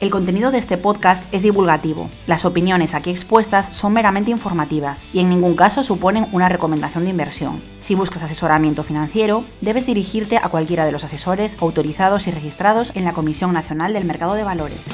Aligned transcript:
El 0.00 0.08
contenido 0.08 0.50
de 0.50 0.56
este 0.56 0.78
podcast 0.78 1.22
es 1.34 1.42
divulgativo. 1.42 2.08
Las 2.26 2.46
opiniones 2.46 2.94
aquí 2.94 3.10
expuestas 3.10 3.76
son 3.76 3.92
meramente 3.92 4.30
informativas 4.30 5.04
y 5.12 5.18
en 5.18 5.28
ningún 5.28 5.54
caso 5.54 5.82
suponen 5.82 6.24
una 6.32 6.48
recomendación 6.48 7.04
de 7.04 7.10
inversión. 7.10 7.60
Si 7.80 7.94
buscas 7.94 8.22
asesoramiento 8.22 8.82
financiero, 8.82 9.44
debes 9.60 9.84
dirigirte 9.84 10.38
a 10.38 10.48
cualquiera 10.48 10.86
de 10.86 10.92
los 10.92 11.04
asesores 11.04 11.60
autorizados 11.60 12.26
y 12.28 12.30
registrados 12.30 12.96
en 12.96 13.04
la 13.04 13.12
Comisión 13.12 13.52
Nacional 13.52 13.92
del 13.92 14.06
Mercado 14.06 14.32
de 14.32 14.42
Valores. 14.42 14.86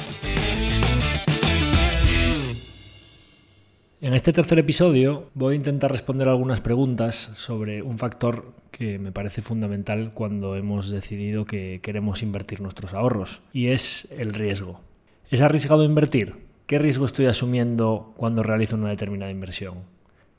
En 4.01 4.13
este 4.13 4.33
tercer 4.33 4.59
episodio 4.59 5.31
voy 5.35 5.55
a 5.55 5.57
intentar 5.57 5.93
responder 5.93 6.29
algunas 6.29 6.61
preguntas 6.61 7.31
sobre 7.37 7.81
un 7.81 7.99
factor 7.99 8.53
que 8.73 8.99
me 8.99 9.13
parece 9.13 9.41
fundamental 9.41 10.11
cuando 10.15 10.57
hemos 10.57 10.91
decidido 10.91 11.45
que 11.45 11.79
queremos 11.81 12.25
invertir 12.25 12.61
nuestros 12.61 12.93
ahorros, 12.93 13.41
y 13.53 13.69
es 13.69 14.09
el 14.11 14.35
riesgo. 14.35 14.81
¿Es 15.29 15.41
arriesgado 15.41 15.83
invertir? 15.83 16.35
¿Qué 16.69 16.79
riesgo 16.79 17.05
estoy 17.05 17.27
asumiendo 17.27 18.15
cuando 18.17 18.45
realizo 18.45 18.77
una 18.77 18.91
determinada 18.91 19.33
inversión? 19.33 19.79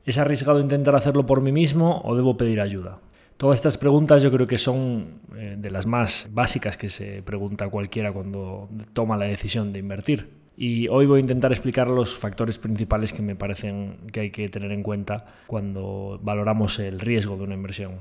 ¿Es 0.06 0.18
arriesgado 0.18 0.62
intentar 0.62 0.96
hacerlo 0.96 1.26
por 1.26 1.42
mí 1.42 1.52
mismo 1.52 2.02
o 2.06 2.16
debo 2.16 2.38
pedir 2.38 2.62
ayuda? 2.62 3.00
Todas 3.36 3.58
estas 3.58 3.78
preguntas 3.78 4.24
yo 4.24 4.32
creo 4.32 4.48
que 4.48 4.58
son 4.58 5.20
eh, 5.36 5.56
de 5.58 5.72
las 5.72 5.86
más 5.86 6.30
básicas 6.32 6.78
que 6.78 6.88
se 6.88 7.22
pregunta 7.22 7.68
cualquiera 7.68 8.14
cuando 8.14 8.70
toma 8.94 9.18
la 9.18 9.26
decisión 9.26 9.74
de 9.74 9.80
invertir. 9.80 10.30
Y 10.56 10.88
hoy 10.88 11.06
voy 11.06 11.18
a 11.18 11.22
intentar 11.22 11.52
explicar 11.52 11.90
los 11.90 12.18
factores 12.18 12.58
principales 12.58 13.12
que 13.12 13.22
me 13.22 13.36
parecen 13.36 13.98
que 14.14 14.22
hay 14.22 14.32
que 14.32 14.48
tener 14.48 14.72
en 14.72 14.84
cuenta 14.84 15.26
cuando 15.48 16.18
valoramos 16.24 16.80
el 16.80 17.02
riesgo 17.02 17.36
de 17.36 17.44
una 17.44 17.56
inversión. 17.56 17.96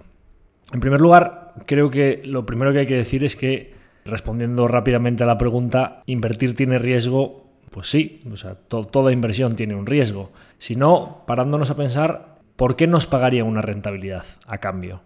En 0.72 0.78
primer 0.78 1.00
lugar, 1.00 1.54
creo 1.66 1.90
que 1.90 2.22
lo 2.24 2.46
primero 2.46 2.72
que 2.72 2.78
hay 2.78 2.86
que 2.86 2.94
decir 2.94 3.24
es 3.24 3.34
que 3.34 3.75
Respondiendo 4.06 4.68
rápidamente 4.68 5.24
a 5.24 5.26
la 5.26 5.38
pregunta, 5.38 6.02
¿invertir 6.06 6.54
tiene 6.54 6.78
riesgo? 6.78 7.44
Pues 7.70 7.88
sí, 7.88 8.22
o 8.30 8.36
sea, 8.36 8.54
toda 8.54 9.12
inversión 9.12 9.56
tiene 9.56 9.74
un 9.74 9.86
riesgo. 9.86 10.30
Si 10.58 10.76
no, 10.76 11.24
parándonos 11.26 11.70
a 11.70 11.76
pensar, 11.76 12.36
¿por 12.54 12.76
qué 12.76 12.86
nos 12.86 13.06
pagaría 13.06 13.44
una 13.44 13.62
rentabilidad 13.62 14.24
a 14.46 14.58
cambio? 14.58 15.02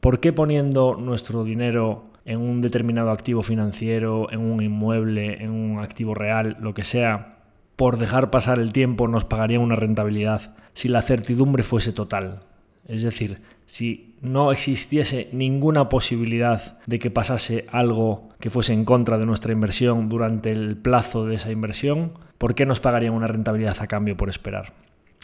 ¿Por 0.00 0.18
qué 0.18 0.32
poniendo 0.32 0.96
nuestro 0.96 1.44
dinero 1.44 2.10
en 2.24 2.40
un 2.40 2.60
determinado 2.60 3.10
activo 3.10 3.42
financiero, 3.42 4.30
en 4.32 4.40
un 4.40 4.62
inmueble, 4.62 5.42
en 5.42 5.50
un 5.50 5.78
activo 5.78 6.14
real, 6.14 6.56
lo 6.60 6.74
que 6.74 6.84
sea, 6.84 7.38
por 7.76 7.98
dejar 7.98 8.30
pasar 8.30 8.58
el 8.58 8.72
tiempo 8.72 9.08
nos 9.08 9.24
pagaría 9.24 9.60
una 9.60 9.76
rentabilidad 9.76 10.54
si 10.72 10.88
la 10.88 11.02
certidumbre 11.02 11.62
fuese 11.62 11.92
total? 11.92 12.40
Es 12.86 13.04
decir, 13.04 13.40
si 13.70 14.16
no 14.20 14.50
existiese 14.50 15.28
ninguna 15.30 15.88
posibilidad 15.88 16.80
de 16.88 16.98
que 16.98 17.12
pasase 17.12 17.66
algo 17.70 18.28
que 18.40 18.50
fuese 18.50 18.72
en 18.72 18.84
contra 18.84 19.16
de 19.16 19.26
nuestra 19.26 19.52
inversión 19.52 20.08
durante 20.08 20.50
el 20.50 20.76
plazo 20.76 21.24
de 21.24 21.36
esa 21.36 21.52
inversión, 21.52 22.14
¿por 22.36 22.56
qué 22.56 22.66
nos 22.66 22.80
pagarían 22.80 23.14
una 23.14 23.28
rentabilidad 23.28 23.76
a 23.78 23.86
cambio 23.86 24.16
por 24.16 24.28
esperar? 24.28 24.72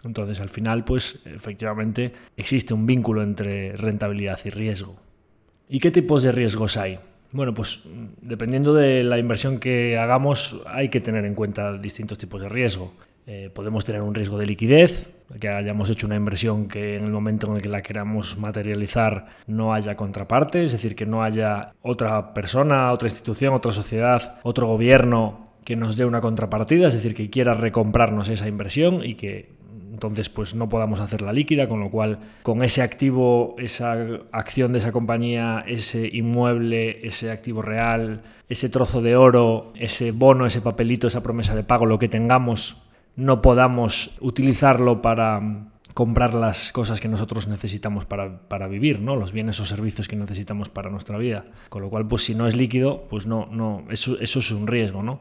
Entonces, 0.05 0.39
al 0.39 0.49
final, 0.49 0.85
pues 0.85 1.19
efectivamente 1.25 2.13
existe 2.37 2.73
un 2.73 2.87
vínculo 2.87 3.25
entre 3.25 3.73
rentabilidad 3.73 4.39
y 4.45 4.51
riesgo. 4.51 4.95
¿Y 5.69 5.81
qué 5.81 5.91
tipos 5.91 6.23
de 6.23 6.31
riesgos 6.31 6.77
hay? 6.77 7.01
Bueno, 7.33 7.53
pues 7.53 7.81
dependiendo 8.23 8.75
de 8.75 9.03
la 9.03 9.19
inversión 9.19 9.59
que 9.59 9.99
hagamos, 9.99 10.63
hay 10.67 10.89
que 10.89 11.01
tener 11.01 11.25
en 11.25 11.35
cuenta 11.35 11.77
distintos 11.79 12.17
tipos 12.17 12.41
de 12.41 12.49
riesgo. 12.49 12.93
Eh, 13.27 13.51
podemos 13.53 13.85
tener 13.85 14.03
un 14.03 14.15
riesgo 14.15 14.39
de 14.39 14.47
liquidez, 14.47 15.11
que 15.41 15.49
hayamos 15.49 15.91
hecho 15.91 16.07
una 16.07 16.17
inversión 16.17 16.69
que 16.69 16.97
en 16.97 17.05
el 17.05 17.11
momento 17.11 17.49
en 17.49 17.57
el 17.57 17.63
que 17.63 17.69
la 17.69 17.83
queramos 17.83 18.39
materializar 18.39 19.27
no 19.47 19.75
haya 19.75 19.97
contraparte, 19.97 20.65
es 20.65 20.73
decir, 20.73 20.95
que 20.95 21.07
no 21.07 21.23
haya 21.23 21.73
otra 21.83 22.33
persona, 22.33 22.93
otra 22.93 23.09
institución, 23.09 23.53
otra 23.55 23.73
sociedad, 23.73 24.39
otro 24.43 24.67
gobierno 24.67 25.47
que 25.65 25.77
nos 25.77 25.97
dé 25.97 26.05
una 26.05 26.21
contrapartida, 26.21 26.87
es 26.87 26.95
decir, 26.95 27.15
que 27.15 27.29
quiera 27.29 27.55
recomprarnos 27.55 28.29
esa 28.29 28.47
inversión 28.47 29.05
y 29.05 29.17
que 29.17 29.57
entonces 29.97 30.29
pues 30.29 30.55
no 30.55 30.69
podamos 30.69 31.01
hacerla 31.01 31.33
líquida, 31.33 31.67
con 31.67 31.81
lo 31.81 31.91
cual 31.91 32.19
con 32.43 32.63
ese 32.63 32.83
activo, 32.83 33.57
esa 33.59 33.97
acción 34.31 34.73
de 34.73 34.79
esa 34.79 34.93
compañía, 34.93 35.65
ese 35.67 36.07
inmueble, 36.13 37.07
ese 37.07 37.31
activo 37.31 37.63
real, 37.63 38.23
ese 38.49 38.69
trozo 38.69 39.01
de 39.01 39.17
oro, 39.17 39.73
ese 39.75 40.13
bono, 40.13 40.45
ese 40.45 40.61
papelito, 40.61 41.07
esa 41.07 41.23
promesa 41.23 41.57
de 41.57 41.65
pago, 41.65 41.87
lo 41.87 41.99
que 41.99 42.09
tengamos 42.09 42.86
no 43.17 43.43
podamos 43.43 44.17
utilizarlo 44.21 45.03
para 45.03 45.71
comprar 45.95 46.35
las 46.35 46.73
cosas 46.73 47.01
que 47.01 47.09
nosotros 47.09 47.49
necesitamos 47.49 48.05
para, 48.05 48.69
vivir, 48.69 49.01
¿no? 49.01 49.17
los 49.17 49.33
bienes 49.33 49.59
o 49.61 49.65
servicios 49.65 50.09
que 50.09 50.15
necesitamos 50.15 50.69
para 50.69 50.91
nuestra 50.91 51.17
vida. 51.17 51.47
Con 51.71 51.81
lo 51.81 51.89
cual, 51.89 52.07
pues 52.07 52.25
si 52.25 52.35
no 52.35 52.47
es 52.47 52.55
líquido, 52.55 53.05
pues 53.09 53.27
no, 53.27 53.49
no, 53.51 53.85
eso, 53.89 54.19
eso 54.21 54.39
es 54.41 54.51
un 54.51 54.67
riesgo. 54.67 55.03
¿no? 55.03 55.21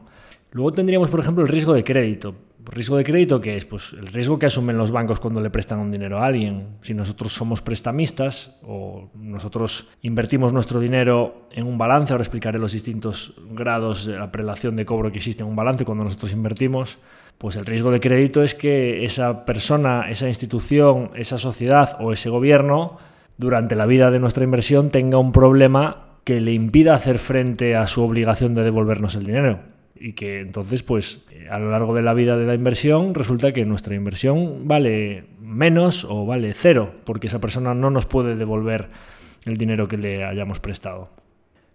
Luego 0.50 0.72
tendríamos, 0.72 1.08
por 1.08 1.20
ejemplo, 1.20 1.42
el 1.42 1.48
riesgo 1.48 1.72
de 1.72 1.82
crédito. 1.82 2.34
¿Riesgo 2.62 2.96
de 2.96 3.04
crédito 3.04 3.40
qué 3.40 3.56
es? 3.56 3.64
Pues 3.64 3.92
el 3.92 4.08
riesgo 4.08 4.38
que 4.38 4.46
asumen 4.46 4.76
los 4.76 4.90
bancos 4.90 5.20
cuando 5.20 5.40
le 5.40 5.50
prestan 5.50 5.78
un 5.78 5.90
dinero 5.90 6.18
a 6.18 6.26
alguien. 6.26 6.76
Si 6.82 6.94
nosotros 6.94 7.32
somos 7.32 7.62
prestamistas 7.62 8.58
o 8.62 9.08
nosotros 9.14 9.88
invertimos 10.02 10.52
nuestro 10.52 10.80
dinero 10.80 11.46
en 11.52 11.66
un 11.66 11.78
balance, 11.78 12.12
ahora 12.12 12.22
explicaré 12.22 12.58
los 12.58 12.72
distintos 12.72 13.34
grados 13.50 14.04
de 14.04 14.18
la 14.18 14.32
prelación 14.32 14.76
de 14.76 14.84
cobro 14.84 15.10
que 15.12 15.18
existe 15.18 15.42
en 15.42 15.48
un 15.48 15.56
balance 15.56 15.84
cuando 15.84 16.04
nosotros 16.04 16.32
invertimos, 16.32 16.98
pues 17.38 17.56
el 17.56 17.66
riesgo 17.66 17.90
de 17.90 18.00
crédito 18.00 18.42
es 18.42 18.54
que 18.54 19.04
esa 19.04 19.44
persona, 19.44 20.10
esa 20.10 20.28
institución, 20.28 21.10
esa 21.14 21.38
sociedad 21.38 21.96
o 22.00 22.12
ese 22.12 22.30
gobierno, 22.30 22.98
durante 23.36 23.74
la 23.74 23.86
vida 23.86 24.10
de 24.10 24.18
nuestra 24.18 24.44
inversión, 24.44 24.90
tenga 24.90 25.18
un 25.18 25.32
problema 25.32 26.18
que 26.24 26.40
le 26.40 26.52
impida 26.52 26.94
hacer 26.94 27.18
frente 27.18 27.76
a 27.76 27.86
su 27.86 28.02
obligación 28.02 28.54
de 28.54 28.64
devolvernos 28.64 29.14
el 29.14 29.24
dinero. 29.24 29.60
Y 29.94 30.14
que 30.14 30.40
entonces, 30.40 30.82
pues, 30.82 31.24
a 31.50 31.58
lo 31.58 31.70
largo 31.70 31.94
de 31.94 32.02
la 32.02 32.14
vida 32.14 32.36
de 32.36 32.46
la 32.46 32.54
inversión, 32.54 33.14
resulta 33.14 33.52
que 33.52 33.64
nuestra 33.64 33.94
inversión 33.94 34.66
vale 34.66 35.24
menos 35.40 36.04
o 36.04 36.26
vale 36.26 36.52
cero, 36.54 36.94
porque 37.04 37.28
esa 37.28 37.40
persona 37.40 37.74
no 37.74 37.90
nos 37.90 38.06
puede 38.06 38.34
devolver 38.34 38.88
el 39.44 39.56
dinero 39.56 39.88
que 39.88 39.96
le 39.96 40.24
hayamos 40.24 40.58
prestado. 40.58 41.10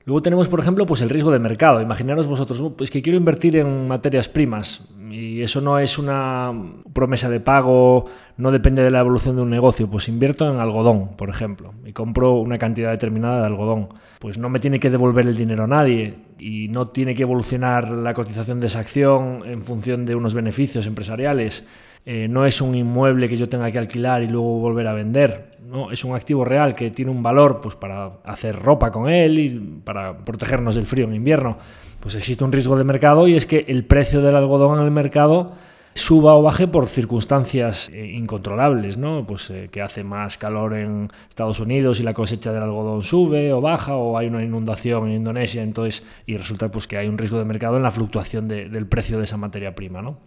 Luego 0.06 0.22
tenemos, 0.22 0.48
por 0.48 0.60
ejemplo, 0.60 0.86
pues 0.86 1.02
el 1.02 1.10
riesgo 1.10 1.32
de 1.32 1.40
mercado. 1.40 1.82
Imaginaros 1.82 2.28
vosotros, 2.28 2.90
que 2.90 3.02
quiero 3.02 3.18
invertir 3.18 3.56
en 3.56 3.88
materias 3.88 4.28
primas 4.28 4.90
y 5.12 5.42
eso 5.42 5.62
no 5.62 5.78
es 5.78 5.98
una 6.00 6.54
promesa 6.94 7.30
de 7.30 7.40
pago, 7.40 8.06
no 8.38 8.52
depende 8.52 8.82
de 8.82 8.92
la 8.92 9.00
evolución 9.00 9.36
de 9.36 9.42
un 9.42 9.50
negocio. 9.50 9.90
Pues 9.90 10.08
invierto 10.08 10.50
en 10.50 10.60
algodón, 10.60 11.16
por 11.18 11.30
ejemplo, 11.30 11.74
y 11.86 11.92
compro 11.92 12.34
una 12.34 12.58
cantidad 12.58 12.92
determinada 12.92 13.42
de 13.42 13.46
algodón. 13.46 13.90
Pues 14.20 14.38
no 14.38 14.50
me 14.50 14.60
tiene 14.60 14.80
que 14.80 14.90
devolver 14.90 15.28
el 15.28 15.38
dinero 15.38 15.66
a 15.66 15.68
nadie 15.68 16.16
y 16.40 16.68
no 16.70 16.88
tiene 16.90 17.14
que 17.14 17.24
evolucionar 17.24 17.92
la 17.92 18.14
cotización 18.14 18.60
de 18.60 18.68
esa 18.68 18.80
acción 18.80 19.44
en 19.46 19.64
función 19.64 20.06
de 20.06 20.16
unos 20.16 20.34
beneficios 20.34 20.88
empresariales. 20.88 21.68
Eh, 22.06 22.28
no 22.28 22.46
es 22.46 22.62
un 22.62 22.76
inmueble 22.76 23.30
que 23.30 23.38
yo 23.38 23.48
tenga 23.48 23.72
que 23.72 23.78
alquilar 23.78 24.24
y 24.24 24.28
luego 24.28 24.60
volver 24.60 24.88
a 24.88 24.94
vender. 24.94 25.52
¿no? 25.66 25.92
Es 25.92 26.04
un 26.04 26.16
activo 26.16 26.44
real 26.44 26.76
que 26.76 26.92
tiene 26.92 27.12
un 27.12 27.22
valor 27.22 27.62
pues, 27.62 27.76
para 27.76 28.14
hacer 28.24 28.58
ropa 28.58 28.92
con 28.92 29.10
él 29.10 29.40
y 29.40 29.50
para 29.84 30.18
protegernos 30.18 30.76
del 30.76 30.86
frío 30.86 31.06
en 31.06 31.16
invierno. 31.16 31.58
Pues 32.00 32.16
existe 32.16 32.44
un 32.44 32.52
riesgo 32.52 32.78
de 32.78 32.84
mercado 32.84 33.28
y 33.28 33.36
es 33.36 33.46
que 33.46 33.66
el 33.68 33.86
precio 33.86 34.22
del 34.22 34.36
algodón 34.36 34.80
en 34.80 34.86
el 34.86 34.92
mercado 34.92 35.54
suba 35.94 36.36
o 36.36 36.42
baje 36.42 36.68
por 36.68 36.88
circunstancias 36.88 37.90
eh, 37.90 38.14
incontrolables, 38.16 38.98
¿no? 38.98 39.26
Pues 39.28 39.50
eh, 39.50 39.68
que 39.72 39.82
hace 39.82 40.04
más 40.04 40.38
calor 40.38 40.74
en 40.74 41.10
Estados 41.30 41.60
Unidos 41.60 42.00
y 42.00 42.04
la 42.04 42.14
cosecha 42.14 42.54
del 42.54 42.64
algodón 42.64 43.04
sube 43.04 43.54
o 43.54 43.62
baja, 43.62 43.96
o 43.96 44.18
hay 44.18 44.28
una 44.28 44.44
inundación 44.44 45.10
en 45.10 45.18
Indonesia, 45.18 45.62
entonces, 45.62 46.06
y 46.26 46.38
resulta 46.38 46.72
pues 46.72 46.88
que 46.88 46.98
hay 46.98 47.08
un 47.08 47.18
riesgo 47.18 47.38
de 47.38 47.46
mercado 47.46 47.78
en 47.78 47.84
la 47.84 47.92
fluctuación 47.92 48.48
del 48.48 48.88
precio 48.88 49.18
de 49.18 49.26
esa 49.26 49.38
materia 49.38 49.76
prima, 49.76 50.02
¿no? 50.02 50.18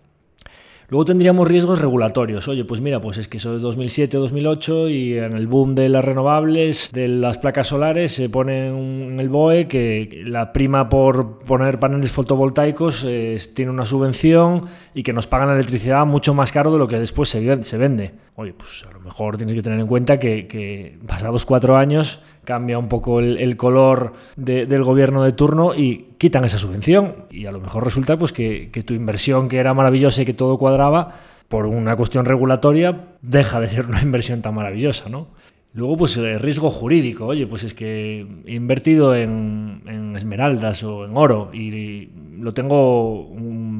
Luego 0.89 1.05
tendríamos 1.05 1.49
riesgos 1.49 1.81
regulatorios. 1.81 2.47
Oye, 2.49 2.65
pues 2.65 2.81
mira, 2.81 3.01
pues 3.01 3.19
es 3.19 3.29
que 3.29 3.39
eso 3.39 3.57
es 3.57 3.63
2007 3.63 4.17
2008 4.17 4.89
y 4.89 5.19
en 5.19 5.37
el 5.37 5.47
boom 5.47 5.75
de 5.75 5.89
las 5.89 6.05
renovables, 6.05 6.91
de 6.93 7.09
las 7.09 7.39
placas 7.39 7.69
solares, 7.69 8.13
se 8.13 8.29
pone 8.29 8.69
en 8.69 9.19
el 9.19 9.29
BOE 9.29 9.67
que 9.69 10.23
la 10.27 10.53
prima 10.53 10.89
por 10.89 11.39
poner 11.39 11.79
paneles 11.79 12.13
fotovoltaicos 12.13 13.07
tiene 13.55 13.71
una 13.71 13.85
subvención 13.85 14.65
y 14.95 15.03
que 15.03 15.13
nos 15.13 15.27
pagan 15.27 15.49
la 15.49 15.55
electricidad 15.55 16.07
mucho 16.07 16.35
más 16.35 16.53
caro 16.53 16.73
de 16.73 16.79
lo 16.79 16.89
que 16.89 16.99
después 16.99 17.29
se, 17.29 17.63
se 17.63 17.79
vende. 17.79 18.13
Oye, 18.37 18.53
pues 18.53 18.85
a 18.89 18.93
lo 18.93 19.01
mejor 19.01 19.37
tienes 19.37 19.55
que 19.55 19.63
tener 19.63 19.81
en 19.81 19.87
cuenta 19.87 20.19
que, 20.19 20.47
que 20.47 20.99
pasados 21.07 21.47
cuatro 21.47 21.77
años 21.77 22.21
cambia 22.45 22.79
un 22.79 22.89
poco 22.89 23.21
el, 23.21 23.57
color 23.57 24.15
del 24.37 24.85
gobierno 24.85 25.25
de 25.25 25.33
turno 25.33 25.75
y 25.75 26.11
quitan 26.19 26.45
esa 26.45 26.59
subvención. 26.59 27.27
Y 27.31 27.47
a 27.47 27.53
lo 27.53 27.61
mejor 27.61 27.85
resulta 27.85 28.17
pues, 28.17 28.33
que, 28.33 28.71
tu 28.85 28.95
inversión, 28.95 29.49
que 29.49 29.59
era 29.59 29.75
maravillosa 29.75 30.23
y 30.23 30.25
que 30.25 30.35
todo 30.35 30.59
cuadraba, 30.59 31.15
por 31.49 31.67
una 31.67 31.97
cuestión 31.97 32.25
regulatoria, 32.25 33.09
deja 33.23 33.61
de 33.61 33.69
ser 33.69 33.87
una 33.87 34.03
inversión 34.03 34.43
tan 34.43 34.55
maravillosa. 34.55 35.09
¿no? 35.09 35.29
Luego, 35.73 35.97
pues 35.97 36.17
el 36.17 36.39
riesgo 36.39 36.71
jurídico. 36.71 37.27
Oye, 37.27 37.47
pues 37.47 37.65
es 37.65 37.75
que 37.75 38.27
he 38.47 38.55
invertido 38.55 39.15
en, 39.15 39.83
en 39.87 40.17
esmeraldas 40.17 40.85
o 40.85 41.05
en 41.05 41.17
oro 41.17 41.51
y 41.53 42.11
lo 42.41 42.55
tengo 42.55 43.29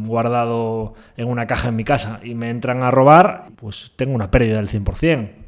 guardado 0.07 0.95
en 1.17 1.29
una 1.29 1.47
caja 1.47 1.69
en 1.69 1.77
mi 1.77 1.85
casa 1.85 2.21
y 2.23 2.35
me 2.35 2.51
entran 2.51 2.83
a 2.83 2.91
robar, 2.91 3.47
pues 3.57 3.93
tengo 3.97 4.15
una 4.15 4.31
pérdida 4.31 4.57
del 4.57 4.69
100% 4.69 5.44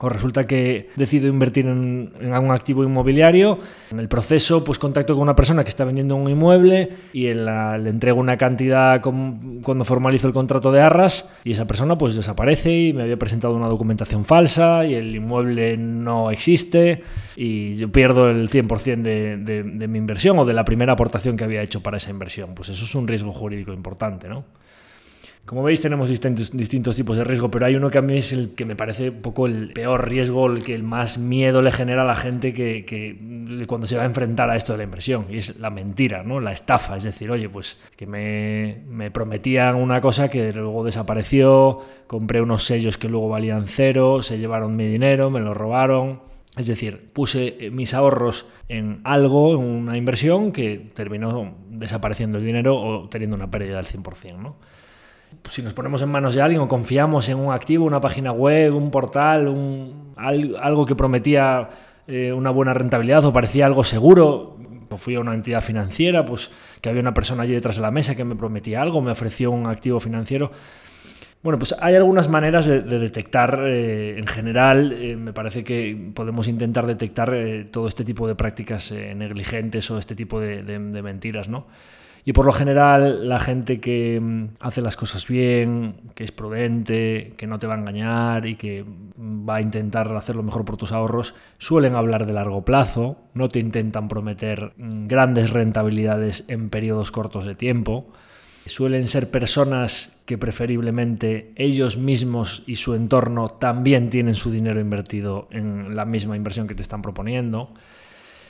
o 0.00 0.08
resulta 0.08 0.44
que 0.44 0.90
decido 0.94 1.26
invertir 1.26 1.66
en, 1.66 2.12
algún 2.32 2.52
activo 2.52 2.84
inmobiliario, 2.84 3.58
en 3.90 3.98
el 3.98 4.08
proceso 4.08 4.62
pues 4.62 4.78
contacto 4.78 5.14
con 5.14 5.22
una 5.22 5.34
persona 5.34 5.64
que 5.64 5.70
está 5.70 5.84
vendiendo 5.84 6.14
un 6.14 6.30
inmueble 6.30 6.88
y 7.12 7.32
le 7.34 7.90
entrego 7.90 8.20
una 8.20 8.36
cantidad 8.36 9.02
cuando 9.02 9.84
formalizo 9.84 10.28
el 10.28 10.32
contrato 10.32 10.70
de 10.70 10.80
arras 10.80 11.32
y 11.42 11.52
esa 11.52 11.66
persona 11.66 11.98
pues 11.98 12.14
desaparece 12.14 12.72
y 12.72 12.92
me 12.92 13.02
había 13.02 13.18
presentado 13.18 13.54
una 13.54 13.66
documentación 13.66 14.24
falsa 14.24 14.84
y 14.84 14.94
el 14.94 15.16
inmueble 15.16 15.76
no 15.76 16.30
existe 16.30 17.02
y 17.34 17.74
yo 17.74 17.90
pierdo 17.90 18.30
el 18.30 18.48
100% 18.48 19.02
de, 19.02 19.36
de 19.64 19.88
mi 19.88 19.98
inversión 19.98 20.38
o 20.38 20.44
de 20.44 20.54
la 20.54 20.64
primera 20.64 20.92
aportación 20.92 21.36
que 21.36 21.44
había 21.44 21.62
hecho 21.62 21.82
para 21.82 21.96
esa 21.96 22.10
inversión. 22.10 22.54
Pues 22.54 22.68
eso 22.68 22.84
es 22.84 22.94
un 22.94 23.08
riesgo 23.08 23.32
jurídico 23.32 23.72
importante, 23.72 24.28
¿no? 24.28 24.44
Como 25.48 25.62
veis 25.62 25.80
tenemos 25.80 26.10
distintos, 26.10 26.50
distintos 26.50 26.94
tipos 26.94 27.16
de 27.16 27.24
riesgo, 27.24 27.50
pero 27.50 27.64
hay 27.64 27.74
uno 27.74 27.88
que 27.88 27.96
a 27.96 28.02
mí 28.02 28.18
es 28.18 28.34
el 28.34 28.54
que 28.54 28.66
me 28.66 28.76
parece 28.76 29.08
un 29.08 29.22
poco 29.22 29.46
el 29.46 29.72
peor 29.72 30.06
riesgo, 30.06 30.46
el 30.46 30.62
que 30.62 30.76
más 30.76 31.16
miedo 31.16 31.62
le 31.62 31.72
genera 31.72 32.02
a 32.02 32.04
la 32.04 32.16
gente 32.16 32.52
que, 32.52 33.64
cuando 33.66 33.86
se 33.86 33.96
va 33.96 34.02
a 34.02 34.04
enfrentar 34.04 34.50
a 34.50 34.56
esto 34.56 34.72
de 34.74 34.76
la 34.76 34.84
inversión, 34.84 35.24
y 35.30 35.38
es 35.38 35.58
la 35.58 35.70
mentira, 35.70 36.22
¿no? 36.22 36.38
la 36.38 36.52
estafa, 36.52 36.98
es 36.98 37.04
decir, 37.04 37.30
oye, 37.30 37.48
pues 37.48 37.78
que 37.96 38.06
me, 38.06 38.82
me 38.90 39.10
prometían 39.10 39.76
una 39.76 40.02
cosa 40.02 40.28
que 40.28 40.52
luego 40.52 40.84
desapareció, 40.84 41.78
compré 42.06 42.42
unos 42.42 42.64
sellos 42.64 42.98
que 42.98 43.08
luego 43.08 43.30
valían 43.30 43.68
cero, 43.68 44.20
se 44.20 44.36
llevaron 44.38 44.76
mi 44.76 44.86
dinero, 44.86 45.30
me 45.30 45.40
lo 45.40 45.54
robaron. 45.54 46.20
Es 46.58 46.66
decir, 46.66 47.06
puse 47.14 47.56
eh, 47.58 47.70
mis 47.70 47.94
ahorros 47.94 48.46
en 48.68 49.00
algo, 49.04 49.54
en 49.54 49.60
una 49.60 49.96
inversión 49.96 50.52
que 50.52 50.90
terminó 50.92 51.54
desapareciendo 51.70 52.36
el 52.36 52.44
dinero 52.44 52.76
o 52.76 53.08
teniendo 53.08 53.36
una 53.36 53.50
pérdida 53.50 53.76
del 53.76 53.86
100%. 53.86 54.36
¿no? 54.36 54.56
Si 55.48 55.62
nos 55.62 55.72
ponemos 55.72 56.02
en 56.02 56.08
manos 56.10 56.34
de 56.34 56.42
alguien 56.42 56.60
o 56.60 56.68
confiamos 56.68 57.28
en 57.28 57.38
un 57.38 57.52
activo, 57.52 57.84
una 57.84 58.00
página 58.00 58.32
web, 58.32 58.74
un 58.74 58.90
portal, 58.90 59.48
un, 59.48 60.14
algo 60.16 60.86
que 60.86 60.94
prometía 60.94 61.68
eh, 62.06 62.32
una 62.32 62.50
buena 62.50 62.74
rentabilidad 62.74 63.24
o 63.24 63.32
parecía 63.32 63.66
algo 63.66 63.84
seguro, 63.84 64.56
o 64.90 64.96
fui 64.96 65.14
a 65.14 65.20
una 65.20 65.34
entidad 65.34 65.60
financiera, 65.60 66.24
pues 66.24 66.50
que 66.80 66.88
había 66.88 67.02
una 67.02 67.14
persona 67.14 67.42
allí 67.42 67.52
detrás 67.52 67.76
de 67.76 67.82
la 67.82 67.90
mesa 67.90 68.14
que 68.14 68.24
me 68.24 68.36
prometía 68.36 68.80
algo, 68.80 69.00
me 69.02 69.10
ofreció 69.10 69.50
un 69.50 69.66
activo 69.66 70.00
financiero. 70.00 70.50
Bueno, 71.42 71.58
pues 71.58 71.74
hay 71.80 71.94
algunas 71.94 72.28
maneras 72.28 72.66
de, 72.66 72.80
detectar, 72.80 73.60
eh, 73.64 74.18
en 74.18 74.26
general, 74.26 74.92
eh, 74.92 75.14
me 75.16 75.32
parece 75.32 75.62
que 75.62 76.10
podemos 76.14 76.48
intentar 76.48 76.84
detectar 76.86 77.32
todo 77.70 77.86
este 77.86 78.04
tipo 78.04 78.26
de 78.26 78.34
prácticas 78.34 78.90
negligentes 78.92 79.88
o 79.90 79.98
este 79.98 80.16
tipo 80.16 80.40
de, 80.40 80.62
de 80.62 81.02
mentiras, 81.02 81.48
¿no? 81.48 81.66
Y 82.28 82.34
por 82.34 82.44
lo 82.44 82.52
general 82.52 83.26
la 83.26 83.38
gente 83.38 83.80
que 83.80 84.20
mm, 84.20 84.56
hace 84.60 84.82
las 84.82 84.96
cosas 84.96 85.26
bien, 85.26 85.94
que 86.14 86.24
es 86.24 86.30
prudente, 86.30 87.32
que 87.38 87.46
no 87.46 87.58
te 87.58 87.66
va 87.66 87.74
a 87.74 87.78
engañar 87.78 88.44
y 88.44 88.56
que 88.56 88.84
va 89.18 89.56
a 89.56 89.60
intentar 89.62 90.14
hacer 90.14 90.36
lo 90.36 90.42
mejor 90.42 90.66
por 90.66 90.76
tus 90.76 90.92
ahorros, 90.92 91.34
suelen 91.56 91.94
hablar 91.94 92.26
de 92.26 92.34
largo 92.34 92.66
plazo, 92.66 93.16
no 93.32 93.48
te 93.48 93.60
intentan 93.60 94.08
prometer 94.08 94.74
mm, 94.76 95.06
grandes 95.06 95.54
rentabilidades 95.54 96.44
en 96.48 96.68
periodos 96.68 97.10
cortos 97.12 97.46
de 97.46 97.54
tiempo. 97.54 98.12
Suelen 98.66 99.08
ser 99.08 99.30
personas 99.30 100.20
que 100.26 100.36
preferiblemente 100.36 101.54
ellos 101.56 101.96
mismos 101.96 102.62
y 102.66 102.76
su 102.76 102.94
entorno 102.94 103.48
también 103.48 104.10
tienen 104.10 104.34
su 104.34 104.50
dinero 104.50 104.80
invertido 104.80 105.48
en 105.50 105.96
la 105.96 106.04
misma 106.04 106.36
inversión 106.36 106.68
que 106.68 106.74
te 106.74 106.82
están 106.82 107.00
proponiendo. 107.00 107.72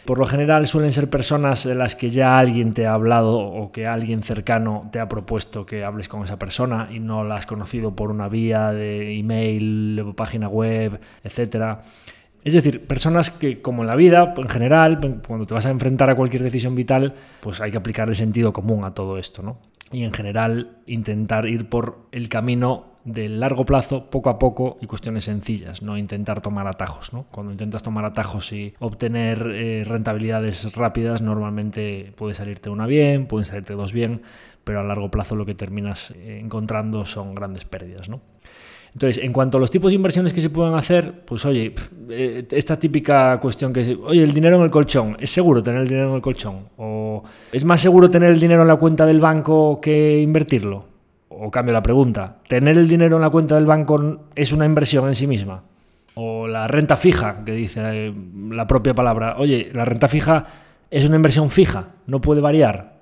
Por 0.09 0.19
lo 0.19 0.25
general 0.25 0.67
suelen 0.67 0.91
ser 0.95 1.11
personas 1.11 1.65
de 1.65 1.75
las 1.75 1.95
que 1.95 2.09
ya 2.09 2.39
alguien 2.39 2.73
te 2.73 2.87
ha 2.87 2.95
hablado 2.95 3.37
o 3.37 3.71
que 3.73 3.87
alguien 3.87 4.23
cercano 4.23 4.89
te 4.91 5.01
ha 5.01 5.07
propuesto 5.11 5.67
que 5.67 5.85
hables 5.85 6.09
con 6.09 6.25
esa 6.25 6.39
persona 6.39 6.89
y 6.91 6.99
no 6.99 7.25
la 7.25 7.35
has 7.35 7.45
conocido 7.45 7.95
por 7.95 8.11
una 8.11 8.27
vía 8.27 8.73
de 8.73 9.19
email, 9.19 10.15
página 10.17 10.49
web, 10.49 10.99
etc. 11.25 11.81
Es 12.45 12.55
decir, 12.55 12.87
personas 12.87 13.31
que, 13.31 13.61
como 13.61 13.83
en 13.83 13.89
la 13.89 13.97
vida, 13.97 14.35
en 14.37 14.49
general, 14.49 15.21
cuando 15.27 15.47
te 15.47 15.55
vas 15.55 15.67
a 15.67 15.71
enfrentar 15.71 16.09
a 16.11 16.15
cualquier 16.15 16.43
decisión 16.43 16.75
vital, 16.75 17.15
pues 17.41 17.61
hay 17.61 17.71
que 17.71 17.79
aplicar 17.79 18.09
el 18.09 18.15
sentido 18.15 18.53
común 18.53 18.85
a 18.85 18.95
todo 18.95 19.19
esto, 19.19 19.43
¿no? 19.43 19.59
Y 19.91 20.05
en 20.05 20.13
general 20.13 20.79
intentar 20.87 21.47
ir 21.47 21.69
por 21.69 21.99
el 22.13 22.29
camino 22.29 22.99
de 23.05 23.29
largo 23.29 23.65
plazo, 23.65 24.11
poco 24.11 24.29
a 24.29 24.39
poco 24.39 24.77
y 24.83 24.87
cuestiones 24.87 25.25
sencillas, 25.25 25.83
no 25.83 25.97
intentar 25.97 26.43
tomar 26.43 26.67
atajos. 26.67 27.13
¿no? 27.15 27.25
Cuando 27.31 27.53
intentas 27.53 27.83
tomar 27.83 28.05
atajos 28.05 28.53
y 28.53 28.75
obtener 28.81 29.51
eh, 29.51 29.85
rentabilidades 29.87 30.75
rápidas, 30.75 31.23
normalmente 31.23 32.13
puede 32.17 32.35
salirte 32.35 32.69
una 32.69 32.87
bien, 32.87 33.27
pueden 33.27 33.47
salirte 33.47 33.73
dos 33.73 33.93
bien, 33.95 34.23
pero 34.65 34.81
a 34.81 34.85
largo 34.85 35.11
plazo 35.11 35.37
lo 35.37 35.47
que 35.47 35.55
terminas 35.55 36.11
eh, 36.11 36.41
encontrando 36.43 37.07
son 37.07 37.35
grandes 37.35 37.65
pérdidas. 37.65 38.11
¿no? 38.11 38.21
Entonces, 38.93 39.23
en 39.23 39.33
cuanto 39.33 39.59
a 39.59 39.61
los 39.61 39.71
tipos 39.71 39.91
de 39.91 39.97
inversiones 39.97 40.33
que 40.33 40.41
se 40.41 40.51
pueden 40.51 40.75
hacer, 40.75 41.23
pues 41.25 41.45
oye, 41.45 41.75
eh, 42.11 42.47
esta 42.51 42.79
típica 42.79 43.39
cuestión 43.39 43.73
que 43.73 43.81
es, 43.83 43.91
oye, 44.05 44.23
el 44.23 44.33
dinero 44.33 44.57
en 44.57 44.63
el 44.63 44.71
colchón, 44.71 45.17
¿es 45.21 45.31
seguro 45.31 45.63
tener 45.63 45.83
el 45.83 45.89
dinero 45.89 46.09
en 46.09 46.15
el 46.17 46.23
colchón? 46.23 46.69
¿O 46.77 47.23
es 47.53 47.65
más 47.65 47.81
seguro 47.81 48.11
tener 48.11 48.33
el 48.33 48.41
dinero 48.41 48.63
en 48.63 48.69
la 48.69 48.77
cuenta 48.77 49.07
del 49.07 49.21
banco 49.21 49.81
que 49.81 50.21
invertirlo? 50.21 50.99
o 51.41 51.51
cambio 51.51 51.73
la 51.73 51.83
pregunta, 51.83 52.39
¿tener 52.49 52.77
el 52.77 52.89
dinero 52.89 53.17
en 53.17 53.23
la 53.23 53.31
cuenta 53.31 53.55
del 53.55 53.67
banco 53.67 54.27
es 54.35 54.53
una 54.53 54.65
inversión 54.65 55.07
en 55.09 55.15
sí 55.15 55.27
misma? 55.27 55.63
O 56.15 56.49
la 56.49 56.67
renta 56.67 56.97
fija, 56.97 57.45
que 57.45 57.53
dice 57.53 57.81
eh, 57.85 58.15
la 58.51 58.67
propia 58.67 58.95
palabra, 58.95 59.37
oye, 59.39 59.71
la 59.73 59.85
renta 59.85 60.09
fija 60.09 60.45
es 60.91 61.05
una 61.07 61.17
inversión 61.17 61.49
fija, 61.49 61.91
no 62.07 62.21
puede 62.21 62.41
variar. 62.41 62.98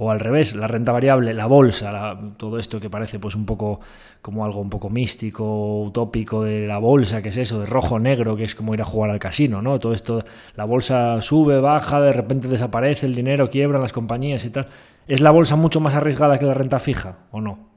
O 0.00 0.12
al 0.12 0.20
revés, 0.20 0.54
la 0.54 0.68
renta 0.68 0.92
variable, 0.92 1.34
la 1.34 1.46
bolsa, 1.46 2.16
todo 2.36 2.60
esto 2.60 2.78
que 2.78 2.88
parece 2.88 3.18
pues 3.18 3.34
un 3.34 3.44
poco 3.44 3.80
como 4.22 4.44
algo 4.44 4.60
un 4.60 4.70
poco 4.70 4.88
místico, 4.88 5.82
utópico 5.82 6.44
de 6.44 6.68
la 6.68 6.78
bolsa, 6.78 7.20
que 7.20 7.30
es 7.30 7.36
eso, 7.36 7.58
de 7.58 7.66
rojo 7.66 7.98
negro, 7.98 8.36
que 8.36 8.44
es 8.44 8.54
como 8.54 8.74
ir 8.74 8.80
a 8.80 8.84
jugar 8.84 9.10
al 9.10 9.18
casino, 9.18 9.60
¿no? 9.60 9.80
Todo 9.80 9.92
esto, 9.92 10.24
la 10.54 10.64
bolsa 10.64 11.20
sube, 11.20 11.60
baja, 11.60 12.00
de 12.00 12.12
repente 12.12 12.46
desaparece, 12.46 13.06
el 13.06 13.14
dinero 13.16 13.50
quiebra 13.50 13.80
las 13.80 13.92
compañías 13.92 14.44
y 14.44 14.50
tal. 14.50 14.68
¿Es 15.08 15.20
la 15.20 15.32
bolsa 15.32 15.56
mucho 15.56 15.80
más 15.80 15.96
arriesgada 15.96 16.38
que 16.38 16.46
la 16.46 16.54
renta 16.54 16.78
fija 16.78 17.16
o 17.32 17.40
no? 17.40 17.68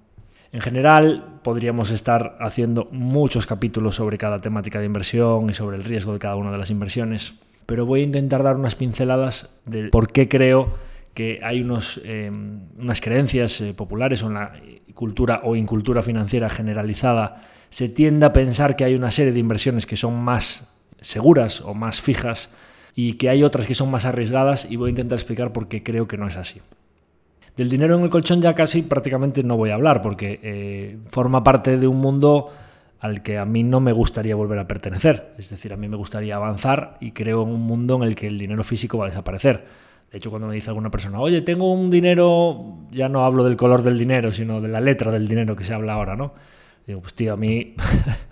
En 0.52 0.62
general, 0.62 1.40
podríamos 1.44 1.90
estar 1.90 2.38
haciendo 2.40 2.88
muchos 2.92 3.48
capítulos 3.48 3.96
sobre 3.96 4.20
cada 4.20 4.42
temática 4.42 4.80
de 4.80 4.86
inversión 4.86 5.50
y 5.50 5.54
sobre 5.54 5.78
el 5.78 5.84
riesgo 5.84 6.14
de 6.14 6.20
cada 6.20 6.36
una 6.36 6.52
de 6.52 6.58
las 6.60 6.70
inversiones, 6.70 7.34
pero 7.66 7.88
voy 7.88 8.02
a 8.02 8.04
intentar 8.04 8.44
dar 8.44 8.58
unas 8.58 8.76
pinceladas 8.76 9.60
de 9.66 9.88
por 9.88 10.12
qué 10.12 10.28
creo 10.28 10.91
que 11.14 11.40
hay 11.44 11.62
unos, 11.62 12.02
em, 12.06 12.62
unas 12.80 13.02
creencias 13.02 13.62
eh, 13.62 13.74
populares 13.74 14.24
o 14.24 14.32
en 14.32 14.94
cultura 14.94 15.42
o 15.44 15.56
incultura 15.56 16.02
financiera 16.02 16.50
generalizada 16.50 17.44
se 17.70 17.90
tiende 17.90 18.26
a 18.26 18.34
pensar 18.34 18.76
que 18.76 18.84
hay 18.84 18.96
una 18.96 19.12
serie 19.12 19.32
de 19.32 19.40
inversiones 19.40 19.86
que 19.86 19.96
son 19.96 20.22
más 20.22 20.74
seguras 21.00 21.62
o 21.62 21.74
más 21.74 22.02
fijas 22.02 22.54
y 22.96 23.14
que 23.14 23.30
hay 23.30 23.44
otras 23.44 23.66
que 23.66 23.74
son 23.74 23.90
más 23.90 24.06
arriesgadas 24.06 24.70
y 24.70 24.76
voy 24.76 24.90
a 24.90 24.92
intentar 24.92 25.18
explicar 25.18 25.54
por 25.54 25.68
qué 25.68 25.82
creo 25.82 26.08
que 26.08 26.18
no 26.18 26.28
es 26.28 26.36
así. 26.36 26.62
Del 27.56 27.70
dinero 27.70 27.98
en 27.98 28.04
el 28.04 28.10
colchón 28.10 28.42
ya 28.42 28.56
casi 28.56 28.82
prácticamente 28.82 29.44
no 29.44 29.58
voy 29.58 29.70
a 29.70 29.76
hablar 29.76 30.02
porque 30.02 30.40
eh, 30.44 30.98
forma 31.08 31.44
parte 31.44 31.78
de 31.78 31.88
un 31.88 31.98
mundo 31.98 32.50
al 33.00 33.24
que 33.24 33.38
a 33.38 33.46
mí 33.46 33.64
no 33.64 33.80
me 33.80 33.92
gustaría 33.92 34.36
volver 34.36 34.60
a 34.60 34.68
pertenecer. 34.68 35.34
Es 35.38 35.50
decir, 35.50 35.74
a 35.74 35.78
mí 35.78 35.88
me 35.90 35.98
gustaría 35.98 36.36
avanzar 36.36 36.98
y 37.00 37.12
creo 37.12 37.44
en 37.44 37.50
un 37.50 37.62
mundo 37.62 37.96
en 37.96 38.04
el 38.04 38.16
que 38.16 38.28
el 38.28 38.38
dinero 38.38 38.64
físico 38.64 38.98
va 38.98 39.06
a 39.06 39.10
desaparecer. 39.10 39.66
De 40.12 40.18
hecho, 40.18 40.30
cuando 40.30 40.48
me 40.48 40.56
dice 40.56 40.70
alguna 40.70 40.90
persona, 40.90 41.20
oye, 41.20 41.42
tengo 41.42 41.72
un 41.72 41.90
dinero, 41.90 42.80
ya 42.92 43.08
no 43.08 43.24
hablo 43.24 43.46
del 43.46 43.56
color 43.56 43.82
del 43.82 43.98
dinero, 43.98 44.34
sino 44.34 44.60
de 44.60 44.68
la 44.68 44.82
letra 44.82 45.12
del 45.12 45.28
dinero 45.28 45.56
que 45.56 45.64
se 45.64 45.74
habla 45.74 45.94
ahora, 45.94 46.18
¿no? 46.18 46.34
Digo, 46.86 47.00
pues 47.02 47.14
tío, 47.14 47.34
a 47.34 47.38
mí 47.38 47.76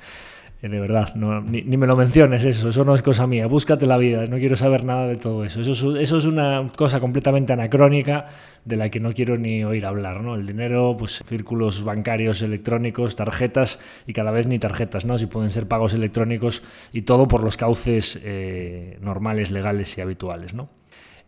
de 0.61 0.79
verdad, 0.79 1.15
ni, 1.15 1.61
me 1.77 1.87
lo 1.87 1.95
menciones 1.95 2.43
eso, 2.43 2.67
eso 2.67 2.83
no 2.83 2.93
es 2.93 3.01
cosa 3.01 3.25
mía, 3.27 3.47
búscate 3.47 3.85
la 3.85 3.95
vida, 3.95 4.25
no 4.25 4.37
quiero 4.39 4.57
saber 4.57 4.83
nada 4.83 5.07
de 5.07 5.15
todo 5.15 5.45
eso. 5.45 5.61
Eso 5.61 5.71
es, 5.71 6.01
eso 6.01 6.17
es 6.17 6.25
una 6.25 6.65
cosa 6.75 6.99
completamente 6.99 7.53
anacrónica 7.53 8.25
de 8.65 8.75
la 8.75 8.89
que 8.89 8.99
no 8.99 9.13
quiero 9.13 9.37
ni 9.37 9.63
oír 9.63 9.85
hablar, 9.85 10.21
¿no? 10.21 10.35
El 10.35 10.45
dinero, 10.45 10.97
pues 10.99 11.23
círculos 11.25 11.83
bancarios 11.83 12.41
electrónicos, 12.41 13.15
tarjetas 13.15 13.79
y 14.05 14.11
cada 14.11 14.31
vez 14.31 14.47
ni 14.47 14.59
tarjetas, 14.59 15.05
¿no? 15.05 15.17
Si 15.17 15.27
pueden 15.27 15.49
ser 15.49 15.65
pagos 15.69 15.93
electrónicos 15.93 16.61
y 16.91 17.03
todo 17.03 17.29
por 17.29 17.41
los 17.41 17.55
cauces 17.55 18.19
eh, 18.25 18.97
normales, 19.01 19.51
legales 19.51 19.97
y 19.97 20.01
habituales, 20.01 20.53
¿no? 20.53 20.78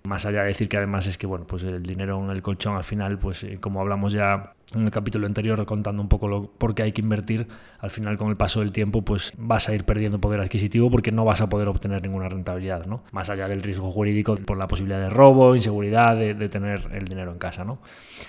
Más 0.03 0.25
allá 0.25 0.41
de 0.41 0.48
decir 0.48 0.67
que 0.67 0.77
además 0.77 1.05
es 1.08 1.17
que 1.17 1.27
bueno, 1.27 1.46
pues 1.46 1.63
el 1.63 1.84
dinero 1.84 2.24
en 2.24 2.31
el 2.31 2.41
colchón 2.41 2.75
al 2.75 2.84
final, 2.84 3.20
pues 3.20 3.43
eh, 3.43 3.60
como 3.60 3.81
hablamos 3.81 4.13
ya 4.13 4.53
en 4.74 4.86
el 4.86 4.91
capítulo 4.91 5.27
anterior 5.27 5.63
contando 5.65 6.01
un 6.01 6.08
poco 6.08 6.27
lo, 6.27 6.48
por 6.48 6.74
qué 6.74 6.84
hay 6.84 6.91
que 6.91 7.01
invertir, 7.01 7.48
al 7.79 7.91
final 7.91 8.17
con 8.17 8.29
el 8.29 8.38
paso 8.38 8.62
del 8.62 8.72
tiempo 8.72 9.03
pues 9.03 9.34
vas 9.38 9.70
a 9.70 9.75
ir 9.75 9.84
perdiendo 9.84 10.20
poder 10.20 10.39
adquisitivo 10.39 10.89
porque 10.89 11.12
no 11.12 11.25
vas 11.25 11.41
a 11.41 11.50
poder 11.50 11.67
obtener 11.67 12.01
ninguna 12.01 12.29
rentabilidad, 12.29 12.86
¿no? 12.86 13.03
Más 13.12 13.29
allá 13.29 13.48
del 13.48 13.62
riesgo 13.62 13.91
jurídico 13.91 14.36
por 14.38 14.58
la 14.58 14.67
posibilidad 14.67 15.00
de 15.00 15.10
robo, 15.10 15.55
inseguridad, 15.55 16.15
de, 16.15 16.50
tener 16.50 16.88
el 16.93 17.08
dinero 17.08 17.31
en 17.31 17.38
casa, 17.38 17.63
¿no? 17.63 17.79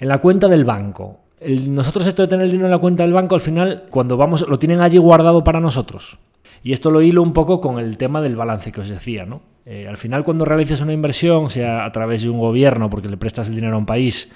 En 0.00 0.08
la 0.08 0.18
cuenta 0.18 0.48
del 0.48 0.64
banco, 0.64 1.20
nosotros 1.40 2.06
esto 2.06 2.22
de 2.22 2.28
tener 2.28 2.44
el 2.44 2.50
dinero 2.50 2.66
en 2.66 2.72
la 2.72 2.78
cuenta 2.78 3.02
del 3.02 3.12
banco 3.12 3.34
al 3.34 3.40
final 3.40 3.84
cuando 3.90 4.16
vamos 4.16 4.46
lo 4.48 4.58
tienen 4.58 4.80
allí 4.80 4.98
guardado 4.98 5.42
para 5.42 5.60
nosotros. 5.60 6.18
Y 6.62 6.72
esto 6.72 6.90
lo 6.90 7.02
hilo 7.02 7.22
un 7.22 7.32
poco 7.32 7.60
con 7.60 7.78
el 7.78 7.96
tema 7.96 8.20
del 8.20 8.36
balance 8.36 8.70
que 8.72 8.80
os 8.80 8.88
decía, 8.88 9.26
¿no? 9.26 9.42
Eh, 9.64 9.86
al 9.88 9.96
final, 9.96 10.24
cuando 10.24 10.44
realizas 10.44 10.80
una 10.80 10.92
inversión, 10.92 11.50
sea 11.50 11.84
a 11.84 11.92
través 11.92 12.22
de 12.22 12.30
un 12.30 12.38
gobierno 12.38 12.90
porque 12.90 13.08
le 13.08 13.16
prestas 13.16 13.48
el 13.48 13.54
dinero 13.54 13.74
a 13.74 13.78
un 13.78 13.86
país 13.86 14.32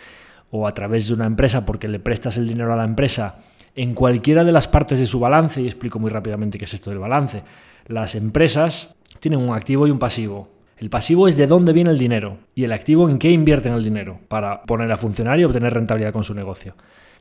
o 0.51 0.67
a 0.67 0.75
través 0.75 1.09
de 1.09 1.15
una 1.15 1.27
empresa 1.27 1.67
porque 1.67 1.89
le 1.89 1.99
prestas 1.99 2.37
el 2.39 2.47
dinero 2.47 2.73
a 2.73 2.77
la 2.77 2.85
empresa, 2.85 3.41
en 3.75 3.95
cualquiera 3.95 4.45
de 4.45 4.53
las 4.53 4.69
partes 4.69 4.99
de 4.99 5.07
su 5.07 5.21
balance, 5.21 5.61
y 5.61 5.67
explico 5.67 5.99
muy 5.99 6.11
rápidamente 6.11 6.59
qué 6.59 6.65
es 6.65 6.75
esto 6.75 6.91
del 6.91 6.99
balance, 6.99 7.43
las 7.87 8.15
empresas 8.15 8.97
tienen 9.21 9.41
un 9.41 9.55
activo 9.55 9.87
y 9.87 9.91
un 9.91 9.99
pasivo. 9.99 10.49
El 10.79 10.91
pasivo 10.91 11.27
es 11.27 11.37
de 11.37 11.47
dónde 11.47 11.73
viene 11.73 11.91
el 11.91 11.99
dinero 11.99 12.39
y 12.55 12.65
el 12.65 12.73
activo 12.73 13.09
en 13.09 13.19
qué 13.19 13.31
invierten 13.31 13.73
el 13.73 13.83
dinero 13.83 14.21
para 14.29 14.63
poner 14.63 14.93
a 14.93 14.97
funcionar 14.97 15.41
y 15.41 15.45
obtener 15.45 15.73
rentabilidad 15.73 16.13
con 16.13 16.25
su 16.25 16.35
negocio. 16.35 16.75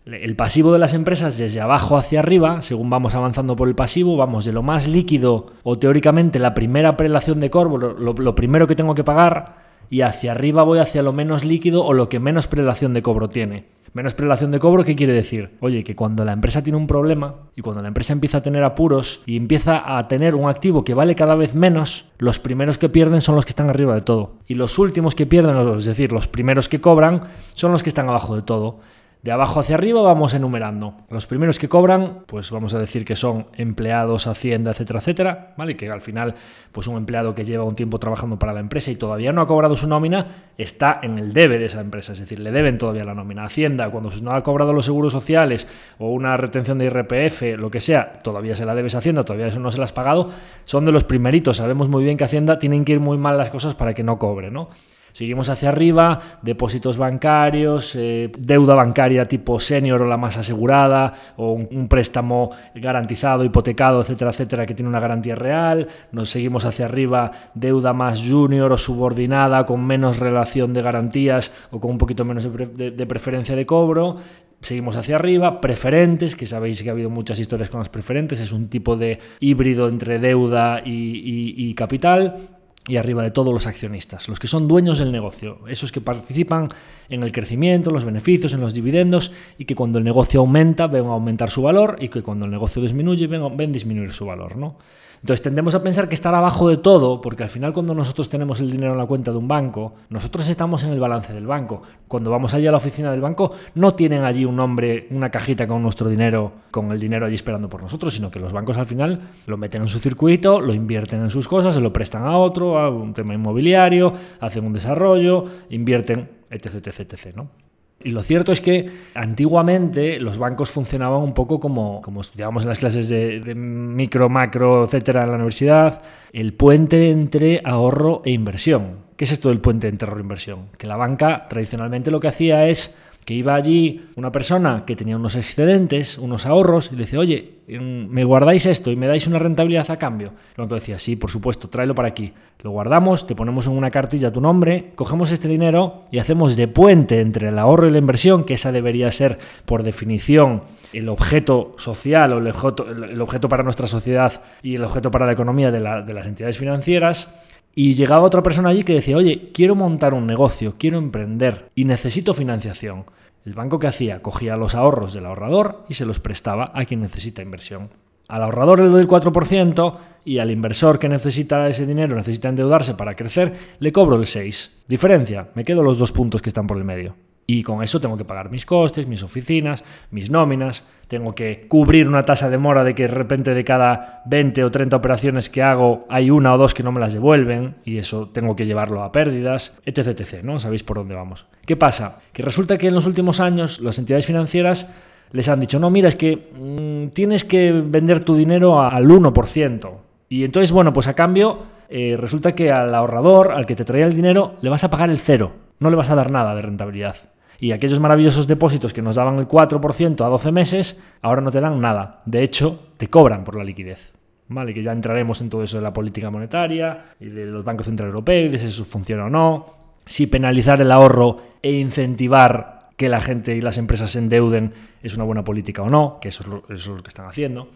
El 0.06 0.36
pasivo 0.36 0.72
de 0.72 0.78
las 0.78 0.94
empresas 0.94 1.40
desde 1.40 1.62
abajo 1.62 1.98
hacia 1.98 2.20
arriba, 2.20 2.62
según 2.62 2.92
vamos 2.92 3.16
avanzando 3.16 3.56
por 3.56 3.68
el 3.68 3.74
pasivo, 3.74 4.16
vamos 4.16 4.46
de 4.46 4.52
lo 4.52 4.62
más 4.62 4.88
líquido 4.88 5.48
o 5.64 5.80
teóricamente 5.80 6.38
la 6.38 6.54
primera 6.54 6.96
prelación 6.96 7.40
de 7.40 7.50
corvo, 7.50 7.80
lo, 7.80 8.36
primero 8.36 8.68
que 8.68 8.76
tengo 8.76 8.94
que 8.94 9.04
pagar, 9.04 9.56
y 9.90 10.02
hacia 10.02 10.34
arriba 10.34 10.62
voy 10.62 10.78
hacia 10.78 11.02
lo 11.02 11.12
menos 11.12 11.44
líquido 11.44 11.84
o 11.84 11.94
lo 11.94 12.08
que 12.08 12.20
menos 12.20 12.46
prelación 12.46 12.94
de 12.94 13.02
cobro 13.02 13.30
tiene. 13.30 13.66
Menos 13.94 14.14
prelación 14.14 14.52
de 14.52 14.60
cobro, 14.60 14.84
¿qué 14.84 14.96
quiere 14.96 15.14
decir? 15.14 15.58
Oye, 15.60 15.84
que 15.84 15.96
cuando 15.96 16.24
la 16.24 16.34
empresa 16.34 16.62
tiene 16.62 16.78
un 16.78 16.86
problema 16.86 17.36
y 17.56 17.62
cuando 17.62 17.82
la 17.82 17.88
empresa 17.88 18.14
empieza 18.14 18.40
a 18.40 18.42
tener 18.44 18.64
apuros 18.64 19.24
y 19.26 19.38
empieza 19.38 19.98
a 19.98 20.08
tener 20.08 20.36
un 20.36 20.48
activo 20.50 20.84
que 20.84 20.94
vale 20.94 21.16
cada 21.16 21.34
vez 21.34 21.56
menos, 21.56 22.06
los 22.20 22.38
primeros 22.38 22.78
que 22.78 22.90
pierden 22.90 23.22
son 23.22 23.36
los 23.36 23.46
que 23.46 23.52
están 23.52 23.72
arriba 23.72 23.96
de 23.96 24.02
todo. 24.02 24.36
Y 24.46 24.54
los 24.54 24.78
últimos 24.78 25.16
que 25.16 25.26
pierden, 25.26 25.56
es 25.78 25.86
decir, 25.86 26.12
los 26.12 26.28
primeros 26.28 26.70
que 26.70 26.80
cobran, 26.80 27.24
son 27.56 27.72
los 27.72 27.82
que 27.82 27.90
están 27.90 28.08
abajo 28.08 28.36
de 28.36 28.44
todo. 28.44 28.82
De 29.25 29.32
abajo 29.32 29.60
hacia 29.60 29.74
arriba 29.74 30.03
vamos 30.03 30.36
enumerando. 30.36 30.94
Los 31.10 31.25
primeros 31.25 31.58
que 31.58 31.67
cobran, 31.67 32.20
pues 32.27 32.51
vamos 32.51 32.75
a 32.75 32.79
decir 32.79 33.05
que 33.05 33.15
son 33.15 33.48
empleados, 33.58 34.27
hacienda, 34.27 34.70
etcétera, 34.70 35.00
etcétera, 35.00 35.53
¿vale? 35.58 35.75
Que 35.75 35.89
al 35.89 36.01
final, 36.01 36.36
pues 36.72 36.86
un 36.86 36.96
empleado 36.96 37.34
que 37.34 37.44
lleva 37.44 37.63
un 37.63 37.75
tiempo 37.75 37.98
trabajando 37.98 38.38
para 38.38 38.53
la 38.53 38.60
empresa 38.60 38.91
y 38.91 38.98
todavía 38.98 39.34
no 39.34 39.41
ha 39.41 39.48
cobrado 39.48 39.75
su 39.75 39.88
nómina, 39.88 40.51
está 40.60 41.00
en 41.01 41.17
el 41.17 41.34
debe 41.34 41.58
de 41.58 41.65
esa 41.65 41.82
empresa, 41.82 42.13
es 42.13 42.20
decir, 42.20 42.39
le 42.39 42.51
deben 42.51 42.77
todavía 42.77 43.03
la 43.03 43.15
nómina. 43.15 43.46
Hacienda, 43.46 43.89
cuando 43.89 44.12
no 44.22 44.32
ha 44.32 44.44
cobrado 44.44 44.74
los 44.74 44.86
seguros 44.86 45.12
sociales 45.12 45.67
o 45.98 46.12
una 46.12 46.38
retención 46.38 46.77
de 46.77 46.86
IRPF, 46.86 47.58
lo 47.58 47.72
que 47.72 47.82
sea, 47.82 48.20
todavía 48.20 48.55
se 48.55 48.63
la 48.63 48.75
debes 48.75 48.94
a 48.94 49.00
Hacienda, 49.00 49.24
todavía 49.24 49.48
eso 49.48 49.60
no 49.60 49.72
se 49.72 49.79
la 49.79 49.86
has 49.86 49.91
pagado, 49.91 50.29
son 50.65 50.86
de 50.86 50.91
los 50.91 51.03
primeritos. 51.03 51.58
Sabemos 51.58 51.89
muy 51.89 52.03
bien 52.03 52.17
que 52.17 52.25
Hacienda 52.25 52.60
tienen 52.60 52.86
que 52.86 52.91
ir 52.91 53.00
muy 53.00 53.17
mal 53.17 53.39
las 53.39 53.50
cosas 53.50 53.74
para 53.74 53.96
que 53.96 54.03
no 54.03 54.20
cobre, 54.20 54.51
¿no? 54.51 54.70
Seguimos 55.15 55.48
hacia 55.48 55.69
arriba, 55.69 56.19
depósitos 56.41 56.98
bancarios, 56.98 57.95
eh, 57.95 58.29
deuda 58.38 58.75
bancaria 58.75 59.29
tipo 59.29 59.62
senior 59.62 60.01
o 60.01 60.05
la 60.05 60.17
más 60.17 60.36
asegurada, 60.36 61.13
o 61.38 61.53
un, 61.53 61.88
préstamo 61.88 62.50
garantizado, 62.75 63.45
hipotecado, 63.45 64.01
etcétera, 64.01 64.31
etcétera, 64.31 64.65
que 64.65 64.74
tiene 64.74 64.89
una 64.89 65.00
garantía 65.00 65.36
real. 65.36 65.88
Nos 66.12 66.31
seguimos 66.31 66.65
hacia 66.65 66.84
arriba, 66.84 67.31
deuda 67.53 67.93
más 67.93 68.27
junior 68.27 68.74
o 68.74 68.77
subordinada, 68.77 69.65
con 69.65 69.88
menos 69.88 70.19
relación 70.19 70.74
de 70.74 70.81
garantías 70.81 71.50
o 71.72 71.79
con 71.79 71.91
un 71.91 71.98
poquito 71.98 72.25
menos 72.25 72.43
de, 72.43 73.05
preferencia 73.07 73.55
de 73.55 73.65
cobro. 73.65 74.17
Seguimos 74.60 74.98
hacia 74.98 75.15
arriba, 75.15 75.62
preferentes, 75.62 76.36
que 76.36 76.45
sabéis 76.45 76.84
que 76.84 76.89
ha 76.89 76.91
habido 76.91 77.10
muchas 77.10 77.39
historias 77.39 77.69
con 77.69 77.79
las 77.79 77.88
preferentes, 77.88 78.41
es 78.41 78.51
un 78.51 78.67
tipo 78.67 78.98
de 78.98 79.19
híbrido 79.39 79.88
entre 79.88 80.19
deuda 80.19 80.81
y 80.84 81.74
capital 81.75 82.55
y 82.88 82.98
arriba 82.98 83.24
de 83.24 83.32
todo 83.32 83.51
los 83.51 83.65
accionistas, 83.65 84.30
los 84.30 84.39
que 84.39 84.48
son 84.48 84.68
dueños 84.68 85.00
del 85.00 85.12
negocio, 85.12 85.60
esos 85.68 85.92
que 85.92 86.01
participan 86.01 86.70
en 87.10 87.24
el 87.24 87.32
crecimiento, 87.32 87.89
en 87.89 87.96
los 87.96 88.06
beneficios, 88.06 88.54
en 88.54 88.62
los 88.62 88.74
dividendos 88.74 89.32
y 89.58 89.65
que 89.65 89.75
cuando 89.75 89.98
el 89.98 90.04
negocio 90.04 90.39
aumenta 90.39 90.88
ven 90.88 91.06
aumentar 91.06 91.50
su 91.50 91.63
valor 91.63 91.98
y 92.00 92.10
que 92.10 92.22
cuando 92.22 92.46
el 92.46 92.51
negocio 92.51 92.82
disminuye 92.82 93.27
ven, 93.27 93.58
ven 93.58 93.72
disminuir 93.72 94.12
su 94.12 94.25
valor. 94.25 94.56
¿no? 94.58 94.77
Entonces 95.25 95.41
tendemos 95.41 95.74
a 95.74 95.82
pensar 95.82 96.08
que 96.08 96.13
estar 96.13 96.36
abajo 96.36 96.70
de 96.70 96.77
todo, 96.77 97.20
porque 97.20 97.41
al 97.41 97.50
final 97.50 97.74
cuando 97.74 97.96
nosotros 97.96 98.29
tenemos 98.29 98.60
el 98.60 98.70
dinero 98.70 98.91
en 98.91 99.00
la 99.00 99.08
cuenta 99.08 99.32
de 99.32 99.38
un 99.38 99.48
banco, 99.48 99.96
nosotros 100.12 100.48
estamos 100.48 100.84
en 100.84 100.91
el 100.91 101.00
balance 101.00 101.34
del 101.34 101.48
banco. 101.48 101.82
Cuando 102.08 102.29
vamos 102.29 102.53
allí 102.53 102.67
a 102.67 102.72
la 102.72 102.77
oficina 102.77 103.10
del 103.10 103.22
banco, 103.22 103.51
no 103.74 103.96
tienen 103.96 104.24
allí 104.24 104.46
un 104.46 104.55
nombre, 104.55 105.08
una 105.10 105.32
cajita 105.32 105.65
con 105.65 105.82
nuestro 105.82 106.10
dinero, 106.10 106.51
con 106.70 106.91
el 106.91 107.00
dinero 107.00 107.25
allí 107.25 107.34
esperando 107.34 107.67
por 107.67 107.82
nosotros, 107.82 108.13
sino 108.13 108.29
que 108.29 108.38
los 108.38 108.53
bancos 108.53 108.77
al 108.77 108.86
final 108.86 109.20
lo 109.48 109.58
meten 109.58 109.82
en 109.82 109.88
su 109.88 109.98
circuito, 109.98 110.62
lo 110.62 110.75
invierten 110.75 111.22
en 111.22 111.32
sus 111.32 111.48
cosas, 111.48 111.74
se 111.74 111.82
lo 111.82 111.91
prestan 111.91 112.24
a 112.24 112.38
otro, 112.38 112.77
a 112.77 112.91
un 112.91 113.15
tema 113.15 113.34
inmobiliario, 113.34 114.13
hacen 114.39 114.63
un 114.63 114.74
desarrollo, 114.74 115.44
invierten, 115.72 116.29
etc, 116.51 116.75
etc, 116.75 117.00
etc, 117.00 117.36
¿no? 117.36 117.64
Y 118.04 118.12
lo 118.12 118.22
cierto 118.22 118.52
es 118.52 118.62
que 118.62 118.92
antiguamente 119.16 120.20
los 120.20 120.38
bancos 120.38 120.70
funcionaban 120.70 121.22
un 121.22 121.34
poco 121.34 121.60
como, 121.60 122.02
como 122.02 122.22
estudiábamos 122.22 122.64
en 122.64 122.70
las 122.70 122.80
clases 122.80 123.10
de, 123.10 123.56
micro, 123.56 124.30
macro, 124.30 124.84
etcétera, 124.84 125.24
en 125.24 125.30
la 125.30 125.36
universidad, 125.36 126.04
el 126.32 126.54
puente 126.54 127.10
entre 127.10 127.62
ahorro 127.64 128.22
e 128.25 128.32
inversión. 128.32 129.06
¿Qué 129.18 129.24
es 129.24 129.32
esto 129.32 129.50
del 129.50 129.60
puente 129.60 129.88
entre 129.88 130.08
ahorro 130.08 130.20
e 130.20 130.24
inversión? 130.24 130.60
Que 130.78 130.88
la 130.88 130.98
banca 130.98 131.48
tradicionalmente 131.50 132.12
lo 132.12 132.20
que 132.20 132.28
hacía 132.28 132.68
es 132.68 132.96
que 133.25 133.34
iba 133.34 133.55
allí 133.55 134.05
una 134.15 134.32
persona 134.32 134.84
que 134.86 134.96
tenía 134.96 135.15
unos 135.15 135.36
excedentes, 135.36 136.20
unos 136.20 136.46
ahorros, 136.46 136.91
y 136.91 136.96
le 136.96 137.01
decía, 137.01 137.20
oye, 137.20 137.55
me 137.67 138.24
guardáis 138.24 138.67
esto 138.67 138.91
y 138.91 138.96
me 138.96 139.08
dais 139.08 139.25
una 139.25 139.39
rentabilidad 139.39 139.89
a 139.89 139.98
cambio. 139.98 140.34
Lo 140.55 140.67
que 140.67 140.75
decía, 140.75 141.00
sí, 141.00 141.15
por 141.15 141.32
supuesto, 141.32 141.67
tráelo 141.67 141.96
para 141.96 142.08
aquí. 142.08 142.32
Lo 142.62 142.70
guardamos, 142.70 143.25
te 143.25 143.36
ponemos 143.36 143.65
en 143.65 143.74
una 143.74 143.89
cartilla 143.89 144.32
tu 144.32 144.41
nombre, 144.41 144.91
cogemos 144.94 145.32
este 145.32 145.48
dinero 145.48 146.03
y 146.12 146.20
hacemos 146.20 146.55
de 146.55 146.67
puente 146.67 147.20
entre 147.20 147.50
el 147.50 147.58
ahorro 147.58 147.88
y 147.88 147.91
la 147.91 147.98
inversión, 147.98 148.44
que 148.44 148.53
esa 148.53 148.72
debería 148.72 149.10
ser, 149.10 149.39
por 149.65 149.82
definición, 149.82 150.62
el 150.94 151.10
objeto 151.10 151.74
social 151.77 152.32
o 152.34 152.38
el 152.38 152.48
objeto, 152.48 152.88
el 152.88 153.20
objeto 153.20 153.50
para 153.50 153.63
nuestra 153.63 153.88
sociedad 153.88 154.44
y 154.62 154.75
el 154.75 154.84
objeto 154.84 155.10
para 155.10 155.25
la 155.25 155.32
economía 155.32 155.72
de, 155.72 155.79
de 155.79 156.13
las 156.13 156.27
entidades 156.27 156.60
financieras 156.60 157.27
y 157.75 157.94
llegaba 157.94 158.24
otra 158.24 158.41
persona 158.41 158.70
allí 158.70 158.84
que 158.84 158.94
decía, 158.94 159.17
oye, 159.17 159.51
quiero 159.53 159.75
montar 159.75 160.13
un 160.13 160.25
negocio, 160.25 160.75
quiero 160.79 160.98
emprender 160.98 161.70
y 161.75 161.84
necesito 161.84 162.34
financiación. 162.34 163.05
El 163.44 163.53
banco 163.53 163.77
que 163.79 163.88
hacía, 163.88 164.22
cogía 164.22 164.55
los 164.55 164.74
ahorros 164.74 165.13
del 165.13 165.25
ahorrador 165.25 165.84
y 165.89 165.94
se 165.94 166.05
los 166.05 166.20
prestaba 166.20 166.72
a 166.74 166.86
quien 166.86 167.01
necesita 167.01 167.41
inversión. 167.41 167.89
Al 168.29 168.44
ahorrador 168.44 168.79
le 168.79 168.88
doy 168.88 169.01
el 169.01 169.08
4% 169.08 169.98
y 170.24 170.39
al 170.39 170.50
inversor 170.50 170.98
que 170.98 171.10
necesita 171.10 171.67
ese 171.67 171.86
dinero, 171.86 172.15
necesita 172.15 172.50
endeudarse 172.50 172.96
para 172.96 173.15
crecer, 173.15 173.53
le 173.79 173.91
cobro 173.91 174.15
el 174.15 174.24
6%. 174.24 174.70
Diferencia, 174.88 175.50
me 175.53 175.65
quedo 175.65 175.84
los 175.84 176.00
dos 176.00 176.13
puntos 176.13 176.41
que 176.41 176.50
están 176.50 176.65
por 176.65 176.77
el 176.77 176.86
medio. 176.86 177.15
Y 177.48 177.62
con 177.64 177.84
eso 177.84 178.00
tengo 178.00 178.18
que 178.18 178.25
pagar 178.25 178.50
mis 178.50 178.66
costes, 178.66 179.08
mis 179.08 179.22
oficinas, 179.22 179.84
mis 180.10 180.32
nóminas, 180.32 180.88
tengo 181.08 181.36
que 181.36 181.68
cubrir 181.68 182.08
una 182.08 182.24
tasa 182.24 182.50
de 182.50 182.58
mora 182.58 182.84
de 182.84 182.96
que 182.96 183.04
de 183.04 183.14
repente 183.14 183.54
de 183.54 183.64
cada 183.64 184.24
20 184.25 184.64
o 184.64 184.72
30 184.72 184.96
operaciones 184.96 185.50
que 185.50 185.62
hago 185.62 186.06
hay 186.10 186.32
una 186.32 186.54
o 186.54 186.58
dos 186.58 186.74
que 186.74 186.82
no 186.82 186.92
me 186.92 187.00
las 187.00 187.14
devuelven 187.14 187.75
y 187.86 187.98
eso 187.98 188.30
tengo 188.30 188.56
que 188.56 188.66
llevarlo 188.66 189.04
a 189.04 189.12
pérdidas, 189.12 189.78
etc. 189.86 190.08
etc 190.08 190.44
¿no? 190.44 190.60
Sabéis 190.60 190.84
por 190.84 190.98
dónde 190.98 191.14
vamos. 191.14 191.46
¿Qué 191.66 191.75
pasa? 191.75 192.20
Que 192.34 192.42
resulta 192.42 192.78
que 192.78 192.88
en 192.88 192.96
los 192.96 193.06
últimos 193.06 193.40
años 193.40 193.80
las 193.80 194.00
entidades 194.00 194.25
financieras 194.25 194.92
les 195.32 195.50
han 195.50 195.60
dicho, 195.60 195.80
no, 195.80 195.90
mira, 195.90 196.08
es 196.08 196.16
que 196.16 196.52
mm, 196.56 197.14
tienes 197.14 197.44
que 197.44 197.72
vender 197.72 198.22
tu 198.22 198.36
dinero 198.36 198.82
al 198.82 199.06
1%. 199.08 199.92
Y 200.30 200.44
entonces, 200.44 200.72
bueno, 200.72 200.94
pues 200.94 201.08
a 201.08 201.14
cambio 201.14 201.64
eh, 201.90 202.16
resulta 202.18 202.56
que 202.56 202.72
al 202.72 202.94
ahorrador, 202.96 203.52
al 203.52 203.66
que 203.66 203.75
te 203.75 203.86
traía 203.86 204.06
el 204.06 204.16
dinero, 204.16 204.56
le 204.62 204.70
vas 204.70 204.84
a 204.84 204.90
pagar 204.90 205.10
el 205.10 205.20
cero, 205.20 205.52
no 205.80 205.90
le 205.90 205.96
vas 205.96 206.10
a 206.10 206.16
dar 206.16 206.32
nada 206.32 206.56
de 206.56 206.62
rentabilidad. 206.62 207.16
Y 207.60 207.72
aquellos 207.72 208.00
maravillosos 208.00 208.48
depósitos 208.48 208.94
que 208.94 209.02
nos 209.02 209.16
daban 209.16 209.40
el 209.40 209.48
4% 209.48 210.26
a 210.26 210.30
12 210.30 210.52
meses, 210.52 211.02
ahora 211.22 211.42
no 211.42 211.52
te 211.52 211.62
dan 211.62 211.80
nada. 211.80 212.22
De 212.26 212.44
hecho, 212.44 212.92
te 212.98 213.08
cobran 213.08 213.44
por 213.44 213.56
la 213.56 213.64
liquidez. 213.64 214.14
¿Vale? 214.48 214.74
Que 214.74 214.84
ya 214.84 214.92
entraremos 214.92 215.42
en 215.42 215.50
todo 215.50 215.64
eso 215.64 215.78
de 215.78 215.84
la 215.84 215.94
política 215.94 216.30
monetaria 216.30 217.06
y 217.20 217.26
de 217.26 217.46
los 217.48 217.64
bancos 217.64 217.88
centrales 217.88 218.12
europeos, 218.12 218.52
de 218.52 218.60
si 218.60 218.68
eso 218.68 218.86
funciona 218.86 219.26
o 219.26 219.30
no. 219.30 219.74
Si 220.06 220.28
penalizar 220.28 220.80
el 220.82 220.92
ahorro 220.92 221.42
e 221.64 221.72
incentivar 221.72 222.76
que 222.98 223.10
la 223.10 223.22
gente 223.22 223.56
y 223.56 223.62
las 223.62 223.78
empresas 223.78 224.12
se 224.12 224.20
endeuden 224.20 224.74
es 225.02 225.16
una 225.16 225.24
buena 225.24 225.44
política 225.44 225.82
o 225.82 225.90
no, 225.90 226.20
que 226.22 226.30
eso 226.30 226.64
es 226.70 226.88
lo, 226.88 226.98
que 226.98 227.10
están 227.10 227.28
haciendo. 227.28 227.70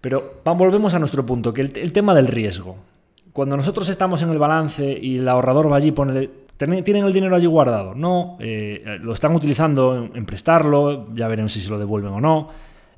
Pero 0.00 0.40
volvemos 0.44 0.94
a 0.94 0.98
nuestro 0.98 1.24
punto, 1.24 1.52
que 1.52 1.62
el, 1.62 1.92
tema 1.92 2.14
del 2.14 2.28
riesgo. 2.28 2.76
Cuando 3.32 3.56
nosotros 3.56 3.88
estamos 3.88 4.22
en 4.22 4.30
el 4.30 4.38
balance 4.38 4.98
y 5.00 5.18
el 5.18 5.28
ahorrador 5.28 5.70
va 5.70 5.76
allí 5.76 5.88
y 5.88 5.92
pone, 5.92 6.30
¿tienen 6.56 7.04
el 7.04 7.12
dinero 7.12 7.36
allí 7.36 7.46
guardado? 7.46 7.94
No, 7.94 8.36
eh, 8.40 8.98
lo 9.00 9.12
están 9.12 9.34
utilizando 9.34 10.10
en, 10.14 10.26
prestarlo, 10.26 11.14
ya 11.14 11.28
veremos 11.28 11.52
si 11.52 11.60
se 11.60 11.70
lo 11.70 11.78
devuelven 11.78 12.12
o 12.12 12.20
no. 12.20 12.48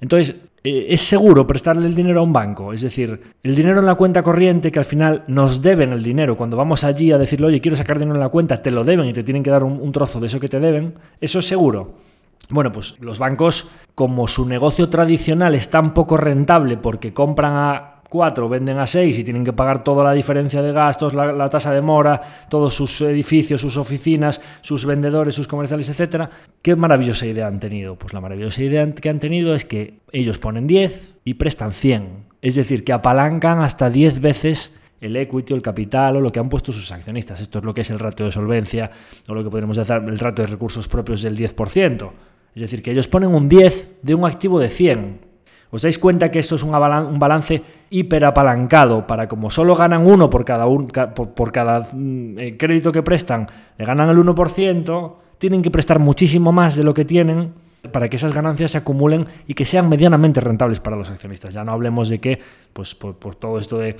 Entonces, 0.00 0.36
eh, 0.62 0.86
es 0.90 1.00
seguro 1.00 1.46
prestarle 1.46 1.86
el 1.86 1.94
dinero 1.94 2.20
a 2.20 2.22
un 2.22 2.32
banco. 2.32 2.72
Es 2.72 2.82
decir, 2.82 3.20
el 3.42 3.56
dinero 3.56 3.80
en 3.80 3.86
la 3.86 3.96
cuenta 3.96 4.22
corriente 4.22 4.70
que 4.70 4.78
al 4.78 4.84
final 4.84 5.24
nos 5.26 5.60
deben 5.60 5.92
el 5.92 6.02
dinero. 6.02 6.36
Cuando 6.36 6.56
vamos 6.56 6.84
allí 6.84 7.10
a 7.10 7.18
decirle, 7.18 7.48
oye, 7.48 7.60
quiero 7.60 7.76
sacar 7.76 7.98
dinero 7.98 8.14
en 8.14 8.20
la 8.20 8.28
cuenta, 8.28 8.62
te 8.62 8.70
lo 8.70 8.84
deben 8.84 9.08
y 9.08 9.12
te 9.12 9.24
tienen 9.24 9.42
que 9.42 9.50
dar 9.50 9.64
un 9.64 9.92
trozo 9.92 10.20
de 10.20 10.28
eso 10.28 10.38
que 10.38 10.48
te 10.48 10.60
deben. 10.60 10.94
Eso 11.20 11.40
es 11.40 11.46
seguro. 11.46 12.08
Bueno, 12.50 12.72
pues 12.72 12.98
los 13.00 13.18
bancos, 13.18 13.68
como 13.94 14.26
su 14.26 14.46
negocio 14.46 14.88
tradicional 14.88 15.54
es 15.54 15.68
tan 15.68 15.92
poco 15.92 16.16
rentable 16.16 16.78
porque 16.78 17.12
compran 17.12 17.52
a 17.54 17.97
4, 18.08 18.48
venden 18.48 18.78
a 18.78 18.86
6 18.86 19.18
y 19.18 19.24
tienen 19.24 19.44
que 19.44 19.52
pagar 19.52 19.84
toda 19.84 20.02
la 20.02 20.12
diferencia 20.12 20.62
de 20.62 20.72
gastos, 20.72 21.14
la, 21.14 21.48
tasa 21.50 21.72
de 21.72 21.80
mora, 21.80 22.20
todos 22.48 22.74
sus 22.74 23.00
edificios, 23.02 23.60
sus 23.60 23.76
oficinas, 23.76 24.40
sus 24.60 24.86
vendedores, 24.86 25.34
sus 25.34 25.46
comerciales, 25.46 25.88
etcétera. 25.88 26.30
¿Qué 26.62 26.74
maravillosa 26.76 27.26
idea 27.26 27.46
han 27.46 27.60
tenido? 27.60 27.96
Pues 27.96 28.14
la 28.14 28.20
maravillosa 28.20 28.62
idea 28.62 28.90
que 28.92 29.08
han 29.08 29.20
tenido 29.20 29.54
es 29.54 29.64
que 29.64 30.00
ellos 30.12 30.38
ponen 30.38 30.66
10 30.66 31.16
y 31.24 31.34
prestan 31.34 31.72
100. 31.72 32.28
Es 32.40 32.54
decir, 32.54 32.84
que 32.84 32.92
apalancan 32.92 33.60
hasta 33.60 33.90
10 33.90 34.20
veces 34.20 34.74
el 35.00 35.16
equity 35.16 35.52
o 35.52 35.56
el 35.56 35.62
capital 35.62 36.16
o 36.16 36.20
lo 36.20 36.32
que 36.32 36.40
han 36.40 36.48
puesto 36.48 36.72
sus 36.72 36.90
accionistas. 36.92 37.40
Esto 37.40 37.58
es 37.58 37.64
lo 37.64 37.74
que 37.74 37.82
es 37.82 37.90
el 37.90 37.98
ratio 37.98 38.26
de 38.26 38.32
solvencia 38.32 38.90
o 39.28 39.34
lo 39.34 39.44
que 39.44 39.50
podemos 39.50 39.76
decir 39.76 39.96
el 39.96 40.18
ratio 40.18 40.44
de 40.44 40.50
recursos 40.50 40.88
propios 40.88 41.22
del 41.22 41.36
10%. 41.36 42.10
Es 42.54 42.62
decir, 42.62 42.82
que 42.82 42.90
ellos 42.90 43.06
ponen 43.06 43.34
un 43.34 43.48
10 43.48 43.98
de 44.02 44.14
un 44.14 44.24
activo 44.24 44.58
de 44.58 44.68
100. 44.68 45.27
¿Os 45.70 45.82
dais 45.82 45.98
cuenta 45.98 46.30
que 46.30 46.38
esto 46.38 46.54
es 46.56 46.62
un 46.62 46.72
balance 47.18 47.62
hiperapalancado 47.90 49.06
para 49.06 49.28
como 49.28 49.50
solo 49.50 49.76
ganan 49.76 50.06
uno 50.06 50.30
por 50.30 50.44
cada, 50.44 50.66
por, 50.66 51.52
cada 51.52 51.80
mm, 51.92 52.38
eh, 52.38 52.56
crédito 52.56 52.92
que 52.92 53.02
prestan, 53.02 53.46
le 53.76 53.84
ganan 53.84 54.08
el 54.08 54.16
1%, 54.16 55.12
tienen 55.36 55.62
que 55.62 55.70
prestar 55.70 55.98
muchísimo 55.98 56.52
más 56.52 56.76
de 56.76 56.84
lo 56.84 56.94
que 56.94 57.04
tienen 57.04 57.52
para 57.92 58.08
que 58.08 58.16
esas 58.16 58.32
ganancias 58.32 58.72
se 58.72 58.78
acumulen 58.78 59.26
y 59.46 59.54
que 59.54 59.64
sean 59.64 59.88
medianamente 59.88 60.40
rentables 60.40 60.80
para 60.80 60.96
los 60.96 61.10
accionistas. 61.10 61.54
Ya 61.54 61.64
no 61.64 61.72
hablemos 61.72 62.08
de 62.08 62.18
que, 62.18 62.40
pues 62.72 62.94
por 62.94 63.34
todo 63.36 63.58
esto 63.58 63.78
de 63.78 63.96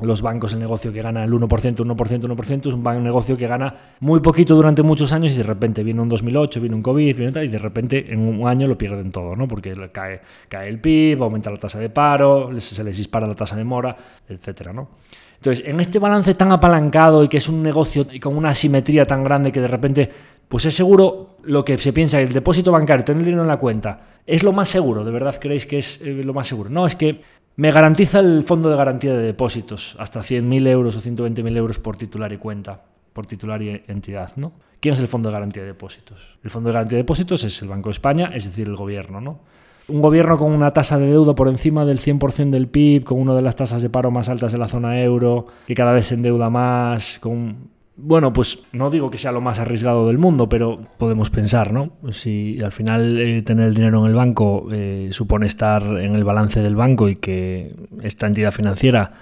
los 0.00 0.22
bancos, 0.22 0.52
el 0.52 0.58
negocio 0.58 0.92
que 0.92 1.02
gana 1.02 1.22
el 1.22 1.32
1%, 1.32 1.46
1%, 1.48 1.96
1%, 1.96 2.68
es 2.68 2.74
un 2.74 3.04
negocio 3.04 3.36
que 3.36 3.46
gana 3.46 3.74
muy 4.00 4.20
poquito 4.20 4.56
durante 4.56 4.82
muchos 4.82 5.12
años 5.12 5.32
y 5.32 5.36
de 5.36 5.44
repente 5.44 5.84
viene 5.84 6.00
un 6.00 6.08
2008, 6.08 6.60
viene 6.60 6.74
un 6.74 6.82
COVID, 6.82 7.16
viene 7.16 7.32
tal, 7.32 7.44
y 7.44 7.48
de 7.48 7.58
repente 7.58 8.12
en 8.12 8.20
un 8.20 8.48
año 8.48 8.66
lo 8.66 8.76
pierden 8.76 9.12
todo, 9.12 9.36
¿no? 9.36 9.46
Porque 9.46 9.74
cae, 9.92 10.20
cae 10.48 10.68
el 10.68 10.80
PIB, 10.80 11.22
aumenta 11.22 11.50
la 11.50 11.58
tasa 11.58 11.78
de 11.78 11.90
paro, 11.90 12.50
se 12.58 12.82
les 12.82 12.96
dispara 12.96 13.26
la 13.26 13.34
tasa 13.34 13.54
de 13.54 13.62
mora, 13.62 13.96
etcétera, 14.28 14.72
¿no? 14.72 14.88
Entonces, 15.36 15.66
en 15.66 15.78
este 15.78 15.98
balance 15.98 16.32
tan 16.34 16.50
apalancado 16.52 17.22
y 17.22 17.28
que 17.28 17.36
es 17.36 17.48
un 17.48 17.62
negocio 17.62 18.06
con 18.20 18.36
una 18.36 18.48
asimetría 18.48 19.06
tan 19.06 19.22
grande 19.22 19.52
que 19.52 19.60
de 19.60 19.68
repente, 19.68 20.10
pues 20.48 20.64
es 20.64 20.74
seguro 20.74 21.36
lo 21.42 21.64
que 21.64 21.76
se 21.76 21.92
piensa, 21.92 22.18
el 22.20 22.32
depósito 22.32 22.72
bancario, 22.72 23.04
tener 23.04 23.22
dinero 23.22 23.42
en 23.42 23.48
la 23.48 23.58
cuenta, 23.58 24.00
es 24.26 24.42
lo 24.42 24.52
más 24.52 24.68
seguro, 24.70 25.04
¿de 25.04 25.10
verdad 25.10 25.38
creéis 25.38 25.66
que 25.66 25.78
es 25.78 26.00
eh, 26.00 26.22
lo 26.24 26.32
más 26.32 26.46
seguro? 26.46 26.70
No, 26.70 26.86
es 26.86 26.96
que 26.96 27.20
me 27.56 27.70
garantiza 27.70 28.20
el 28.20 28.42
fondo 28.42 28.68
de 28.68 28.76
garantía 28.76 29.14
de 29.14 29.22
depósitos 29.22 29.96
hasta 29.98 30.20
100.000 30.20 30.66
euros 30.68 30.96
o 30.96 31.00
120.000 31.00 31.56
euros 31.56 31.78
por 31.78 31.96
titular 31.96 32.32
y 32.32 32.38
cuenta, 32.38 32.82
por 33.12 33.26
titular 33.26 33.62
y 33.62 33.82
entidad, 33.86 34.32
¿no? 34.36 34.52
¿Quién 34.80 34.94
es 34.94 35.00
el 35.00 35.08
fondo 35.08 35.28
de 35.28 35.34
garantía 35.34 35.62
de 35.62 35.68
depósitos? 35.68 36.38
El 36.42 36.50
fondo 36.50 36.68
de 36.68 36.74
garantía 36.74 36.96
de 36.96 37.02
depósitos 37.02 37.44
es 37.44 37.62
el 37.62 37.68
Banco 37.68 37.88
de 37.88 37.92
España, 37.92 38.30
es 38.34 38.44
decir, 38.44 38.66
el 38.66 38.76
gobierno, 38.76 39.20
¿no? 39.20 39.40
Un 39.86 40.00
gobierno 40.00 40.38
con 40.38 40.52
una 40.52 40.70
tasa 40.72 40.98
de 40.98 41.06
deuda 41.06 41.34
por 41.34 41.48
encima 41.48 41.84
del 41.84 42.00
100% 42.00 42.50
del 42.50 42.68
PIB, 42.68 43.04
con 43.04 43.20
una 43.20 43.34
de 43.34 43.42
las 43.42 43.54
tasas 43.54 43.82
de 43.82 43.90
paro 43.90 44.10
más 44.10 44.28
altas 44.28 44.52
de 44.52 44.58
la 44.58 44.66
zona 44.66 45.00
euro, 45.00 45.46
que 45.66 45.74
cada 45.74 45.92
vez 45.92 46.06
se 46.06 46.14
endeuda 46.14 46.50
más, 46.50 47.18
con 47.18 47.73
bueno, 47.96 48.32
pues 48.32 48.58
no 48.72 48.90
digo 48.90 49.10
que 49.10 49.18
sea 49.18 49.30
lo 49.30 49.40
más 49.40 49.60
arriesgado 49.60 50.08
del 50.08 50.18
mundo, 50.18 50.48
pero 50.48 50.80
podemos 50.98 51.30
pensar, 51.30 51.72
¿no? 51.72 51.92
Si 52.10 52.60
al 52.60 52.72
final 52.72 53.20
eh, 53.20 53.42
tener 53.42 53.68
el 53.68 53.74
dinero 53.74 54.00
en 54.00 54.06
el 54.06 54.14
banco 54.14 54.66
eh, 54.72 55.08
supone 55.12 55.46
estar 55.46 55.82
en 55.82 56.16
el 56.16 56.24
balance 56.24 56.60
del 56.60 56.74
banco 56.74 57.08
y 57.08 57.16
que 57.16 57.74
esta 58.02 58.26
entidad 58.26 58.50
financiera 58.50 59.12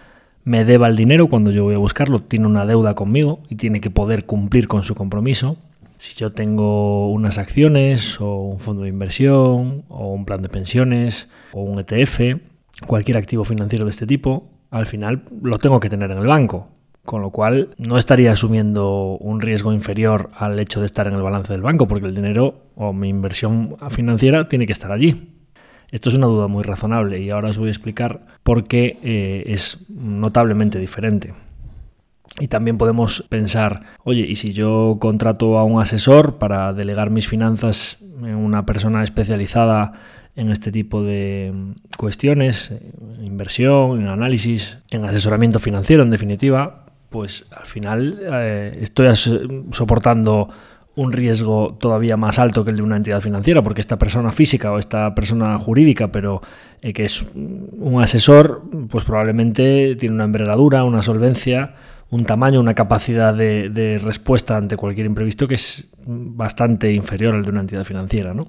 me 0.44 0.64
deba 0.64 0.88
el 0.88 0.96
dinero 0.96 1.28
cuando 1.28 1.50
yo 1.50 1.64
voy 1.64 1.74
a 1.74 1.78
buscarlo, 1.78 2.20
tiene 2.20 2.46
una 2.46 2.64
deuda 2.64 2.94
conmigo 2.94 3.42
y 3.48 3.56
tiene 3.56 3.80
que 3.80 3.90
poder 3.90 4.24
cumplir 4.24 4.68
con 4.68 4.82
su 4.82 4.94
compromiso. 4.94 5.56
Si 5.98 6.16
yo 6.16 6.30
tengo 6.30 7.10
unas 7.12 7.38
acciones 7.38 8.20
o 8.20 8.36
un 8.40 8.58
fondo 8.58 8.82
de 8.84 8.88
inversión 8.88 9.84
o 9.88 10.12
un 10.12 10.24
plan 10.24 10.42
de 10.42 10.48
pensiones 10.48 11.28
o 11.52 11.60
un 11.60 11.78
ETF, 11.78 12.40
cualquier 12.86 13.18
activo 13.18 13.44
financiero 13.44 13.84
de 13.84 13.90
este 13.90 14.06
tipo, 14.06 14.48
al 14.70 14.86
final 14.86 15.24
lo 15.42 15.58
tengo 15.58 15.78
que 15.78 15.90
tener 15.90 16.10
en 16.10 16.18
el 16.18 16.26
banco 16.26 16.68
con 17.04 17.20
lo 17.20 17.30
cual 17.30 17.74
no 17.78 17.98
estaría 17.98 18.32
asumiendo 18.32 19.16
un 19.18 19.40
riesgo 19.40 19.72
inferior 19.72 20.30
al 20.36 20.58
hecho 20.60 20.80
de 20.80 20.86
estar 20.86 21.08
en 21.08 21.14
el 21.14 21.22
balance 21.22 21.52
del 21.52 21.62
banco, 21.62 21.88
porque 21.88 22.06
el 22.06 22.14
dinero 22.14 22.62
o 22.76 22.92
mi 22.92 23.08
inversión 23.08 23.76
financiera 23.90 24.48
tiene 24.48 24.66
que 24.66 24.72
estar 24.72 24.92
allí. 24.92 25.30
Esto 25.90 26.08
es 26.08 26.14
una 26.14 26.26
duda 26.26 26.46
muy 26.46 26.62
razonable 26.62 27.20
y 27.20 27.30
ahora 27.30 27.50
os 27.50 27.58
voy 27.58 27.68
a 27.68 27.70
explicar 27.70 28.26
por 28.42 28.64
qué 28.64 28.98
eh, 29.02 29.44
es 29.46 29.78
notablemente 29.88 30.78
diferente. 30.78 31.34
Y 32.40 32.48
también 32.48 32.78
podemos 32.78 33.26
pensar, 33.28 33.82
oye, 34.04 34.22
¿y 34.22 34.36
si 34.36 34.54
yo 34.54 34.96
contrato 35.00 35.58
a 35.58 35.64
un 35.64 35.82
asesor 35.82 36.38
para 36.38 36.72
delegar 36.72 37.10
mis 37.10 37.28
finanzas 37.28 37.98
en 38.22 38.36
una 38.36 38.64
persona 38.64 39.02
especializada 39.02 39.92
en 40.34 40.50
este 40.50 40.72
tipo 40.72 41.02
de 41.02 41.52
cuestiones, 41.98 42.72
inversión, 43.22 44.00
en 44.00 44.08
análisis, 44.08 44.78
en 44.90 45.04
asesoramiento 45.04 45.58
financiero 45.58 46.02
en 46.02 46.10
definitiva, 46.10 46.81
pues 47.12 47.46
al 47.52 47.66
final 47.66 48.18
eh, 48.20 48.78
estoy 48.80 49.06
soportando 49.70 50.48
un 50.94 51.12
riesgo 51.12 51.76
todavía 51.80 52.16
más 52.16 52.38
alto 52.38 52.64
que 52.64 52.70
el 52.70 52.76
de 52.76 52.82
una 52.82 52.96
entidad 52.96 53.20
financiera, 53.20 53.62
porque 53.62 53.80
esta 53.80 53.98
persona 53.98 54.30
física 54.32 54.72
o 54.72 54.78
esta 54.78 55.14
persona 55.14 55.56
jurídica, 55.58 56.12
pero 56.12 56.42
eh, 56.82 56.92
que 56.92 57.04
es 57.04 57.24
un 57.34 58.02
asesor, 58.02 58.62
pues 58.90 59.04
probablemente 59.04 59.96
tiene 59.96 60.14
una 60.14 60.24
envergadura, 60.24 60.84
una 60.84 61.02
solvencia, 61.02 61.74
un 62.10 62.24
tamaño, 62.24 62.60
una 62.60 62.74
capacidad 62.74 63.34
de, 63.34 64.00
respuesta 64.04 64.56
ante 64.56 64.76
cualquier 64.76 65.06
imprevisto 65.06 65.48
que 65.48 65.54
es 65.54 65.88
bastante 66.04 66.92
inferior 66.92 67.34
al 67.34 67.42
de 67.42 67.50
una 67.50 67.60
entidad 67.60 67.84
financiera. 67.84 68.34
¿no? 68.34 68.48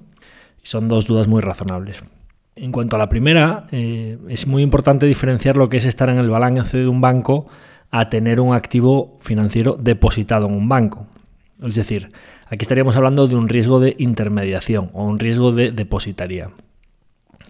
Y 0.62 0.66
son 0.66 0.86
dos 0.86 1.06
dudas 1.06 1.28
muy 1.28 1.40
razonables. 1.40 2.02
En 2.56 2.72
cuanto 2.72 2.96
a 2.96 2.98
la 2.98 3.08
primera, 3.08 3.66
eh, 3.72 4.18
es 4.28 4.46
muy 4.46 4.62
importante 4.62 5.06
diferenciar 5.06 5.56
lo 5.56 5.70
que 5.70 5.78
es 5.78 5.86
estar 5.86 6.10
en 6.10 6.18
el 6.18 6.28
balance 6.28 6.76
de 6.76 6.86
un 6.86 7.00
banco 7.00 7.46
a 7.96 8.08
tener 8.08 8.40
un 8.40 8.52
activo 8.56 9.16
financiero 9.20 9.78
depositado 9.80 10.48
en 10.48 10.54
un 10.54 10.68
banco. 10.68 11.06
Es 11.62 11.76
decir, 11.76 12.10
aquí 12.48 12.62
estaríamos 12.62 12.96
hablando 12.96 13.28
de 13.28 13.36
un 13.36 13.48
riesgo 13.48 13.78
de 13.78 13.94
intermediación 14.00 14.90
o 14.94 15.04
un 15.04 15.20
riesgo 15.20 15.52
de 15.52 15.70
depositaría. 15.70 16.48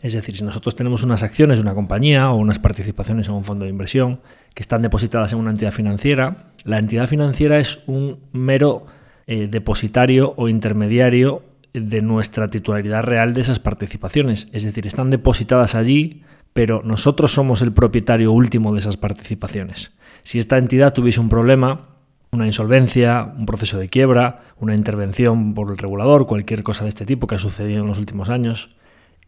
Es 0.02 0.12
decir, 0.12 0.36
si 0.36 0.44
nosotros 0.44 0.76
tenemos 0.76 1.02
unas 1.02 1.22
acciones 1.22 1.56
de 1.56 1.62
una 1.62 1.72
compañía 1.72 2.30
o 2.30 2.36
unas 2.36 2.58
participaciones 2.58 3.26
en 3.28 3.36
un 3.36 3.44
fondo 3.44 3.64
de 3.64 3.70
inversión 3.70 4.20
que 4.54 4.60
están 4.60 4.82
depositadas 4.82 5.32
en 5.32 5.38
una 5.38 5.48
entidad 5.48 5.72
financiera, 5.72 6.52
la 6.64 6.78
entidad 6.78 7.06
financiera 7.06 7.58
es 7.58 7.78
un 7.86 8.18
mero 8.32 8.84
eh, 9.26 9.48
depositario 9.50 10.34
o 10.36 10.50
intermediario 10.50 11.42
de 11.72 12.02
nuestra 12.02 12.50
titularidad 12.50 13.02
real 13.02 13.32
de 13.32 13.40
esas 13.40 13.60
participaciones. 13.60 14.48
Es 14.52 14.64
decir, 14.64 14.86
están 14.86 15.08
depositadas 15.08 15.74
allí, 15.74 16.22
pero 16.52 16.82
nosotros 16.84 17.32
somos 17.32 17.62
el 17.62 17.72
propietario 17.72 18.30
último 18.30 18.74
de 18.74 18.80
esas 18.80 18.98
participaciones. 18.98 19.92
Si 20.24 20.38
esta 20.38 20.58
entidad 20.58 20.92
tuviese 20.92 21.20
un 21.20 21.28
problema, 21.28 21.88
una 22.32 22.46
insolvencia, 22.46 23.32
un 23.36 23.46
proceso 23.46 23.78
de 23.78 23.88
quiebra, 23.88 24.42
una 24.58 24.74
intervención 24.74 25.54
por 25.54 25.70
el 25.70 25.78
regulador, 25.78 26.26
cualquier 26.26 26.62
cosa 26.62 26.84
de 26.84 26.88
este 26.88 27.06
tipo 27.06 27.26
que 27.26 27.36
ha 27.36 27.38
sucedido 27.38 27.82
en 27.82 27.86
los 27.86 27.98
últimos 27.98 28.28
años, 28.28 28.70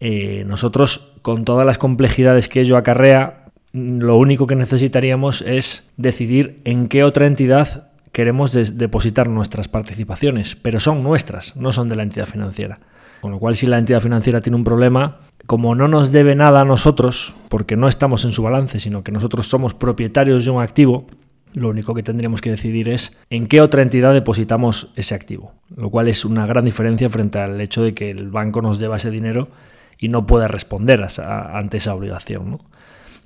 eh, 0.00 0.44
nosotros, 0.46 1.12
con 1.22 1.44
todas 1.44 1.64
las 1.64 1.78
complejidades 1.78 2.48
que 2.48 2.60
ello 2.60 2.76
acarrea, 2.76 3.44
lo 3.72 4.16
único 4.16 4.46
que 4.46 4.56
necesitaríamos 4.56 5.42
es 5.42 5.90
decidir 5.96 6.60
en 6.64 6.88
qué 6.88 7.04
otra 7.04 7.26
entidad 7.26 7.88
queremos 8.12 8.52
depositar 8.52 9.28
nuestras 9.28 9.68
participaciones, 9.68 10.56
pero 10.56 10.80
son 10.80 11.02
nuestras, 11.02 11.54
no 11.56 11.72
son 11.72 11.88
de 11.90 11.96
la 11.96 12.02
entidad 12.02 12.26
financiera. 12.26 12.80
Con 13.20 13.30
lo 13.30 13.38
cual, 13.38 13.56
si 13.56 13.66
la 13.66 13.78
entidad 13.78 14.00
financiera 14.00 14.40
tiene 14.40 14.56
un 14.56 14.64
problema, 14.64 15.18
como 15.46 15.74
no 15.74 15.88
nos 15.88 16.12
debe 16.12 16.34
nada 16.34 16.62
a 16.62 16.64
nosotros, 16.64 17.34
porque 17.48 17.76
no 17.76 17.88
estamos 17.88 18.24
en 18.24 18.32
su 18.32 18.42
balance, 18.42 18.80
sino 18.80 19.02
que 19.02 19.12
nosotros 19.12 19.46
somos 19.46 19.74
propietarios 19.74 20.44
de 20.44 20.50
un 20.50 20.62
activo, 20.62 21.06
lo 21.54 21.70
único 21.70 21.94
que 21.94 22.02
tendríamos 22.02 22.40
que 22.40 22.50
decidir 22.50 22.88
es 22.88 23.16
en 23.30 23.46
qué 23.46 23.60
otra 23.60 23.82
entidad 23.82 24.12
depositamos 24.12 24.92
ese 24.94 25.14
activo, 25.14 25.52
lo 25.74 25.88
cual 25.88 26.08
es 26.08 26.24
una 26.24 26.46
gran 26.46 26.64
diferencia 26.64 27.08
frente 27.08 27.38
al 27.38 27.60
hecho 27.60 27.82
de 27.82 27.94
que 27.94 28.10
el 28.10 28.28
banco 28.30 28.60
nos 28.60 28.78
deba 28.78 28.96
ese 28.96 29.10
dinero 29.10 29.48
y 29.98 30.08
no 30.08 30.26
pueda 30.26 30.48
responder 30.48 31.06
ante 31.18 31.78
esa 31.78 31.94
obligación. 31.94 32.58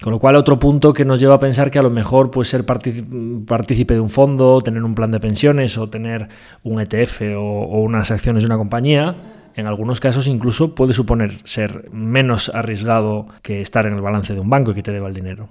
Con 0.02 0.12
lo 0.12 0.18
cual, 0.18 0.36
otro 0.36 0.58
punto 0.58 0.92
que 0.92 1.04
nos 1.04 1.20
lleva 1.20 1.34
a 1.34 1.40
pensar 1.40 1.70
que 1.70 1.78
a 1.78 1.82
lo 1.82 1.90
mejor 1.90 2.30
pues, 2.30 2.48
ser 2.48 2.64
partícipe 2.64 3.94
de 3.94 4.00
un 4.00 4.08
fondo, 4.08 4.60
tener 4.62 4.82
un 4.82 4.94
plan 4.94 5.10
de 5.10 5.20
pensiones 5.20 5.76
o 5.76 5.90
tener 5.90 6.28
un 6.62 6.80
ETF 6.80 7.22
o 7.36 7.82
unas 7.82 8.10
acciones 8.10 8.44
de 8.44 8.46
una 8.46 8.56
compañía, 8.56 9.16
en 9.54 9.66
algunos 9.66 10.00
casos 10.00 10.28
incluso 10.28 10.74
puede 10.74 10.94
suponer 10.94 11.38
ser 11.44 11.90
menos 11.92 12.50
arriesgado 12.54 13.26
que 13.42 13.60
estar 13.60 13.86
en 13.86 13.94
el 13.94 14.00
balance 14.00 14.34
de 14.34 14.40
un 14.40 14.50
banco 14.50 14.70
y 14.70 14.74
que 14.74 14.82
te 14.82 14.92
deba 14.92 15.08
el 15.08 15.14
dinero. 15.14 15.48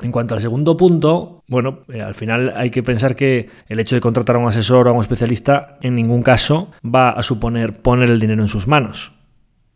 En 0.00 0.12
cuanto 0.12 0.34
al 0.34 0.40
segundo 0.40 0.76
punto, 0.76 1.42
bueno, 1.48 1.80
eh, 1.92 2.00
al 2.00 2.14
final 2.14 2.52
hay 2.54 2.70
que 2.70 2.84
pensar 2.84 3.16
que 3.16 3.48
el 3.68 3.80
hecho 3.80 3.96
de 3.96 4.00
contratar 4.00 4.36
a 4.36 4.38
un 4.38 4.46
asesor 4.46 4.86
o 4.86 4.90
a 4.90 4.94
un 4.94 5.00
especialista 5.00 5.78
en 5.82 5.96
ningún 5.96 6.22
caso 6.22 6.70
va 6.84 7.10
a 7.10 7.22
suponer 7.22 7.82
poner 7.82 8.08
el 8.08 8.20
dinero 8.20 8.42
en 8.42 8.48
sus 8.48 8.68
manos. 8.68 9.12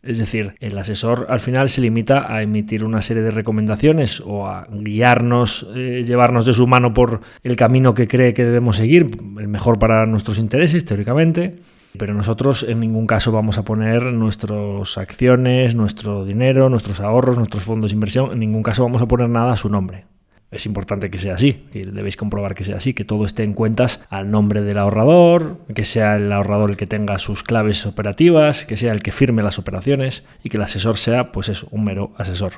Es 0.01 0.17
decir, 0.17 0.55
el 0.59 0.77
asesor 0.77 1.27
al 1.29 1.39
final 1.39 1.69
se 1.69 1.79
limita 1.79 2.33
a 2.33 2.41
emitir 2.41 2.83
una 2.83 3.01
serie 3.01 3.23
de 3.23 3.31
recomendaciones 3.31 4.21
o 4.25 4.47
a 4.47 4.67
guiarnos, 4.69 5.67
eh, 5.75 6.03
llevarnos 6.05 6.45
de 6.45 6.51
su 6.51 6.67
mano 6.67 6.93
por 6.93 7.21
el 7.41 7.55
camino 7.55 7.93
que 7.93 8.07
cree 8.07 8.33
que 8.33 8.43
debemos 8.43 8.77
seguir, 8.77 9.11
el 9.39 9.47
mejor 9.47 9.79
para 9.79 10.05
nuestros 10.05 10.39
intereses, 10.39 10.83
teóricamente. 10.83 11.55
Pero 11.97 12.13
nosotros 12.13 12.63
en 12.63 12.79
ningún 12.79 13.07
caso 13.07 13.31
vamos 13.31 13.57
a 13.57 13.63
poner 13.63 14.03
nuestras 14.03 14.97
acciones, 14.97 15.75
nuestro 15.75 16.25
dinero, 16.25 16.69
nuestros 16.69 16.99
ahorros, 16.99 17.37
nuestros 17.37 17.63
fondos 17.63 17.91
de 17.91 17.95
inversión, 17.95 18.31
en 18.31 18.39
ningún 18.39 18.63
caso 18.63 18.83
vamos 18.83 19.01
a 19.01 19.07
poner 19.07 19.29
nada 19.29 19.53
a 19.53 19.57
su 19.57 19.69
nombre 19.69 20.05
es 20.53 20.65
importante 20.65 21.09
que 21.09 21.19
sea 21.19 21.35
así, 21.35 21.65
y 21.73 21.83
debéis 21.83 22.17
comprobar 22.17 22.55
que 22.55 22.63
sea 22.63 22.77
así, 22.77 22.93
que 22.93 23.05
todo 23.05 23.25
esté 23.25 23.43
en 23.43 23.53
cuentas 23.53 24.05
al 24.09 24.29
nombre 24.29 24.61
del 24.61 24.77
ahorrador, 24.77 25.57
que 25.73 25.83
sea 25.83 26.15
el 26.15 26.31
ahorrador 26.31 26.71
el 26.71 26.77
que 26.77 26.87
tenga 26.87 27.17
sus 27.17 27.43
claves 27.43 27.85
operativas, 27.85 28.65
que 28.65 28.77
sea 28.77 28.91
el 28.91 29.01
que 29.01 29.11
firme 29.11 29.43
las 29.43 29.59
operaciones 29.59 30.23
y 30.43 30.49
que 30.49 30.57
el 30.57 30.63
asesor 30.63 30.97
sea, 30.97 31.31
pues 31.31 31.49
eso, 31.49 31.67
un 31.71 31.83
mero 31.83 32.13
asesor. 32.17 32.53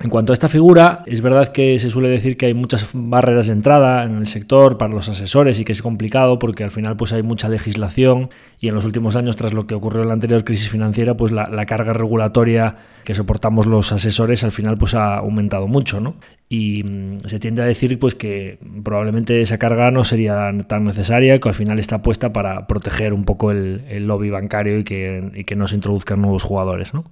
En 0.00 0.08
cuanto 0.08 0.32
a 0.32 0.34
esta 0.34 0.48
figura, 0.48 1.04
es 1.06 1.20
verdad 1.20 1.48
que 1.48 1.78
se 1.78 1.90
suele 1.90 2.08
decir 2.08 2.38
que 2.38 2.46
hay 2.46 2.54
muchas 2.54 2.88
barreras 2.94 3.48
de 3.48 3.52
entrada 3.52 4.04
en 4.04 4.16
el 4.16 4.26
sector 4.26 4.78
para 4.78 4.92
los 4.92 5.10
asesores 5.10 5.60
y 5.60 5.64
que 5.64 5.72
es 5.72 5.82
complicado 5.82 6.38
porque 6.38 6.64
al 6.64 6.70
final 6.70 6.96
pues 6.96 7.12
hay 7.12 7.22
mucha 7.22 7.48
legislación 7.50 8.30
y 8.58 8.68
en 8.68 8.74
los 8.74 8.86
últimos 8.86 9.16
años, 9.16 9.36
tras 9.36 9.52
lo 9.52 9.66
que 9.66 9.74
ocurrió 9.74 10.02
en 10.02 10.08
la 10.08 10.14
anterior 10.14 10.44
crisis 10.44 10.70
financiera, 10.70 11.14
pues 11.14 11.30
la, 11.30 11.66
carga 11.66 11.92
regulatoria 11.92 12.76
que 13.04 13.14
soportamos 13.14 13.66
los 13.66 13.92
asesores 13.92 14.42
al 14.44 14.50
final 14.50 14.78
pues 14.78 14.94
ha 14.94 15.18
aumentado 15.18 15.68
mucho, 15.68 16.00
¿no? 16.00 16.16
Y 16.48 16.82
mm, 16.82 17.18
se 17.26 17.38
tiende 17.38 17.62
a 17.62 17.66
decir 17.66 17.98
pues 17.98 18.14
que 18.14 18.58
probablemente 18.82 19.42
esa 19.42 19.58
carga 19.58 19.90
no 19.90 20.04
sería 20.04 20.50
tan 20.66 20.84
necesaria, 20.84 21.38
que 21.38 21.48
al 21.50 21.54
final 21.54 21.78
está 21.78 22.00
puesta 22.02 22.32
para 22.32 22.66
proteger 22.66 23.12
un 23.12 23.24
poco 23.24 23.50
el, 23.50 24.06
lobby 24.06 24.30
bancario 24.30 24.78
y 24.78 24.84
que, 24.84 25.30
y 25.34 25.44
que 25.44 25.54
no 25.54 25.68
se 25.68 25.74
introduzcan 25.74 26.20
nuevos 26.20 26.42
jugadores, 26.42 26.94
¿no? 26.94 27.04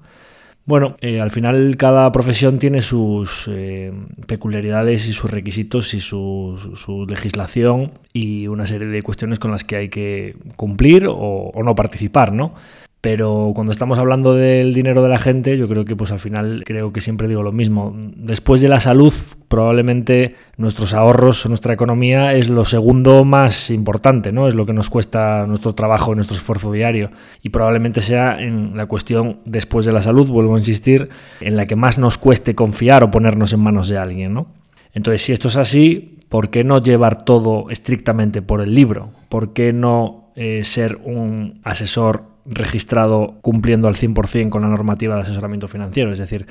Bueno, 0.70 0.94
eh, 1.00 1.18
al 1.18 1.33
final 1.33 1.76
cada 1.76 2.12
profesión 2.12 2.61
tiene 2.61 2.80
sus 2.80 3.48
eh, 3.50 3.92
peculiaridades 4.28 5.09
y 5.09 5.12
sus 5.12 5.28
requisitos 5.28 5.94
y 5.94 6.00
su, 6.00 6.74
su, 6.76 7.06
legislación 7.06 7.90
y 8.12 8.46
una 8.46 8.68
serie 8.68 8.87
de 8.87 9.02
cuestiones 9.02 9.40
con 9.40 9.50
las 9.50 9.64
que 9.64 9.74
hay 9.74 9.88
que 9.88 10.37
cumplir 10.54 11.09
o, 11.09 11.16
o 11.16 11.62
no 11.64 11.74
participar, 11.74 12.33
¿no? 12.33 12.54
Pero 13.00 13.52
cuando 13.54 13.72
estamos 13.72 13.98
hablando 13.98 14.34
del 14.34 14.74
dinero 14.74 15.02
de 15.02 15.08
la 15.08 15.16
gente, 15.16 15.56
yo 15.56 15.68
creo 15.68 15.86
que 15.86 15.96
pues 15.96 16.12
al 16.12 16.18
final 16.18 16.64
creo 16.66 16.92
que 16.92 17.00
siempre 17.00 17.28
digo 17.28 17.42
lo 17.42 17.50
mismo. 17.50 17.96
Después 17.96 18.60
de 18.60 18.68
la 18.68 18.78
salud, 18.78 19.14
probablemente 19.48 20.34
nuestros 20.58 20.92
ahorros, 20.92 21.46
nuestra 21.46 21.72
economía 21.72 22.34
es 22.34 22.50
lo 22.50 22.66
segundo 22.66 23.24
más 23.24 23.70
importante, 23.70 24.32
¿no? 24.32 24.48
Es 24.48 24.54
lo 24.54 24.66
que 24.66 24.74
nos 24.74 24.90
cuesta 24.90 25.46
nuestro 25.46 25.74
trabajo, 25.74 26.14
nuestro 26.14 26.36
esfuerzo 26.36 26.72
diario. 26.72 27.10
Y 27.42 27.48
probablemente 27.48 28.02
sea 28.02 28.38
en 28.38 28.76
la 28.76 28.84
cuestión 28.84 29.38
después 29.46 29.86
de 29.86 29.92
la 29.92 30.02
salud, 30.02 30.28
vuelvo 30.28 30.56
a 30.56 30.58
insistir, 30.58 31.08
en 31.40 31.56
la 31.56 31.64
que 31.66 31.76
más 31.76 31.96
nos 31.96 32.18
cueste 32.18 32.54
confiar 32.54 33.02
o 33.02 33.10
ponernos 33.10 33.54
en 33.54 33.60
manos 33.60 33.88
de 33.88 33.96
alguien, 33.96 34.34
¿no? 34.34 34.48
Entonces, 34.92 35.22
si 35.22 35.32
esto 35.32 35.48
es 35.48 35.56
así, 35.56 36.18
¿por 36.28 36.50
qué 36.50 36.64
no 36.64 36.82
llevar 36.82 37.24
todo 37.24 37.70
estrictamente 37.70 38.42
por 38.42 38.60
el 38.60 38.74
libro? 38.74 39.10
¿Por 39.30 39.54
qué 39.54 39.72
no 39.72 40.32
eh, 40.36 40.64
ser 40.64 40.98
un 41.04 41.60
asesor 41.64 42.29
registrado 42.46 43.35
cumpliendo 43.42 43.88
al 43.88 43.94
100% 43.94 44.48
con 44.48 44.62
la 44.62 44.68
normativa 44.68 45.14
de 45.14 45.22
asesoramiento 45.22 45.68
financiero. 45.68 46.11
Es 46.11 46.18
decir, 46.18 46.46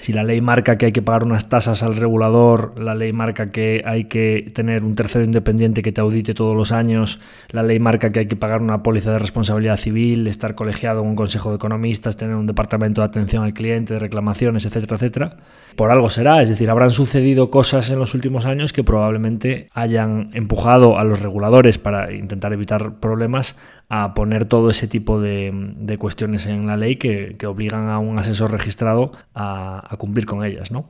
si 0.00 0.12
la 0.12 0.24
ley 0.24 0.40
marca 0.40 0.78
que 0.78 0.86
hay 0.86 0.92
que 0.92 1.02
pagar 1.02 1.24
unas 1.24 1.48
tasas 1.48 1.82
al 1.82 1.96
regulador, 1.96 2.78
la 2.78 2.94
ley 2.94 3.12
marca 3.12 3.50
que 3.50 3.82
hay 3.84 4.04
que 4.04 4.50
tener 4.54 4.84
un 4.84 4.94
tercero 4.94 5.24
independiente 5.24 5.82
que 5.82 5.92
te 5.92 6.00
audite 6.00 6.34
todos 6.34 6.54
los 6.54 6.72
años, 6.72 7.20
la 7.50 7.62
ley 7.62 7.78
marca 7.78 8.10
que 8.10 8.20
hay 8.20 8.26
que 8.26 8.36
pagar 8.36 8.62
una 8.62 8.82
póliza 8.82 9.12
de 9.12 9.18
responsabilidad 9.18 9.76
civil, 9.76 10.26
estar 10.26 10.54
colegiado 10.54 11.02
en 11.02 11.08
un 11.08 11.16
consejo 11.16 11.50
de 11.50 11.56
economistas, 11.56 12.16
tener 12.16 12.36
un 12.36 12.46
departamento 12.46 13.00
de 13.00 13.06
atención 13.06 13.44
al 13.44 13.54
cliente, 13.54 13.94
de 13.94 14.00
reclamaciones, 14.00 14.64
etcétera, 14.64 14.96
etcétera. 14.96 15.36
Por 15.76 15.90
algo 15.90 16.10
será, 16.10 16.42
es 16.42 16.48
decir, 16.48 16.70
habrán 16.70 16.90
sucedido 16.90 17.50
cosas 17.50 17.90
en 17.90 17.98
los 17.98 18.14
últimos 18.14 18.46
años 18.46 18.72
que 18.72 18.84
probablemente 18.84 19.68
hayan 19.72 20.30
empujado 20.32 20.98
a 20.98 21.04
los 21.04 21.20
reguladores 21.20 21.78
para 21.78 22.12
intentar 22.12 22.52
evitar 22.52 22.94
problemas 23.00 23.56
a 23.88 24.12
poner 24.14 24.44
todo 24.44 24.70
ese 24.70 24.86
tipo 24.86 25.20
de, 25.20 25.96
cuestiones 25.98 26.46
en 26.46 26.66
la 26.66 26.76
ley 26.76 26.96
que, 26.96 27.36
obligan 27.46 27.88
a 27.88 27.98
un 27.98 28.18
asesor 28.18 28.50
registrado 28.50 29.12
a 29.34 29.87
a, 29.88 29.96
cumplir 29.96 30.26
con 30.26 30.44
ellas, 30.44 30.70
¿no? 30.70 30.88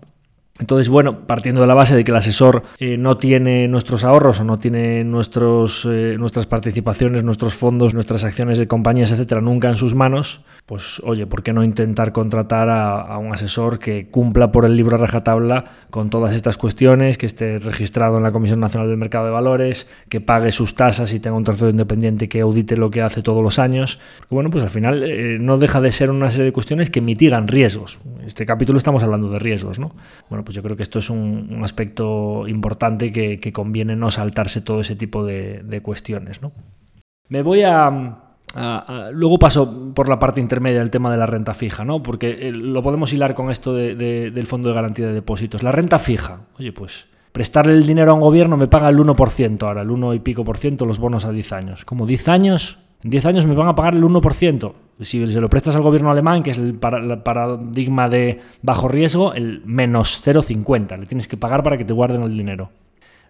Entonces, 0.58 0.88
bueno, 0.88 1.20
partiendo 1.26 1.60
de 1.60 1.68
la 1.68 1.74
base 1.74 1.94
de 1.94 2.02
que 2.02 2.10
el 2.10 2.16
asesor 2.16 2.64
eh, 2.78 2.96
no 2.96 3.16
tiene 3.16 3.68
nuestros 3.68 4.02
ahorros 4.04 4.40
o 4.40 4.44
no 4.44 4.58
tiene 4.58 5.04
nuestros, 5.04 5.86
eh, 5.88 6.16
nuestras 6.18 6.46
participaciones, 6.46 7.22
nuestros 7.22 7.54
fondos, 7.54 7.94
nuestras 7.94 8.24
acciones 8.24 8.58
de 8.58 8.66
compañías, 8.66 9.12
etcétera, 9.12 9.40
nunca 9.40 9.68
en 9.68 9.76
sus 9.76 9.94
manos, 9.94 10.42
pues 10.66 11.00
oye, 11.04 11.26
¿por 11.26 11.44
qué 11.44 11.52
no 11.52 11.62
intentar 11.62 12.12
contratar 12.12 12.68
a, 12.68 13.16
un 13.18 13.32
asesor 13.32 13.78
que 13.78 14.08
cumpla 14.08 14.50
por 14.50 14.64
el 14.64 14.76
libro 14.76 14.96
a 14.96 14.98
rajatabla 14.98 15.64
con 15.90 16.10
todas 16.10 16.34
estas 16.34 16.58
cuestiones, 16.58 17.18
que 17.18 17.26
esté 17.26 17.58
registrado 17.58 18.16
en 18.16 18.24
la 18.24 18.32
Comisión 18.32 18.60
Nacional 18.60 18.88
del 18.88 18.96
Mercado 18.96 19.26
de 19.26 19.30
Valores, 19.30 19.88
que 20.08 20.20
pague 20.20 20.50
sus 20.50 20.74
tasas 20.74 21.12
y 21.12 21.20
tenga 21.20 21.36
un 21.36 21.44
tercero 21.44 21.70
independiente 21.70 22.28
que 22.28 22.40
audite 22.40 22.76
lo 22.76 22.90
que 22.90 23.02
hace 23.02 23.22
todos 23.22 23.42
los 23.42 23.58
años? 23.58 24.00
Bueno, 24.28 24.50
pues 24.50 24.64
al 24.64 24.70
final 24.70 25.04
eh, 25.04 25.38
no 25.40 25.56
deja 25.56 25.80
de 25.80 25.92
ser 25.92 26.10
una 26.10 26.30
serie 26.30 26.46
de 26.46 26.52
cuestiones 26.52 26.90
que 26.90 27.00
mitigan 27.00 27.46
riesgos. 27.46 28.00
Este 28.26 28.44
capítulo 28.44 28.78
estamos 28.78 29.02
hablando 29.02 29.30
de 29.30 29.38
riesgos, 29.38 29.78
¿no? 29.78 29.94
Bueno, 30.28 30.44
pues 30.48 30.56
yo 30.56 30.62
creo 30.62 30.78
que 30.78 30.82
esto 30.82 30.98
es 30.98 31.10
un, 31.10 31.60
aspecto 31.62 32.48
importante 32.48 33.12
que, 33.12 33.52
conviene 33.52 33.96
no 33.96 34.10
saltarse 34.10 34.62
todo 34.62 34.80
ese 34.80 34.96
tipo 34.96 35.22
de, 35.22 35.80
cuestiones. 35.82 36.40
¿no? 36.40 36.52
Me 37.28 37.42
voy 37.42 37.64
a, 37.64 38.16
Luego 39.12 39.38
paso 39.38 39.92
por 39.92 40.08
la 40.08 40.18
parte 40.18 40.40
intermedia 40.40 40.78
del 40.78 40.90
tema 40.90 41.10
de 41.10 41.18
la 41.18 41.26
renta 41.26 41.52
fija, 41.52 41.84
¿no? 41.84 42.02
porque 42.02 42.48
eh, 42.48 42.52
lo 42.52 42.82
podemos 42.82 43.12
hilar 43.12 43.34
con 43.34 43.50
esto 43.50 43.74
del 43.74 44.46
Fondo 44.46 44.70
de 44.70 44.74
Garantía 44.74 45.08
de 45.08 45.12
Depósitos. 45.12 45.62
La 45.62 45.70
renta 45.70 45.98
fija, 45.98 46.46
oye, 46.58 46.72
pues 46.72 47.08
prestarle 47.32 47.74
el 47.74 47.86
dinero 47.86 48.12
a 48.12 48.14
un 48.14 48.22
gobierno 48.22 48.56
me 48.56 48.68
paga 48.68 48.88
el 48.88 48.96
1% 48.96 49.62
ahora, 49.64 49.82
el 49.82 49.90
1 49.90 50.14
y 50.14 50.20
pico 50.20 50.44
por 50.44 50.56
ciento 50.56 50.86
los 50.86 50.98
bonos 50.98 51.26
a 51.26 51.30
10 51.30 51.52
años. 51.52 51.84
Como 51.84 52.06
10 52.06 52.26
años, 52.28 52.78
en 53.02 53.10
10 53.10 53.26
años 53.26 53.46
me 53.46 53.54
van 53.54 53.68
a 53.68 53.74
pagar 53.74 53.94
el 53.94 54.02
1%. 54.02 54.72
Si 55.00 55.24
se 55.26 55.40
lo 55.40 55.48
prestas 55.48 55.76
al 55.76 55.82
gobierno 55.82 56.10
alemán, 56.10 56.42
que 56.42 56.50
es 56.50 56.58
el, 56.58 56.74
paradigma 56.74 58.08
de 58.08 58.40
bajo 58.62 58.88
riesgo, 58.88 59.32
el 59.32 59.62
menos 59.64 60.20
0,50. 60.26 60.98
Le 60.98 61.06
tienes 61.06 61.28
que 61.28 61.36
pagar 61.36 61.62
para 61.62 61.78
que 61.78 61.84
te 61.84 61.92
guarden 61.92 62.22
el 62.22 62.36
dinero. 62.36 62.70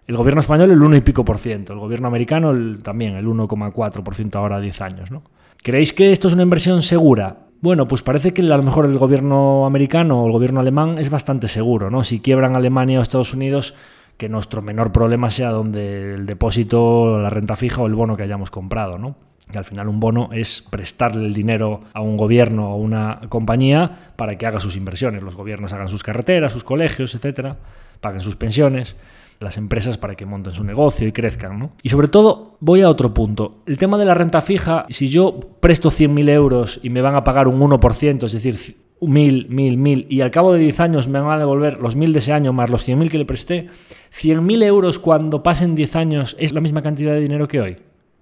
El 0.07 0.17
gobierno 0.17 0.39
español 0.39 0.71
el 0.71 0.81
1 0.81 0.95
y 0.95 1.01
pico 1.01 1.23
por 1.23 1.37
ciento. 1.37 1.73
El 1.73 1.79
gobierno 1.79 2.07
americano 2.07 2.51
también 2.81 3.15
el 3.15 3.27
1,4 3.27 4.01
por 4.01 4.15
ciento 4.15 4.39
ahora 4.39 4.55
a 4.55 4.59
10 4.59 4.81
años. 4.81 5.11
¿no? 5.11 5.21
¿Creéis 5.61 5.93
que 5.93 6.11
esto 6.11 6.27
es 6.27 6.33
una 6.33 6.41
inversión 6.41 6.81
segura? 6.81 7.45
Bueno, 7.61 7.87
pues 7.87 8.01
parece 8.01 8.33
que 8.33 8.41
a 8.41 8.57
lo 8.57 8.63
mejor 8.63 8.85
el 8.85 8.97
gobierno 8.97 9.67
americano 9.67 10.23
o 10.23 10.25
el 10.25 10.31
gobierno 10.31 10.61
alemán 10.61 10.97
es 10.97 11.11
bastante 11.11 11.47
seguro. 11.47 11.91
¿no? 11.91 12.03
Si 12.03 12.21
quiebran 12.21 12.55
Alemania 12.55 12.97
o 12.97 13.01
Estados 13.03 13.35
Unidos, 13.35 13.75
que 14.17 14.29
nuestro 14.29 14.63
menor 14.63 14.91
problema 14.91 15.29
sea 15.29 15.51
donde 15.51 16.15
el 16.15 16.25
depósito, 16.25 17.19
la 17.19 17.29
renta 17.29 17.55
fija 17.55 17.83
o 17.83 17.85
el 17.85 17.93
bono 17.93 18.17
que 18.17 18.23
hayamos 18.23 18.49
comprado. 18.49 18.97
¿no? 18.97 19.28
Que 19.51 19.57
al 19.57 19.65
final 19.65 19.87
un 19.87 19.99
bono 19.99 20.29
es 20.31 20.65
prestarle 20.69 21.25
el 21.25 21.33
dinero 21.33 21.81
a 21.93 22.01
un 22.01 22.17
gobierno 22.17 22.69
o 22.69 22.73
a 22.73 22.75
una 22.75 23.21
compañía 23.29 24.11
para 24.15 24.37
que 24.37 24.45
haga 24.45 24.59
sus 24.59 24.75
inversiones. 24.75 25.23
Los 25.23 25.35
gobiernos 25.35 25.73
hagan 25.73 25.89
sus 25.89 26.03
carreteras, 26.03 26.53
sus 26.53 26.63
colegios, 26.63 27.15
etcétera, 27.15 27.57
paguen 27.99 28.21
sus 28.21 28.35
pensiones, 28.35 28.95
las 29.39 29.57
empresas 29.57 29.97
para 29.97 30.15
que 30.15 30.25
monten 30.25 30.53
su 30.53 30.63
negocio 30.63 31.07
y 31.07 31.11
crezcan. 31.11 31.57
¿no? 31.57 31.71
Y 31.81 31.89
sobre 31.89 32.09
todo, 32.09 32.57
voy 32.59 32.81
a 32.81 32.89
otro 32.89 33.13
punto. 33.13 33.63
El 33.65 33.77
tema 33.77 33.97
de 33.97 34.05
la 34.05 34.13
renta 34.13 34.41
fija, 34.41 34.85
si 34.89 35.07
yo 35.07 35.39
presto 35.59 35.89
100.000 35.89 36.29
euros 36.29 36.79
y 36.83 36.89
me 36.89 37.01
van 37.01 37.15
a 37.15 37.23
pagar 37.23 37.47
un 37.47 37.59
1%, 37.59 38.25
es 38.25 38.31
decir, 38.31 38.77
1.000, 39.01 39.47
1.000, 39.47 39.77
1.000, 39.77 40.05
y 40.09 40.21
al 40.21 40.29
cabo 40.29 40.53
de 40.53 40.59
10 40.59 40.79
años 40.81 41.07
me 41.07 41.19
van 41.19 41.31
a 41.31 41.39
devolver 41.39 41.79
los 41.79 41.97
1.000 41.97 42.11
de 42.11 42.19
ese 42.19 42.33
año 42.33 42.53
más 42.53 42.69
los 42.69 42.87
100.000 42.87 43.09
que 43.09 43.17
le 43.17 43.25
presté, 43.25 43.69
100.000 44.11 44.61
euros 44.63 44.99
cuando 44.99 45.41
pasen 45.41 45.73
10 45.73 45.95
años 45.95 46.35
es 46.37 46.53
la 46.53 46.59
misma 46.59 46.81
cantidad 46.81 47.13
de 47.13 47.21
dinero 47.21 47.47
que 47.47 47.61
hoy 47.61 47.77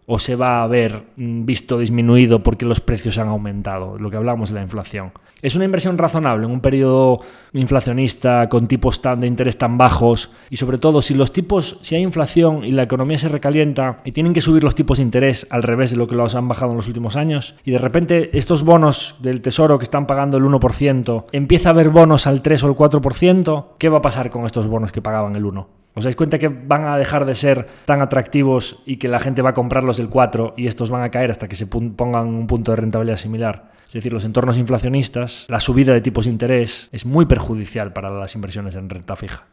o 0.10 0.20
se 0.20 0.38
va 0.38 0.64
a 0.64 0.68
ver 0.68 1.04
mm, 1.18 1.46
visto 1.46 1.78
disminuido 1.78 2.42
porque 2.42 2.66
los 2.66 2.80
precios 2.80 3.18
han 3.18 3.28
aumentado, 3.28 4.00
lo 4.00 4.10
que 4.10 4.16
hablamos 4.16 4.50
de 4.50 4.56
la 4.56 4.62
inflación. 4.62 5.12
Es 5.42 5.56
una 5.56 5.66
inversión 5.66 5.98
razonable 5.98 6.46
en 6.46 6.52
un 6.52 6.62
periodo 6.62 7.20
inflacionista 7.54 8.48
con 8.48 8.68
tipos 8.68 9.02
tan 9.02 9.20
de 9.20 9.28
interés 9.28 9.58
tan 9.58 9.78
bajos 9.78 10.32
y 10.50 10.56
sobre 10.56 10.78
todo 10.78 11.02
si 11.02 11.14
los 11.14 11.34
tipos, 11.34 11.78
si 11.82 11.96
hay 11.96 12.02
inflación 12.02 12.64
y 12.64 12.72
la 12.72 12.84
economía 12.84 13.18
se 13.18 13.28
recalienta 13.28 14.00
y 14.06 14.14
tienen 14.14 14.34
que 14.34 14.42
subir 14.42 14.64
los 14.64 14.76
tipos 14.76 14.98
de 14.98 15.04
interés 15.04 15.46
al 15.50 15.62
revés 15.62 15.92
de 15.92 15.98
lo 15.98 16.08
que 16.08 16.16
los 16.16 16.36
han 16.36 16.48
bajado 16.48 16.72
en 16.72 16.78
los 16.78 16.88
últimos 16.88 17.18
años 17.18 17.56
y 17.66 17.72
de 17.72 17.78
repente 17.78 18.38
estos 18.38 18.64
bonos 18.64 19.16
del 19.20 19.42
tesoro 19.42 19.78
que 19.78 19.84
están 19.84 20.08
pagando 20.08 20.38
el 20.38 20.44
1% 20.46 21.26
empieza 21.34 21.70
a 21.70 21.74
haber 21.74 21.90
bonos 21.90 22.28
al 22.28 22.42
3 22.42 22.64
o 22.64 22.68
el 22.70 22.76
4%, 22.76 23.66
¿qué 23.78 23.90
va 23.90 23.98
a 23.98 24.02
pasar 24.02 24.30
con 24.30 24.46
estos 24.46 24.68
bonos 24.68 24.94
que 24.94 25.02
pagaban 25.02 25.36
el 25.36 25.46
1? 25.46 25.87
¿Os 25.98 26.04
dais 26.04 26.16
cuenta 26.16 26.38
que 26.38 26.48
van 26.48 26.86
a 26.86 26.96
dejar 26.96 27.26
de 27.26 27.34
ser 27.34 27.66
tan 27.86 28.04
atractivos 28.04 28.84
y 28.86 28.98
que 28.98 29.08
la 29.08 29.18
gente 29.18 29.42
va 29.42 29.50
a 29.50 29.54
comprarlos 29.56 29.98
del 29.98 30.10
4 30.10 30.54
y 30.56 30.68
estos 30.68 30.92
van 30.92 31.02
a 31.02 31.10
caer 31.10 31.32
hasta 31.32 31.48
que 31.48 31.56
se 31.56 31.66
pongan 31.66 32.28
un 32.28 32.46
punto 32.46 32.70
de 32.72 32.76
rentabilidad 32.76 33.18
similar? 33.18 33.72
Es 33.88 33.94
decir, 33.94 34.14
los 34.14 34.24
entornos 34.24 34.60
inflacionistas, 34.60 35.48
la 35.50 35.60
subida 35.60 35.94
de 35.94 36.02
tipos 36.02 36.26
de 36.26 36.32
interés 36.32 36.88
es 36.92 37.08
muy 37.08 37.26
perjudicial 37.26 37.94
para 37.94 38.12
las 38.12 38.36
inversiones 38.36 38.76
en 38.76 38.92
renta 38.92 39.16
fija. 39.16 39.46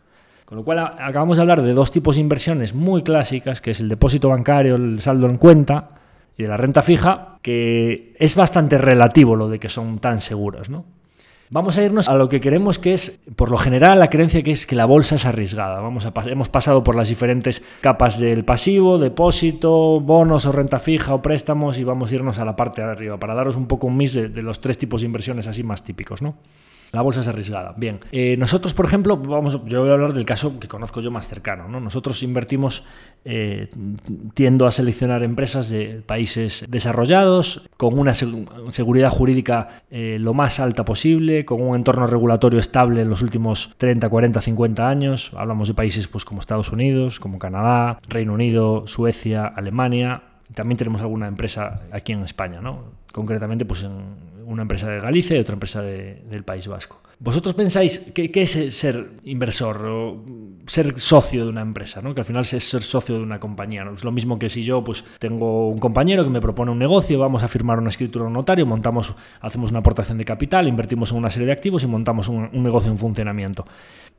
Con 0.44 0.58
lo 0.58 0.64
cual 0.64 0.80
acabamos 0.80 1.38
de 1.38 1.42
hablar 1.44 1.62
de 1.62 1.72
dos 1.72 1.90
tipos 1.90 2.16
de 2.16 2.20
inversiones 2.20 2.74
muy 2.74 3.02
clásicas, 3.02 3.62
que 3.62 3.70
es 3.70 3.80
el 3.80 3.88
depósito 3.88 4.28
bancario, 4.28 4.74
el 4.74 5.00
saldo 5.00 5.26
en 5.26 5.38
cuenta, 5.38 5.92
y 6.36 6.42
de 6.42 6.48
la 6.50 6.58
renta 6.58 6.82
fija, 6.82 7.38
que 7.40 8.14
es 8.18 8.36
bastante 8.36 8.76
relativo 8.76 9.34
lo 9.34 9.48
de 9.48 9.58
que 9.58 9.70
son 9.70 9.98
tan 9.98 10.18
seguras, 10.18 10.68
¿no? 10.68 10.84
Vamos 11.54 11.78
a 11.78 11.84
irnos 11.84 12.08
a 12.08 12.16
lo 12.16 12.28
que 12.28 12.40
queremos 12.40 12.80
que 12.80 12.94
es, 12.94 13.20
por 13.36 13.48
lo 13.48 13.56
general, 13.56 14.00
la 14.00 14.10
creencia 14.10 14.42
que 14.42 14.50
es 14.50 14.66
que 14.66 14.74
la 14.74 14.86
bolsa 14.86 15.14
es 15.14 15.24
arriesgada. 15.24 15.78
Vamos 15.78 16.04
a 16.04 16.12
hemos 16.26 16.48
pasado 16.48 16.82
por 16.82 16.96
las 16.96 17.10
diferentes 17.10 17.62
capas 17.80 18.18
del 18.18 18.44
pasivo, 18.44 18.98
depósito, 18.98 20.00
bonos 20.00 20.46
o 20.46 20.50
renta 20.50 20.80
fija 20.80 21.14
o 21.14 21.22
préstamos 21.22 21.78
y 21.78 21.84
vamos 21.84 22.10
a 22.10 22.16
irnos 22.16 22.40
a 22.40 22.44
la 22.44 22.56
parte 22.56 22.82
de 22.82 22.90
arriba 22.90 23.18
para 23.18 23.34
daros 23.34 23.54
un 23.54 23.68
poco 23.68 23.86
un 23.86 23.96
mix 23.96 24.14
de, 24.14 24.30
de 24.30 24.42
los 24.42 24.60
tres 24.60 24.78
tipos 24.78 25.02
de 25.02 25.06
inversiones 25.06 25.46
así 25.46 25.62
más 25.62 25.84
típicos, 25.84 26.22
¿no? 26.22 26.34
La 26.92 27.02
bolsa 27.02 27.20
es 27.20 27.28
arriesgada. 27.28 27.74
Bien, 27.76 28.00
eh, 28.12 28.36
nosotros, 28.38 28.74
por 28.74 28.86
ejemplo, 28.86 29.16
vamos, 29.16 29.60
yo 29.66 29.80
voy 29.80 29.90
a 29.90 29.92
hablar 29.94 30.12
del 30.12 30.24
caso 30.24 30.58
que 30.60 30.68
conozco 30.68 31.00
yo 31.00 31.10
más 31.10 31.28
cercano. 31.28 31.68
¿no? 31.68 31.80
Nosotros 31.80 32.22
invertimos, 32.22 32.84
eh, 33.24 33.68
tiendo 34.34 34.66
a 34.66 34.70
seleccionar 34.70 35.22
empresas 35.22 35.70
de 35.70 36.02
países 36.06 36.64
desarrollados, 36.68 37.68
con 37.76 37.98
una 37.98 38.14
seguridad 38.14 39.10
jurídica 39.10 39.68
eh, 39.90 40.18
lo 40.20 40.34
más 40.34 40.60
alta 40.60 40.84
posible, 40.84 41.44
con 41.44 41.62
un 41.62 41.76
entorno 41.76 42.06
regulatorio 42.06 42.60
estable 42.60 43.02
en 43.02 43.10
los 43.10 43.22
últimos 43.22 43.74
30, 43.78 44.08
40, 44.08 44.40
50 44.40 44.88
años. 44.88 45.32
Hablamos 45.36 45.68
de 45.68 45.74
países 45.74 46.06
pues, 46.06 46.24
como 46.24 46.40
Estados 46.40 46.70
Unidos, 46.70 47.20
como 47.20 47.38
Canadá, 47.38 47.98
Reino 48.08 48.34
Unido, 48.34 48.86
Suecia, 48.86 49.46
Alemania. 49.46 50.22
También 50.54 50.78
tenemos 50.78 51.00
alguna 51.00 51.26
empresa 51.26 51.82
aquí 51.90 52.12
en 52.12 52.22
España, 52.22 52.60
¿no? 52.60 53.04
concretamente 53.14 53.64
pues 53.64 53.84
en 53.84 53.92
una 54.46 54.62
empresa 54.62 54.88
de 54.88 55.00
Galicia 55.00 55.36
y 55.36 55.40
otra 55.40 55.54
empresa 55.54 55.82
del 55.82 56.44
País 56.44 56.66
Vasco. 56.66 57.00
¿Vosotros 57.18 57.54
pensáis 57.54 58.12
qué 58.14 58.30
es 58.34 58.74
ser 58.74 59.12
inversor 59.24 59.86
o 59.86 60.24
ser 60.66 61.00
socio 61.00 61.44
de 61.44 61.50
una 61.50 61.62
empresa? 61.62 62.02
¿no? 62.02 62.14
Que 62.14 62.20
al 62.20 62.26
final 62.26 62.42
es 62.42 62.64
ser 62.64 62.82
socio 62.82 63.16
de 63.16 63.22
una 63.22 63.38
compañía. 63.38 63.84
¿no? 63.84 63.94
Es 63.94 64.04
lo 64.04 64.12
mismo 64.12 64.38
que 64.38 64.48
si 64.48 64.62
yo 64.62 64.82
pues, 64.82 65.04
tengo 65.18 65.68
un 65.68 65.78
compañero 65.78 66.24
que 66.24 66.30
me 66.30 66.40
propone 66.40 66.70
un 66.70 66.78
negocio, 66.78 67.18
vamos 67.18 67.42
a 67.42 67.48
firmar 67.48 67.78
una 67.78 67.90
escritura 67.90 68.24
en 68.24 68.28
un 68.28 68.34
notario, 68.34 68.66
montamos, 68.66 69.14
hacemos 69.40 69.70
una 69.70 69.80
aportación 69.80 70.18
de 70.18 70.24
capital, 70.24 70.68
invertimos 70.68 71.12
en 71.12 71.18
una 71.18 71.30
serie 71.30 71.46
de 71.46 71.52
activos 71.52 71.82
y 71.84 71.86
montamos 71.86 72.28
un 72.28 72.50
negocio 72.62 72.90
en 72.90 72.98
funcionamiento. 72.98 73.64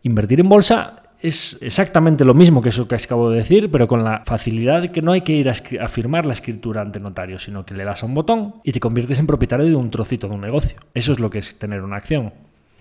Invertir 0.04 0.40
en 0.40 0.50
bolsa 0.50 1.05
es 1.28 1.58
exactamente 1.62 2.26
lo 2.26 2.34
mismo 2.34 2.62
que 2.62 2.70
eso 2.70 2.88
que 2.88 2.96
acabo 2.96 3.30
de 3.30 3.38
decir, 3.38 3.72
pero 3.72 3.88
con 3.88 4.04
la 4.04 4.22
facilidad 4.26 4.82
de 4.82 4.92
que 4.92 5.02
no 5.02 5.12
hay 5.12 5.22
que 5.22 5.34
ir 5.34 5.50
a, 5.50 5.88
firmar 5.88 6.26
la 6.26 6.34
escritura 6.34 6.82
ante 6.82 7.00
notario, 7.00 7.40
sino 7.40 7.66
que 7.66 7.74
le 7.74 7.84
das 7.84 8.04
a 8.04 8.06
un 8.06 8.14
botón 8.14 8.56
y 8.64 8.72
te 8.72 8.80
conviertes 8.80 9.20
en 9.20 9.28
propietario 9.28 9.66
de 9.66 9.76
un 9.76 9.90
trocito 9.90 10.28
de 10.28 10.36
un 10.36 10.42
negocio. 10.42 10.78
Eso 10.94 11.12
es 11.12 11.20
lo 11.20 11.30
que 11.30 11.40
es 11.40 11.58
tener 11.58 11.82
una 11.82 11.98
acción. 11.98 12.34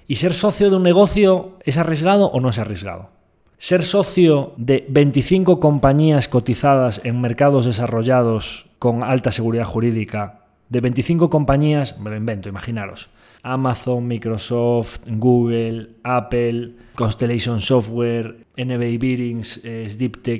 ¿Y 0.06 0.16
ser 0.16 0.34
socio 0.34 0.68
de 0.68 0.76
un 0.76 0.82
negocio 0.82 1.58
es 1.64 1.78
arriesgado 1.78 2.26
o 2.26 2.40
no 2.40 2.50
es 2.50 2.58
arriesgado? 2.58 3.10
Ser 3.58 3.82
socio 3.82 4.52
de 4.56 4.84
25 4.88 5.58
compañías 5.60 6.28
cotizadas 6.28 7.00
en 7.04 7.20
mercados 7.20 7.64
desarrollados 7.64 8.66
con 8.78 9.02
alta 9.02 9.32
seguridad 9.32 9.64
jurídica, 9.64 10.40
de 10.68 10.80
25 10.80 11.30
compañías, 11.30 11.98
me 12.00 12.10
lo 12.10 12.16
invento, 12.16 12.48
imaginaros, 12.48 13.08
Amazon, 13.44 14.06
Microsoft, 14.06 15.00
Google, 15.06 15.96
Apple, 16.02 16.76
Constellation 16.94 17.60
Software, 17.60 18.36
NBA 18.56 18.98
Bearings, 18.98 19.60
eh, 19.64 19.86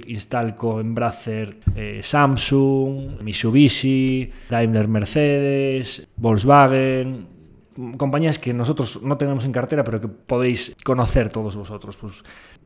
Instalco, 0.06 0.80
Embracer, 0.80 1.58
eh, 1.76 2.00
Samsung, 2.02 3.22
Mitsubishi, 3.22 4.30
Daimler 4.48 4.88
Mercedes, 4.88 6.08
Volkswagen, 6.16 7.28
compañías 7.96 8.38
que 8.38 8.54
nosotros 8.54 9.02
no 9.02 9.16
tenemos 9.16 9.44
en 9.44 9.52
cartera, 9.52 9.84
pero 9.84 10.00
que 10.00 10.08
podéis 10.08 10.74
conocer 10.84 11.28
todos 11.28 11.56
vosotros. 11.56 11.96
Pues, 11.96 12.22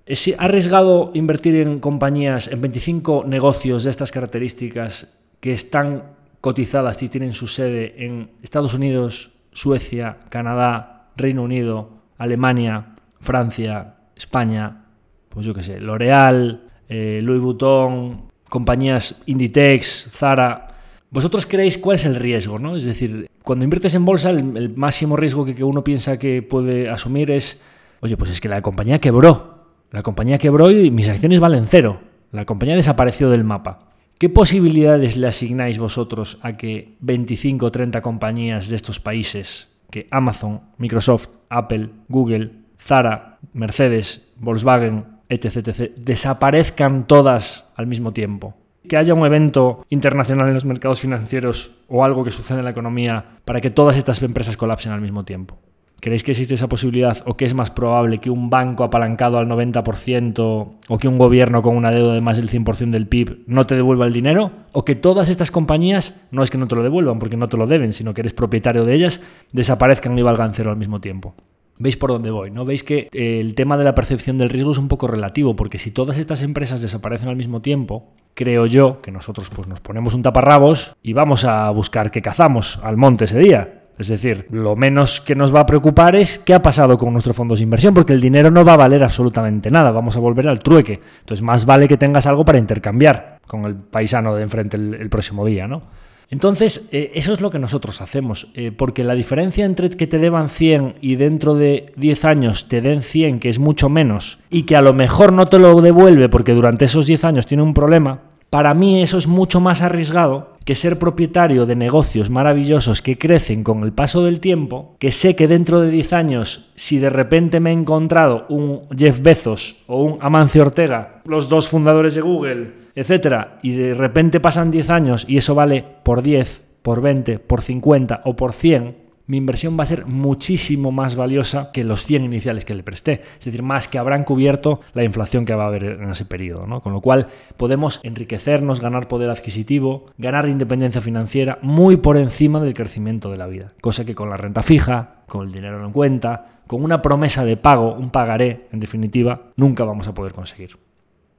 ¿Es 0.06 0.34
arriesgado 0.38 1.10
invertir 1.14 1.56
en 1.56 1.80
compañías, 1.80 2.48
en 2.48 2.60
25 2.60 3.24
negocios 3.26 3.84
de 3.84 3.90
estas 3.90 4.12
características 4.12 5.12
que 5.40 5.52
están 5.52 6.16
cotizadas 6.40 7.02
y 7.02 7.08
tienen 7.08 7.32
su 7.32 7.46
sede 7.46 8.04
en 8.04 8.30
Estados 8.42 8.74
Unidos, 8.74 9.32
Suecia, 9.52 10.18
Canadá, 10.28 11.10
Reino 11.16 11.42
Unido, 11.42 11.90
Alemania, 12.18 12.96
Francia, 13.20 13.96
España, 14.16 14.84
pues 15.28 15.46
yo 15.46 15.54
qué 15.54 15.62
sé, 15.62 15.80
L'Oreal, 15.80 16.62
eh, 16.88 17.20
Louis 17.22 17.40
Vuitton, 17.40 18.30
compañías 18.48 19.22
Inditex, 19.26 20.08
Zara. 20.10 20.66
¿Vosotros 21.10 21.46
creéis 21.46 21.78
cuál 21.78 21.96
es 21.96 22.04
el 22.04 22.16
riesgo? 22.16 22.58
¿no? 22.58 22.76
Es 22.76 22.84
decir, 22.84 23.28
cuando 23.42 23.64
inviertes 23.64 23.94
en 23.94 24.04
bolsa, 24.04 24.30
el, 24.30 24.74
máximo 24.76 25.16
riesgo 25.16 25.44
que, 25.44 25.54
que 25.54 25.64
uno 25.64 25.84
piensa 25.84 26.18
que 26.18 26.42
puede 26.42 26.88
asumir 26.88 27.30
es, 27.30 27.62
oye, 28.00 28.16
pues 28.16 28.30
es 28.30 28.40
que 28.40 28.48
la 28.48 28.62
compañía 28.62 28.98
quebró. 28.98 29.58
La 29.90 30.02
compañía 30.02 30.38
quebró 30.38 30.70
y 30.70 30.90
mis 30.90 31.08
acciones 31.08 31.40
valen 31.40 31.64
cero. 31.64 32.00
La 32.30 32.44
compañía 32.44 32.76
desapareció 32.76 33.30
del 33.30 33.44
mapa. 33.44 33.87
¿Qué 34.18 34.28
posibilidades 34.28 35.16
le 35.16 35.28
asignáis 35.28 35.78
vosotros 35.78 36.42
a 36.42 36.56
que 36.56 36.98
25 36.98 37.66
o 37.66 37.70
30 37.70 38.02
compañías 38.02 38.66
de 38.66 38.74
estos 38.74 38.98
países, 38.98 39.70
que 39.94 40.08
Amazon, 40.10 40.74
Microsoft, 40.76 41.28
Apple, 41.48 41.90
Google, 42.08 42.50
Zara, 42.82 43.38
Mercedes, 43.52 44.34
Volkswagen, 44.34 45.22
etc., 45.28 45.68
etc., 45.68 45.94
desaparezcan 45.94 47.06
todas 47.06 47.72
al 47.76 47.86
mismo 47.86 48.10
tiempo? 48.12 48.58
Que 48.88 48.96
haya 48.96 49.14
un 49.14 49.24
evento 49.24 49.86
internacional 49.88 50.48
en 50.48 50.54
los 50.54 50.64
mercados 50.64 50.98
financieros 50.98 51.78
o 51.86 52.02
algo 52.02 52.24
que 52.24 52.32
suceda 52.32 52.58
en 52.58 52.64
la 52.64 52.72
economía 52.72 53.38
para 53.44 53.60
que 53.60 53.70
todas 53.70 53.96
estas 53.96 54.20
empresas 54.22 54.56
colapsen 54.56 54.90
al 54.90 55.00
mismo 55.00 55.24
tiempo. 55.24 55.60
¿Creéis 56.00 56.22
que 56.22 56.30
existe 56.30 56.54
esa 56.54 56.68
posibilidad 56.68 57.18
o 57.26 57.36
que 57.36 57.44
es 57.44 57.54
más 57.54 57.70
probable 57.70 58.18
que 58.18 58.30
un 58.30 58.50
banco 58.50 58.84
apalancado 58.84 59.38
al 59.38 59.48
90% 59.48 60.68
o 60.88 60.98
que 60.98 61.08
un 61.08 61.18
gobierno 61.18 61.60
con 61.60 61.76
una 61.76 61.90
deuda 61.90 62.14
de 62.14 62.20
más 62.20 62.36
del 62.36 62.48
100% 62.48 62.90
del 62.90 63.08
PIB 63.08 63.42
no 63.46 63.66
te 63.66 63.74
devuelva 63.74 64.06
el 64.06 64.12
dinero? 64.12 64.52
¿O 64.72 64.84
que 64.84 64.94
todas 64.94 65.28
estas 65.28 65.50
compañías, 65.50 66.28
no 66.30 66.44
es 66.44 66.50
que 66.50 66.58
no 66.58 66.68
te 66.68 66.76
lo 66.76 66.84
devuelvan 66.84 67.18
porque 67.18 67.36
no 67.36 67.48
te 67.48 67.56
lo 67.56 67.66
deben, 67.66 67.92
sino 67.92 68.14
que 68.14 68.20
eres 68.20 68.32
propietario 68.32 68.84
de 68.84 68.94
ellas, 68.94 69.24
desaparezcan 69.52 70.16
y 70.16 70.22
valgan 70.22 70.54
cero 70.54 70.70
al 70.70 70.76
mismo 70.76 71.00
tiempo? 71.00 71.34
¿Veis 71.78 71.96
por 71.96 72.10
dónde 72.10 72.30
voy? 72.30 72.50
¿no? 72.50 72.64
Veis 72.64 72.82
que 72.84 73.08
eh, 73.12 73.40
el 73.40 73.54
tema 73.54 73.76
de 73.76 73.84
la 73.84 73.94
percepción 73.94 74.38
del 74.38 74.50
riesgo 74.50 74.72
es 74.72 74.78
un 74.78 74.88
poco 74.88 75.06
relativo, 75.08 75.56
porque 75.56 75.78
si 75.78 75.90
todas 75.90 76.18
estas 76.18 76.42
empresas 76.42 76.80
desaparecen 76.80 77.28
al 77.28 77.36
mismo 77.36 77.60
tiempo, 77.62 78.12
creo 78.34 78.66
yo 78.66 79.00
que 79.00 79.10
nosotros 79.10 79.50
pues, 79.50 79.68
nos 79.68 79.80
ponemos 79.80 80.14
un 80.14 80.22
taparrabos 80.22 80.94
y 81.02 81.12
vamos 81.12 81.44
a 81.44 81.70
buscar 81.70 82.10
qué 82.10 82.22
cazamos 82.22 82.78
al 82.82 82.96
monte 82.96 83.24
ese 83.24 83.38
día. 83.38 83.77
Es 83.98 84.06
decir, 84.06 84.46
lo 84.50 84.76
menos 84.76 85.20
que 85.20 85.34
nos 85.34 85.52
va 85.52 85.60
a 85.60 85.66
preocupar 85.66 86.14
es 86.14 86.38
qué 86.38 86.54
ha 86.54 86.62
pasado 86.62 86.96
con 86.96 87.12
nuestros 87.12 87.34
fondos 87.34 87.58
de 87.58 87.64
inversión, 87.64 87.94
porque 87.94 88.12
el 88.12 88.20
dinero 88.20 88.50
no 88.50 88.64
va 88.64 88.74
a 88.74 88.76
valer 88.76 89.02
absolutamente 89.02 89.70
nada, 89.70 89.90
vamos 89.90 90.16
a 90.16 90.20
volver 90.20 90.46
al 90.48 90.60
trueque. 90.60 91.00
Entonces, 91.20 91.42
más 91.42 91.66
vale 91.66 91.88
que 91.88 91.96
tengas 91.96 92.26
algo 92.26 92.44
para 92.44 92.58
intercambiar 92.58 93.38
con 93.46 93.64
el 93.64 93.74
paisano 93.74 94.36
de 94.36 94.42
enfrente 94.42 94.76
el, 94.76 95.08
próximo 95.10 95.44
día, 95.44 95.66
¿no? 95.66 95.82
Entonces, 96.30 96.90
eh, 96.92 97.12
eso 97.14 97.32
es 97.32 97.40
lo 97.40 97.50
que 97.50 97.58
nosotros 97.58 98.00
hacemos, 98.00 98.48
eh, 98.54 98.70
porque 98.70 99.02
la 99.02 99.14
diferencia 99.14 99.64
entre 99.64 99.88
que 99.90 100.06
te 100.06 100.18
deban 100.18 100.50
100 100.50 100.96
y 101.00 101.16
dentro 101.16 101.54
de 101.54 101.92
10 101.96 102.24
años 102.26 102.68
te 102.68 102.82
den 102.82 103.02
100, 103.02 103.40
que 103.40 103.48
es 103.48 103.58
mucho 103.58 103.88
menos, 103.88 104.38
y 104.50 104.64
que 104.64 104.76
a 104.76 104.82
lo 104.82 104.92
mejor 104.92 105.32
no 105.32 105.48
te 105.48 105.58
lo 105.58 105.80
devuelve 105.80 106.28
porque 106.28 106.52
durante 106.52 106.84
esos 106.84 107.06
10 107.06 107.24
años 107.24 107.46
tiene 107.46 107.62
un 107.62 107.72
problema, 107.72 108.20
para 108.50 108.74
mí 108.74 109.02
eso 109.02 109.18
es 109.18 109.26
mucho 109.26 109.60
más 109.60 109.82
arriesgado 109.82 110.52
que 110.64 110.74
ser 110.74 110.98
propietario 110.98 111.64
de 111.64 111.76
negocios 111.76 112.28
maravillosos 112.28 113.00
que 113.00 113.16
crecen 113.16 113.62
con 113.62 113.84
el 113.84 113.92
paso 113.92 114.24
del 114.24 114.40
tiempo, 114.40 114.96
que 114.98 115.12
sé 115.12 115.34
que 115.34 115.48
dentro 115.48 115.80
de 115.80 115.90
10 115.90 116.12
años, 116.12 116.70
si 116.74 116.98
de 116.98 117.08
repente 117.08 117.58
me 117.58 117.70
he 117.70 117.72
encontrado 117.72 118.44
un 118.50 118.82
Jeff 118.94 119.20
Bezos 119.22 119.82
o 119.86 120.02
un 120.02 120.18
Amancio 120.20 120.62
Ortega, 120.62 121.22
los 121.24 121.48
dos 121.48 121.68
fundadores 121.68 122.14
de 122.14 122.20
Google, 122.20 122.72
etcétera, 122.94 123.58
y 123.62 123.72
de 123.72 123.94
repente 123.94 124.40
pasan 124.40 124.70
10 124.70 124.90
años 124.90 125.24
y 125.26 125.38
eso 125.38 125.54
vale 125.54 125.84
por 126.02 126.22
10, 126.22 126.64
por 126.82 127.00
20, 127.00 127.38
por 127.38 127.62
50 127.62 128.22
o 128.24 128.36
por 128.36 128.52
100, 128.52 129.07
mi 129.28 129.36
inversión 129.36 129.78
va 129.78 129.84
a 129.84 129.86
ser 129.86 130.06
muchísimo 130.06 130.90
más 130.90 131.14
valiosa 131.14 131.70
que 131.70 131.84
los 131.84 132.02
100 132.04 132.24
iniciales 132.24 132.64
que 132.64 132.74
le 132.74 132.82
presté. 132.82 133.20
Es 133.38 133.44
decir, 133.44 133.62
más 133.62 133.86
que 133.86 133.98
habrán 133.98 134.24
cubierto 134.24 134.80
la 134.94 135.04
inflación 135.04 135.44
que 135.44 135.54
va 135.54 135.64
a 135.64 135.66
haber 135.68 135.84
en 135.84 136.10
ese 136.10 136.24
periodo. 136.24 136.66
¿no? 136.66 136.80
Con 136.80 136.94
lo 136.94 137.00
cual 137.00 137.28
podemos 137.56 138.00
enriquecernos, 138.02 138.80
ganar 138.80 139.06
poder 139.06 139.30
adquisitivo, 139.30 140.06
ganar 140.16 140.48
independencia 140.48 141.00
financiera 141.00 141.58
muy 141.60 141.98
por 141.98 142.16
encima 142.16 142.58
del 142.60 142.74
crecimiento 142.74 143.30
de 143.30 143.36
la 143.36 143.46
vida. 143.46 143.72
Cosa 143.82 144.04
que 144.04 144.14
con 144.14 144.30
la 144.30 144.38
renta 144.38 144.62
fija, 144.62 145.22
con 145.28 145.46
el 145.46 145.52
dinero 145.52 145.84
en 145.84 145.92
cuenta, 145.92 146.62
con 146.66 146.82
una 146.82 147.02
promesa 147.02 147.44
de 147.44 147.58
pago, 147.58 147.94
un 147.94 148.10
pagaré, 148.10 148.66
en 148.72 148.80
definitiva, 148.80 149.52
nunca 149.56 149.84
vamos 149.84 150.08
a 150.08 150.14
poder 150.14 150.32
conseguir. 150.32 150.87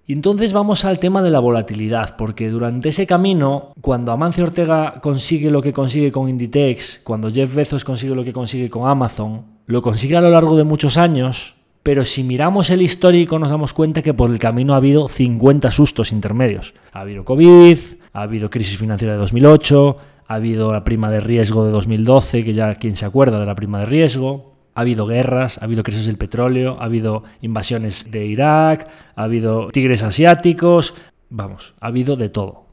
Y 0.10 0.13
entonces 0.13 0.54
vamos 0.54 0.86
al 0.86 0.98
tema 0.98 1.22
de 1.22 1.30
la 1.30 1.38
volatilidad, 1.38 2.15
porque 2.17 2.50
durante 2.50 2.89
ese 2.89 3.06
camino, 3.06 3.74
cuando 3.80 4.12
Amancio 4.12 4.43
Ortega 4.43 5.02
consigue 5.04 5.52
lo 5.52 5.62
que 5.62 5.72
consigue 5.72 6.12
con 6.12 6.28
Inditex, 6.28 7.02
cuando 7.04 7.32
Jeff 7.32 7.54
Bezos 7.54 7.86
consigue 7.86 8.15
lo 8.15 8.24
que 8.24 8.34
consigue 8.34 8.72
con 8.72 8.89
Amazon, 8.89 9.45
lo 9.67 9.84
consigue 9.84 10.17
a 10.17 10.22
lo 10.22 10.32
largo 10.32 10.58
de 10.58 10.63
muchos 10.63 10.98
años, 10.98 11.58
pero 11.84 12.06
si 12.06 12.24
miramos 12.24 12.72
el 12.72 12.82
histórico 12.82 13.38
nos 13.38 13.52
damos 13.52 13.72
cuenta 13.74 14.02
que 14.02 14.15
por 14.15 14.32
el 14.32 14.39
camino 14.39 14.74
ha 14.74 14.78
habido 14.78 15.08
50 15.08 15.69
sustos 15.69 16.12
intermedios. 16.12 16.74
Ha 16.91 17.02
habido 17.02 17.24
COVID, 17.24 17.78
ha 18.12 18.22
habido 18.24 18.50
crisis 18.50 18.80
financiera 18.80 19.13
de 19.13 19.19
2008, 19.19 19.98
ha 20.28 20.34
habido 20.34 20.74
la 20.74 20.84
prima 20.84 21.12
de 21.12 21.19
riesgo 21.19 21.65
de 21.65 21.72
2012, 21.72 22.43
que 22.43 22.54
ya 22.54 22.74
quién 22.74 22.95
se 22.95 23.06
acuerda 23.06 23.39
de 23.39 23.45
la 23.45 23.54
prima 23.54 23.82
de 23.82 23.86
riesgo, 23.86 24.56
ha 24.79 24.81
habido 24.81 25.05
guerras, 25.05 25.57
ha 25.57 25.65
habido 25.65 25.83
crisis 25.83 26.05
del 26.05 26.17
petróleo, 26.17 26.77
ha 26.79 26.85
habido 26.85 27.23
invasiones 27.41 28.09
de 28.09 28.25
Irak, 28.25 28.87
ha 29.13 29.23
habido 29.23 29.67
tigres 29.71 30.03
asiáticos, 30.03 30.93
vamos, 31.29 31.73
ha 31.81 31.87
habido 31.87 32.15
de 32.15 32.29
todo. 32.29 32.63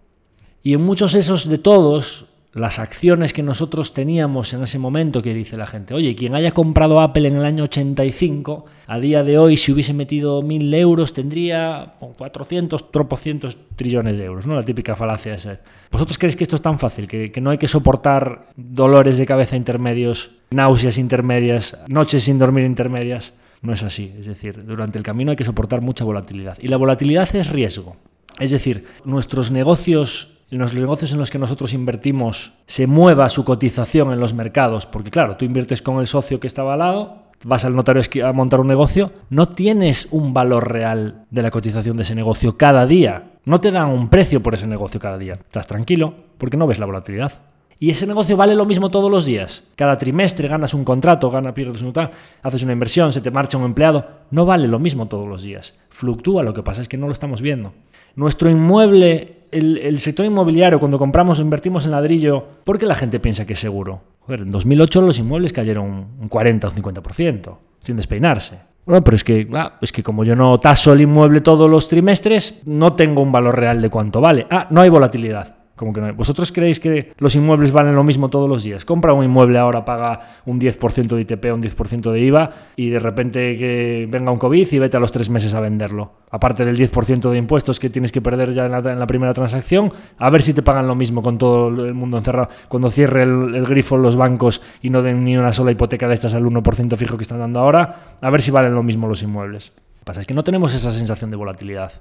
Y 0.63 0.75
en 0.75 0.83
muchos 0.83 1.17
esos 1.17 1.49
de 1.49 1.59
todos 1.59 2.27
las 2.57 2.79
acciones 2.79 3.35
que 3.35 3.43
nosotros 3.43 3.93
teníamos 3.93 4.55
en 4.55 4.63
ese 4.63 4.79
momento, 4.79 5.21
que 5.21 5.35
dice 5.35 5.59
la 5.59 5.67
gente, 5.67 5.93
oye, 5.93 6.17
quien 6.17 6.35
haya 6.35 6.53
comprado 6.53 7.01
Apple 7.01 7.29
en 7.29 7.37
el 7.37 7.45
año 7.45 7.65
85, 7.65 8.65
a 8.87 8.99
día 8.99 9.23
de 9.23 9.39
hoy, 9.39 9.59
si 9.59 9.73
hubiese 9.73 9.93
metido 9.93 10.43
1.000 10.43 10.75
euros, 10.75 11.13
tendría 11.13 11.95
400, 11.99 12.91
tropocientos 12.91 13.59
trillones 13.77 14.17
de 14.17 14.25
euros, 14.25 14.47
¿no? 14.47 14.55
La 14.55 14.63
típica 14.63 14.97
falacia 14.97 15.35
esa. 15.35 15.61
¿Vosotros 15.93 16.17
creéis 16.17 16.35
que 16.35 16.45
esto 16.45 16.57
es 16.57 16.63
tan 16.63 16.79
fácil, 16.79 17.07
que, 17.07 17.31
que 17.31 17.43
no 17.43 17.51
hay 17.51 17.59
que 17.59 17.69
soportar 17.69 18.49
dolores 18.57 19.19
de 19.19 19.27
cabeza 19.27 19.55
intermedios, 19.55 20.31
náuseas 20.51 20.97
intermedias, 20.97 21.79
noches 21.89 22.25
sin 22.25 22.39
dormir 22.39 22.65
intermedias? 22.65 23.35
No 23.61 23.75
es 23.75 23.83
así, 23.83 24.15
es 24.19 24.25
decir, 24.25 24.65
durante 24.65 24.97
el 24.97 25.05
camino 25.05 25.31
hay 25.31 25.37
que 25.37 25.45
soportar 25.45 25.83
mucha 25.83 26.05
volatilidad. 26.05 26.57
Y 26.63 26.69
la 26.69 26.79
volatilidad 26.79 27.35
es 27.37 27.51
riesgo. 27.51 27.97
Es 28.39 28.51
decir, 28.51 28.87
nuestros 29.05 29.51
negocios 29.51 30.36
en 30.51 30.59
los 30.59 30.75
negocios 30.75 31.13
en 31.13 31.19
los 31.19 31.31
que 31.31 31.39
nosotros 31.39 31.73
invertimos 31.73 32.53
se 32.67 32.87
mueva 32.87 33.29
su 33.29 33.45
cotización 33.45 34.13
en 34.13 34.21
los 34.21 34.35
mercados, 34.35 34.87
porque 34.87 35.11
claro, 35.11 35.37
tú 35.37 35.45
inviertes 35.45 35.83
con 35.83 35.99
el 35.99 36.07
socio 36.07 36.39
que 36.39 36.47
estaba 36.47 36.75
al 36.75 36.79
lado, 36.79 37.27
vas 37.45 37.65
al 37.65 37.75
notario 37.75 38.03
a 38.25 38.33
montar 38.33 38.61
un 38.61 38.69
negocio, 38.69 39.13
no 39.31 39.49
tienes 39.49 40.09
un 40.11 40.33
valor 40.33 40.73
real 40.73 41.27
de 41.31 41.43
la 41.43 41.51
cotización 41.51 41.97
de 41.97 42.05
ese 42.05 42.15
negocio 42.15 42.57
cada 42.57 42.87
día. 42.87 43.33
No 43.45 43.61
te 43.61 43.71
dan 43.71 43.89
un 43.89 44.09
precio 44.09 44.43
por 44.43 44.55
ese 44.55 44.67
negocio 44.67 44.99
cada 44.99 45.19
día. 45.19 45.35
Estás 45.35 45.67
tranquilo 45.67 46.15
porque 46.39 46.57
no 46.57 46.67
ves 46.67 46.79
la 46.79 46.87
volatilidad. 46.87 47.33
Y 47.79 47.91
ese 47.91 48.07
negocio 48.07 48.37
vale 48.37 48.55
lo 48.55 48.65
mismo 48.65 48.91
todos 48.91 49.11
los 49.11 49.27
días. 49.27 49.65
Cada 49.77 49.99
trimestre 49.99 50.49
ganas 50.49 50.73
un 50.73 50.85
contrato, 50.85 51.31
ganas, 51.31 51.53
pierdes 51.53 51.83
un 51.83 51.93
tal, 51.93 52.11
haces 52.43 52.63
una 52.63 52.73
inversión, 52.73 53.13
se 53.13 53.21
te 53.21 53.31
marcha 53.31 53.59
un 53.59 53.65
empleado. 53.65 54.07
No 54.31 54.47
vale 54.47 54.67
lo 54.67 54.79
mismo 54.79 55.07
todos 55.07 55.29
los 55.29 55.43
días. 55.43 55.75
Fluctúa, 55.91 56.43
lo 56.43 56.55
que 56.55 56.63
pasa 56.63 56.81
es 56.81 56.89
que 56.89 56.97
no 56.97 57.07
lo 57.07 57.13
estamos 57.13 57.43
viendo. 57.43 57.75
Nuestro 58.15 58.49
inmueble, 58.49 59.46
el, 59.51 59.99
sector 59.99 60.27
inmobiliario, 60.27 60.79
cuando 60.79 60.99
compramos 60.99 61.39
invertimos 61.39 61.85
en 61.85 61.93
ladrillo, 61.93 62.45
¿por 62.65 62.79
qué 62.79 62.87
la 62.87 62.95
gente 62.95 63.21
piensa 63.21 63.47
que 63.47 63.55
es 63.55 63.61
seguro? 63.61 64.03
Joder, 64.21 64.41
en 64.41 64.51
2008 64.51 65.01
los 65.03 65.19
inmuebles 65.19 65.53
cayeron 65.53 66.07
un 66.21 66.29
40 66.29 66.69
o 66.69 66.71
50%, 66.71 67.57
sin 67.83 67.97
despeinarse. 67.97 68.59
Bueno, 68.85 69.03
pero 69.03 69.17
es 69.17 69.25
que, 69.25 69.49
es 69.83 69.93
que 69.93 70.03
como 70.03 70.23
yo 70.23 70.37
no 70.37 70.59
taso 70.61 70.93
el 70.93 71.01
inmueble 71.01 71.41
todos 71.41 71.69
los 71.69 71.89
trimestres, 71.89 72.61
no 72.67 72.93
tengo 72.93 73.21
un 73.21 73.33
valor 73.33 73.59
real 73.59 73.83
de 73.83 73.91
cuánto 73.91 74.21
vale. 74.21 74.47
Ah, 74.49 74.69
no 74.71 74.81
hay 74.81 74.89
volatilidad. 74.89 75.56
Como 75.77 75.93
que 75.93 76.01
¿Vosotros 76.13 76.53
creéis 76.53 76.81
que 76.81 77.13
los 77.19 77.35
inmuebles 77.37 77.71
valen 77.71 77.95
lo 77.95 78.03
mismo 78.03 78.31
todos 78.31 78.49
los 78.49 78.65
días? 78.65 78.87
Compra 78.87 79.13
un 79.13 79.25
inmueble 79.25 79.59
ahora, 79.59 79.85
paga 79.85 80.21
un 80.47 80.59
10% 80.59 81.15
de 81.15 81.21
ITP, 81.21 81.45
un 81.53 81.63
10% 81.63 82.11
de 82.11 82.21
IVA 82.21 82.49
y 82.77 82.89
de 82.89 82.99
repente 82.99 83.59
que 83.59 84.09
venga 84.09 84.31
un 84.31 84.39
COVID 84.39 84.67
y 84.73 84.79
vete 84.79 84.97
a 84.97 85.01
los 85.01 85.13
tres 85.13 85.29
meses 85.29 85.53
a 85.53 85.61
venderlo. 85.61 86.13
Aparte 86.31 86.65
del 86.65 86.79
10% 86.79 87.31
de 87.31 87.37
impuestos 87.37 87.79
que 87.79 87.91
tienes 87.91 88.11
que 88.11 88.23
perder 88.23 88.55
ya 88.55 88.65
en 88.65 88.99
la, 88.99 89.07
primera 89.07 89.35
transacción, 89.35 89.93
a 90.19 90.31
ver 90.31 90.41
si 90.41 90.55
te 90.55 90.63
pagan 90.63 90.87
lo 90.87 90.95
mismo 90.95 91.23
con 91.23 91.37
todo 91.37 91.69
el 91.69 91.93
mundo 91.93 92.17
encerrado. 92.17 92.49
Cuando 92.69 92.91
cierre 92.91 93.25
el, 93.25 93.55
el 93.55 93.67
grifo 93.67 93.99
los 93.99 94.17
bancos 94.17 94.63
y 94.81 94.89
no 94.89 95.03
den 95.03 95.25
ni 95.25 95.37
una 95.37 95.53
sola 95.53 95.73
hipoteca 95.73 96.09
de 96.09 96.15
estas 96.15 96.35
al 96.35 96.45
1% 96.45 96.97
fijo 96.97 97.19
que 97.19 97.23
están 97.23 97.39
dando 97.39 97.61
ahora, 97.61 98.17
a 98.23 98.31
ver 98.31 98.41
si 98.41 98.51
valen 98.51 98.75
lo 98.75 98.83
mismo 98.83 99.09
los 99.09 99.23
inmuebles. 99.23 99.73
Lo 99.77 100.05
pasa 100.05 100.21
es 100.21 100.27
que 100.27 100.35
no 100.35 100.43
tenemos 100.43 100.73
esa 100.73 100.91
sensación 100.91 101.31
de 101.31 101.37
volatilidad 101.37 101.93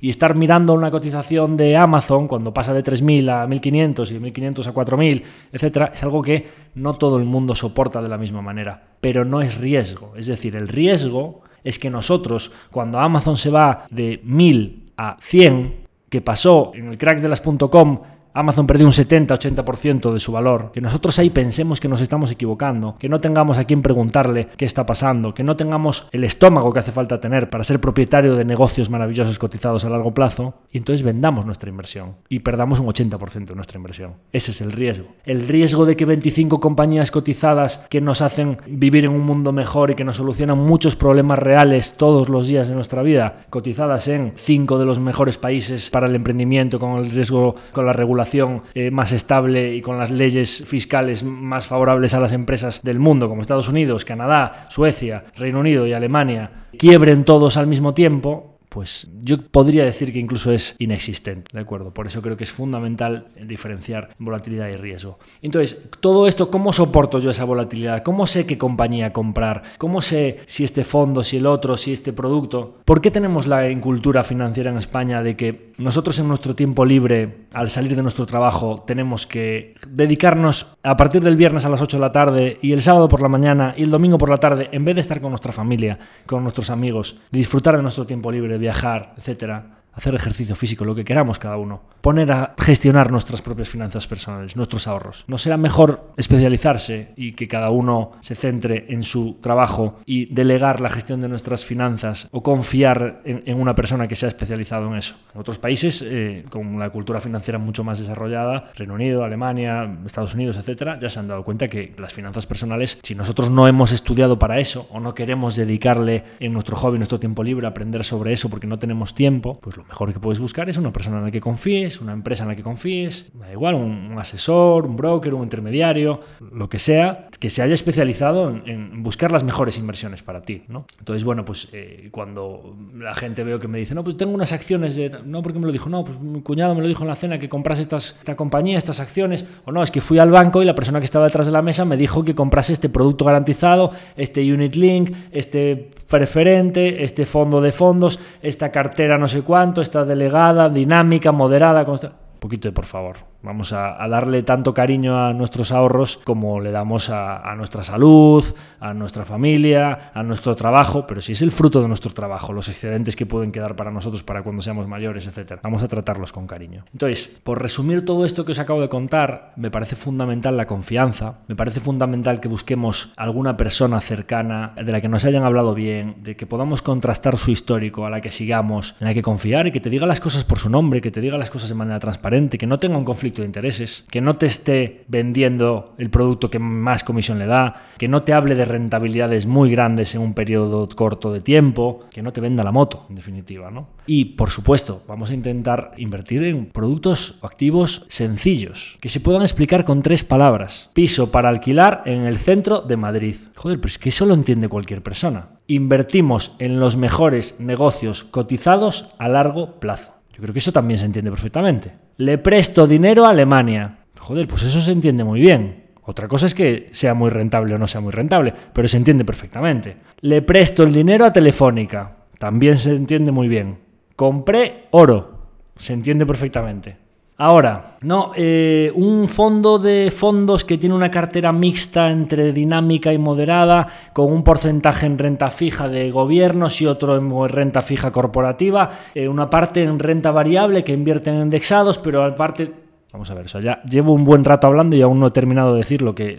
y 0.00 0.10
estar 0.10 0.34
mirando 0.34 0.74
una 0.74 0.90
cotización 0.90 1.56
de 1.56 1.76
Amazon 1.76 2.28
cuando 2.28 2.52
pasa 2.52 2.74
de 2.74 2.84
3.000 2.84 3.30
a 3.30 3.46
1.500 3.46 4.10
y 4.10 4.14
de 4.14 4.20
1.500 4.20 4.66
a 4.66 4.74
4.000, 4.74 5.22
etcétera, 5.52 5.90
es 5.94 6.02
algo 6.02 6.22
que 6.22 6.46
no 6.74 6.96
todo 6.96 7.16
el 7.18 7.24
mundo 7.24 7.54
soporta 7.54 8.02
de 8.02 8.08
la 8.08 8.18
misma 8.18 8.42
manera, 8.42 8.82
pero 9.00 9.24
no 9.24 9.40
es 9.40 9.58
riesgo. 9.58 10.14
Es 10.16 10.26
decir, 10.26 10.56
el 10.56 10.68
riesgo 10.68 11.42
es 11.64 11.78
que 11.78 11.90
nosotros, 11.90 12.52
cuando 12.70 12.98
Amazon 12.98 13.36
se 13.36 13.50
va 13.50 13.86
de 13.90 14.22
1.000 14.22 14.92
a 14.96 15.16
100, 15.20 15.86
que 16.08 16.20
pasó 16.20 16.72
en 16.74 16.88
el 16.88 16.98
crack 16.98 17.20
de 17.20 17.28
las 17.28 17.40
.com 17.40 18.00
Amazon 18.36 18.66
perdió 18.66 18.84
un 18.86 18.92
70-80% 18.92 20.12
de 20.12 20.20
su 20.20 20.30
valor, 20.30 20.70
que 20.70 20.82
nosotros 20.82 21.18
ahí 21.18 21.30
pensemos 21.30 21.80
que 21.80 21.88
nos 21.88 22.02
estamos 22.02 22.30
equivocando, 22.30 22.96
que 22.98 23.08
no 23.08 23.18
tengamos 23.18 23.56
a 23.56 23.64
quien 23.64 23.80
preguntarle 23.80 24.48
qué 24.58 24.66
está 24.66 24.84
pasando, 24.84 25.32
que 25.32 25.42
no 25.42 25.56
tengamos 25.56 26.06
el 26.12 26.22
estómago 26.22 26.70
que 26.70 26.80
hace 26.80 26.92
falta 26.92 27.18
tener 27.18 27.48
para 27.48 27.64
ser 27.64 27.80
propietario 27.80 28.36
de 28.36 28.44
negocios 28.44 28.90
maravillosos 28.90 29.38
cotizados 29.38 29.86
a 29.86 29.88
largo 29.88 30.12
plazo, 30.12 30.52
y 30.70 30.76
entonces 30.76 31.02
vendamos 31.02 31.46
nuestra 31.46 31.70
inversión 31.70 32.16
y 32.28 32.40
perdamos 32.40 32.78
un 32.78 32.88
80% 32.88 33.46
de 33.46 33.54
nuestra 33.54 33.78
inversión. 33.78 34.16
Ese 34.32 34.50
es 34.50 34.60
el 34.60 34.72
riesgo. 34.72 35.06
El 35.24 35.48
riesgo 35.48 35.86
de 35.86 35.96
que 35.96 36.04
25 36.04 36.60
compañías 36.60 37.10
cotizadas 37.10 37.86
que 37.88 38.02
nos 38.02 38.20
hacen 38.20 38.58
vivir 38.66 39.06
en 39.06 39.12
un 39.12 39.24
mundo 39.24 39.52
mejor 39.52 39.92
y 39.92 39.94
que 39.94 40.04
nos 40.04 40.16
solucionan 40.16 40.58
muchos 40.58 40.94
problemas 40.94 41.38
reales 41.38 41.96
todos 41.96 42.28
los 42.28 42.48
días 42.48 42.68
de 42.68 42.74
nuestra 42.74 43.00
vida, 43.00 43.46
cotizadas 43.48 44.08
en 44.08 44.32
5 44.34 44.78
de 44.78 44.84
los 44.84 44.98
mejores 44.98 45.38
países 45.38 45.88
para 45.88 46.06
el 46.06 46.14
emprendimiento 46.14 46.78
con 46.78 46.98
el 46.98 47.10
riesgo, 47.10 47.54
con 47.72 47.86
la 47.86 47.94
regulación, 47.94 48.25
eh, 48.74 48.90
más 48.90 49.12
estable 49.12 49.74
y 49.74 49.80
con 49.80 49.98
las 49.98 50.10
leyes 50.10 50.64
fiscales 50.66 51.24
más 51.24 51.66
favorables 51.66 52.14
a 52.14 52.20
las 52.20 52.32
empresas 52.32 52.82
del 52.82 52.98
mundo, 52.98 53.28
como 53.28 53.42
Estados 53.42 53.68
Unidos, 53.68 54.04
Canadá, 54.04 54.66
Suecia, 54.68 55.24
Reino 55.36 55.60
Unido 55.60 55.86
y 55.86 55.92
Alemania, 55.92 56.50
quiebren 56.78 57.24
todos 57.24 57.56
al 57.56 57.66
mismo 57.66 57.94
tiempo, 57.94 58.55
pues 58.76 59.08
yo 59.22 59.40
podría 59.40 59.86
decir 59.86 60.12
que 60.12 60.18
incluso 60.18 60.52
es 60.52 60.76
inexistente, 60.78 61.50
¿de 61.50 61.60
acuerdo? 61.62 61.94
Por 61.94 62.06
eso 62.06 62.20
creo 62.20 62.36
que 62.36 62.44
es 62.44 62.52
fundamental 62.52 63.28
diferenciar 63.42 64.10
volatilidad 64.18 64.68
y 64.68 64.76
riesgo. 64.76 65.18
Entonces, 65.40 65.88
todo 66.00 66.28
esto, 66.28 66.50
¿cómo 66.50 66.74
soporto 66.74 67.18
yo 67.18 67.30
esa 67.30 67.46
volatilidad? 67.46 68.02
¿Cómo 68.02 68.26
sé 68.26 68.44
qué 68.44 68.58
compañía 68.58 69.14
comprar? 69.14 69.62
¿Cómo 69.78 70.02
sé 70.02 70.40
si 70.44 70.62
este 70.62 70.84
fondo, 70.84 71.24
si 71.24 71.38
el 71.38 71.46
otro, 71.46 71.78
si 71.78 71.94
este 71.94 72.12
producto? 72.12 72.76
¿Por 72.84 73.00
qué 73.00 73.10
tenemos 73.10 73.46
la 73.46 73.70
incultura 73.70 74.22
financiera 74.24 74.70
en 74.70 74.76
España 74.76 75.22
de 75.22 75.36
que 75.36 75.72
nosotros 75.78 76.18
en 76.18 76.28
nuestro 76.28 76.54
tiempo 76.54 76.84
libre, 76.84 77.46
al 77.54 77.70
salir 77.70 77.96
de 77.96 78.02
nuestro 78.02 78.26
trabajo, 78.26 78.84
tenemos 78.86 79.26
que 79.26 79.74
dedicarnos 79.88 80.76
a 80.82 80.98
partir 80.98 81.22
del 81.22 81.36
viernes 81.36 81.64
a 81.64 81.70
las 81.70 81.80
8 81.80 81.96
de 81.96 82.00
la 82.02 82.12
tarde 82.12 82.58
y 82.60 82.72
el 82.72 82.82
sábado 82.82 83.08
por 83.08 83.22
la 83.22 83.28
mañana 83.28 83.72
y 83.74 83.84
el 83.84 83.90
domingo 83.90 84.18
por 84.18 84.28
la 84.28 84.36
tarde, 84.36 84.68
en 84.72 84.84
vez 84.84 84.96
de 84.96 85.00
estar 85.00 85.22
con 85.22 85.30
nuestra 85.30 85.52
familia, 85.52 85.98
con 86.26 86.42
nuestros 86.42 86.68
amigos, 86.68 87.22
disfrutar 87.30 87.76
de 87.76 87.82
nuestro 87.82 88.06
tiempo 88.06 88.30
libre, 88.30 88.58
viajar, 88.66 89.14
etcétera, 89.16 89.64
hacer 89.96 90.14
ejercicio 90.14 90.54
físico, 90.54 90.84
lo 90.84 90.94
que 90.94 91.04
queramos 91.04 91.38
cada 91.38 91.56
uno, 91.56 91.80
poner 92.02 92.30
a 92.30 92.54
gestionar 92.58 93.10
nuestras 93.10 93.42
propias 93.42 93.68
finanzas 93.68 94.06
personales, 94.06 94.54
nuestros 94.54 94.86
ahorros. 94.86 95.24
¿No 95.26 95.38
será 95.38 95.56
mejor 95.56 96.12
especializarse 96.16 97.12
y 97.16 97.32
que 97.32 97.48
cada 97.48 97.70
uno 97.70 98.12
se 98.20 98.34
centre 98.34 98.86
en 98.90 99.02
su 99.02 99.38
trabajo 99.40 99.98
y 100.04 100.32
delegar 100.32 100.80
la 100.80 100.90
gestión 100.90 101.20
de 101.20 101.28
nuestras 101.28 101.64
finanzas 101.64 102.28
o 102.30 102.42
confiar 102.42 103.22
en, 103.24 103.58
una 103.58 103.74
persona 103.74 104.06
que 104.06 104.16
se 104.16 104.26
ha 104.26 104.28
especializado 104.28 104.88
en 104.88 104.96
eso? 104.96 105.16
En 105.34 105.40
otros 105.40 105.58
países, 105.58 106.04
eh, 106.06 106.44
con 106.50 106.78
la 106.78 106.90
cultura 106.90 107.20
financiera 107.20 107.58
mucho 107.58 107.82
más 107.82 107.98
desarrollada, 107.98 108.70
Reino 108.76 108.94
Unido, 108.94 109.24
Alemania, 109.24 109.98
Estados 110.04 110.34
Unidos, 110.34 110.58
etcétera, 110.58 110.98
ya 111.00 111.08
se 111.08 111.18
han 111.18 111.28
dado 111.28 111.42
cuenta 111.42 111.68
que 111.68 111.94
las 111.98 112.12
finanzas 112.12 112.46
personales, 112.46 112.98
si 113.02 113.14
nosotros 113.14 113.48
no 113.48 113.66
hemos 113.66 113.92
estudiado 113.92 114.38
para 114.38 114.60
eso 114.60 114.86
o 114.92 115.00
no 115.00 115.14
queremos 115.14 115.56
dedicarle 115.56 116.24
en 116.38 116.52
nuestro 116.52 116.76
hobby, 116.76 116.98
nuestro 116.98 117.18
tiempo 117.18 117.42
libre, 117.42 117.66
aprender 117.66 118.04
sobre 118.04 118.32
eso 118.32 118.50
porque 118.50 118.66
no 118.66 118.78
tenemos 118.78 119.14
tiempo, 119.14 119.58
pues 119.60 119.76
lo 119.76 119.85
mejor 119.88 120.12
que 120.12 120.20
puedes 120.20 120.40
buscar 120.40 120.68
es 120.68 120.76
una 120.76 120.92
persona 120.92 121.18
en 121.18 121.24
la 121.24 121.30
que 121.30 121.40
confíes, 121.40 122.00
una 122.00 122.12
empresa 122.12 122.44
en 122.44 122.48
la 122.48 122.56
que 122.56 122.62
confíes, 122.62 123.30
da 123.34 123.50
igual, 123.52 123.74
un, 123.74 124.16
asesor, 124.18 124.86
un 124.86 124.96
broker, 124.96 125.34
un 125.34 125.42
intermediario, 125.42 126.20
lo 126.52 126.68
que 126.68 126.78
sea, 126.78 127.28
que 127.38 127.50
se 127.50 127.62
haya 127.62 127.74
especializado 127.74 128.50
en, 128.50 129.02
buscar 129.02 129.30
las 129.30 129.44
mejores 129.44 129.78
inversiones 129.78 130.22
para 130.22 130.42
ti. 130.42 130.62
Entonces, 130.98 131.24
bueno, 131.24 131.44
pues 131.44 131.68
eh, 131.72 132.08
cuando 132.10 132.76
la 132.94 133.14
gente 133.14 133.44
veo 133.44 133.60
que 133.60 133.68
me 133.68 133.78
dice, 133.78 133.94
no, 133.94 134.02
pues 134.02 134.16
tengo 134.16 134.34
unas 134.34 134.52
acciones 134.52 134.96
de... 134.96 135.10
No, 135.24 135.42
porque 135.42 135.58
me 135.58 135.66
lo 135.66 135.72
dijo, 135.72 135.88
no, 135.88 136.04
pues 136.04 136.18
mi 136.20 136.42
cuñado 136.42 136.74
me 136.74 136.82
lo 136.82 136.88
dijo 136.88 137.02
en 137.02 137.08
la 137.08 137.14
cena 137.14 137.38
que 137.38 137.48
comprase 137.48 137.82
estas, 137.82 138.16
esta 138.18 138.36
compañía, 138.36 138.78
estas 138.78 139.00
acciones, 139.00 139.46
o 139.64 139.72
no, 139.72 139.82
es 139.82 139.90
que 139.90 140.00
fui 140.00 140.18
al 140.18 140.30
banco 140.30 140.62
y 140.62 140.64
la 140.64 140.74
persona 140.74 140.98
que 140.98 141.04
estaba 141.04 141.26
detrás 141.26 141.46
de 141.46 141.52
la 141.52 141.62
mesa 141.62 141.84
me 141.84 141.96
dijo 141.96 142.24
que 142.24 142.34
comprase 142.34 142.72
este 142.72 142.88
producto 142.88 143.24
garantizado, 143.24 143.90
este 144.16 144.40
unit 144.52 144.74
link, 144.74 145.12
este 145.30 145.90
preferente, 146.08 147.04
este 147.04 147.26
fondo 147.26 147.60
de 147.60 147.72
fondos, 147.72 148.18
esta 148.42 148.70
cartera 148.70 149.18
no 149.18 149.28
sé 149.28 149.42
cuánto, 149.42 149.75
esta 149.80 150.04
delegada, 150.04 150.68
dinámica, 150.68 151.32
moderada. 151.32 151.84
Un 151.84 152.40
poquito 152.40 152.68
de 152.68 152.72
por 152.72 152.86
favor. 152.86 153.16
Vamos 153.46 153.72
a, 153.72 153.96
darle 154.08 154.42
tanto 154.42 154.74
cariño 154.74 155.24
a 155.24 155.32
nuestros 155.32 155.70
ahorros 155.70 156.16
como 156.16 156.58
le 156.58 156.72
damos 156.72 157.10
a, 157.10 157.54
nuestra 157.56 157.84
salud, 157.84 158.44
a 158.80 158.92
nuestra 158.92 159.24
familia, 159.24 160.10
a 160.12 160.24
nuestro 160.24 160.56
trabajo, 160.56 161.06
pero 161.06 161.20
si 161.20 161.30
es 161.30 161.42
el 161.42 161.52
fruto 161.52 161.80
de 161.80 161.86
nuestro 161.86 162.12
trabajo, 162.12 162.52
los 162.52 162.68
excedentes 162.68 163.14
que 163.14 163.24
pueden 163.24 163.52
quedar 163.52 163.76
para 163.76 163.92
nosotros 163.92 164.24
para 164.24 164.42
cuando 164.42 164.62
seamos 164.62 164.88
mayores, 164.88 165.28
etc. 165.28 165.60
Vamos 165.62 165.84
a 165.84 165.86
tratarlos 165.86 166.32
con 166.32 166.48
cariño. 166.48 166.86
Entonces, 166.92 167.40
por 167.44 167.62
resumir 167.62 168.04
todo 168.04 168.24
esto 168.24 168.44
que 168.44 168.50
os 168.50 168.58
acabo 168.58 168.80
de 168.80 168.88
contar, 168.88 169.52
me 169.54 169.70
parece 169.70 169.94
fundamental 169.94 170.56
la 170.56 170.66
confianza, 170.66 171.38
me 171.46 171.54
parece 171.54 171.78
fundamental 171.78 172.40
que 172.40 172.48
busquemos 172.48 173.12
alguna 173.16 173.56
persona 173.56 174.00
cercana 174.00 174.72
de 174.74 174.90
la 174.90 175.00
que 175.00 175.08
nos 175.08 175.24
hayan 175.24 175.44
hablado 175.44 175.72
bien, 175.72 176.16
de 176.24 176.34
que 176.34 176.46
podamos 176.46 176.82
contrastar 176.82 177.36
su 177.36 177.52
histórico, 177.52 178.06
a 178.06 178.10
la 178.10 178.20
que 178.20 178.32
sigamos, 178.32 178.96
en 178.98 179.06
la 179.06 179.14
que 179.14 179.22
confiar 179.22 179.68
y 179.68 179.70
que 179.70 179.80
te 179.80 179.88
diga 179.88 180.04
las 180.04 180.18
cosas 180.18 180.42
por 180.42 180.58
su 180.58 180.68
nombre, 180.68 181.00
que 181.00 181.12
te 181.12 181.20
diga 181.20 181.38
las 181.38 181.50
cosas 181.50 181.68
de 181.68 181.76
manera 181.76 182.00
transparente, 182.00 182.58
que 182.58 182.66
no 182.66 182.80
tenga 182.80 182.98
un 182.98 183.04
conflicto 183.04 183.35
conflicto 183.36 183.42
de 183.42 183.46
intereses, 183.46 184.04
que 184.10 184.20
no 184.20 184.36
te 184.36 184.46
esté 184.46 185.04
vendiendo 185.08 185.94
el 185.98 186.10
producto 186.10 186.50
que 186.50 186.58
más 186.58 187.04
comisión 187.04 187.38
le 187.38 187.46
da, 187.46 187.74
que 187.98 188.08
no 188.08 188.22
te 188.22 188.32
hable 188.32 188.54
de 188.54 188.64
rentabilidades 188.64 189.46
muy 189.46 189.70
grandes 189.70 190.14
en 190.14 190.22
un 190.22 190.34
periodo 190.34 190.88
corto 190.94 191.32
de 191.32 191.40
tiempo, 191.40 192.06
que 192.10 192.22
no 192.22 192.32
te 192.32 192.40
venda 192.40 192.64
la 192.64 192.72
moto, 192.72 193.06
en 193.08 193.16
definitiva, 193.16 193.70
¿no? 193.70 193.88
Y 194.06 194.36
por 194.36 194.50
supuesto, 194.50 195.02
vamos 195.06 195.30
a 195.30 195.34
intentar 195.34 195.92
invertir 195.96 196.44
en 196.44 196.66
productos 196.66 197.36
o 197.40 197.46
activos 197.46 198.04
sencillos, 198.08 198.98
que 199.00 199.08
se 199.08 199.20
puedan 199.20 199.42
explicar 199.42 199.84
con 199.84 200.02
tres 200.02 200.24
palabras. 200.24 200.90
Piso 200.94 201.30
para 201.30 201.48
alquilar 201.48 202.02
en 202.06 202.24
el 202.24 202.38
centro 202.38 202.80
de 202.80 202.96
Madrid. 202.96 203.36
Joder, 203.56 203.78
pero 203.78 203.88
es 203.88 203.98
que 203.98 204.08
eso 204.08 204.26
lo 204.26 204.34
entiende 204.34 204.68
cualquier 204.68 205.02
persona. 205.02 205.48
Invertimos 205.66 206.54
en 206.58 206.78
los 206.78 206.96
mejores 206.96 207.60
negocios 207.60 208.24
cotizados 208.24 209.14
a 209.18 209.28
largo 209.28 209.80
plazo. 209.80 210.15
Yo 210.36 210.42
creo 210.42 210.52
que 210.52 210.58
eso 210.58 210.70
también 210.70 210.98
se 210.98 211.06
entiende 211.06 211.30
perfectamente. 211.30 211.92
Le 212.18 212.36
presto 212.36 212.86
dinero 212.86 213.24
a 213.24 213.30
Alemania. 213.30 214.00
Joder, 214.18 214.46
pues 214.46 214.64
eso 214.64 214.82
se 214.82 214.92
entiende 214.92 215.24
muy 215.24 215.40
bien. 215.40 215.84
Otra 216.02 216.28
cosa 216.28 216.44
es 216.44 216.54
que 216.54 216.90
sea 216.92 217.14
muy 217.14 217.30
rentable 217.30 217.74
o 217.74 217.78
no 217.78 217.86
sea 217.86 218.02
muy 218.02 218.12
rentable, 218.12 218.52
pero 218.74 218.86
se 218.86 218.98
entiende 218.98 219.24
perfectamente. 219.24 219.96
Le 220.20 220.42
presto 220.42 220.82
el 220.82 220.92
dinero 220.92 221.24
a 221.24 221.32
Telefónica. 221.32 222.16
También 222.38 222.76
se 222.76 222.94
entiende 222.94 223.32
muy 223.32 223.48
bien. 223.48 223.78
Compré 224.14 224.88
oro. 224.90 225.48
Se 225.76 225.94
entiende 225.94 226.26
perfectamente. 226.26 227.05
Ahora, 227.38 227.96
no, 228.00 228.32
eh, 228.34 228.90
un 228.94 229.28
fondo 229.28 229.78
de 229.78 230.10
fondos 230.10 230.64
que 230.64 230.78
tiene 230.78 230.94
una 230.94 231.10
cartera 231.10 231.52
mixta 231.52 232.10
entre 232.10 232.50
dinámica 232.50 233.12
y 233.12 233.18
moderada, 233.18 233.86
con 234.14 234.32
un 234.32 234.42
porcentaje 234.42 235.04
en 235.04 235.18
renta 235.18 235.50
fija 235.50 235.86
de 235.86 236.10
gobiernos 236.10 236.80
y 236.80 236.86
otro 236.86 237.16
en 237.16 237.48
renta 237.50 237.82
fija 237.82 238.10
corporativa, 238.10 238.88
eh, 239.14 239.28
una 239.28 239.50
parte 239.50 239.82
en 239.82 239.98
renta 239.98 240.30
variable 240.30 240.82
que 240.82 240.92
invierten 240.92 241.34
en 241.34 241.42
indexados, 241.42 241.98
pero 241.98 242.24
aparte, 242.24 242.72
vamos 243.12 243.30
a 243.30 243.34
ver, 243.34 243.44
o 243.54 243.60
ya 243.60 243.82
llevo 243.82 244.14
un 244.14 244.24
buen 244.24 244.42
rato 244.42 244.66
hablando 244.66 244.96
y 244.96 245.02
aún 245.02 245.20
no 245.20 245.26
he 245.26 245.32
terminado 245.32 245.74
de 245.74 245.80
decir 245.80 246.00
lo 246.00 246.14
que... 246.14 246.38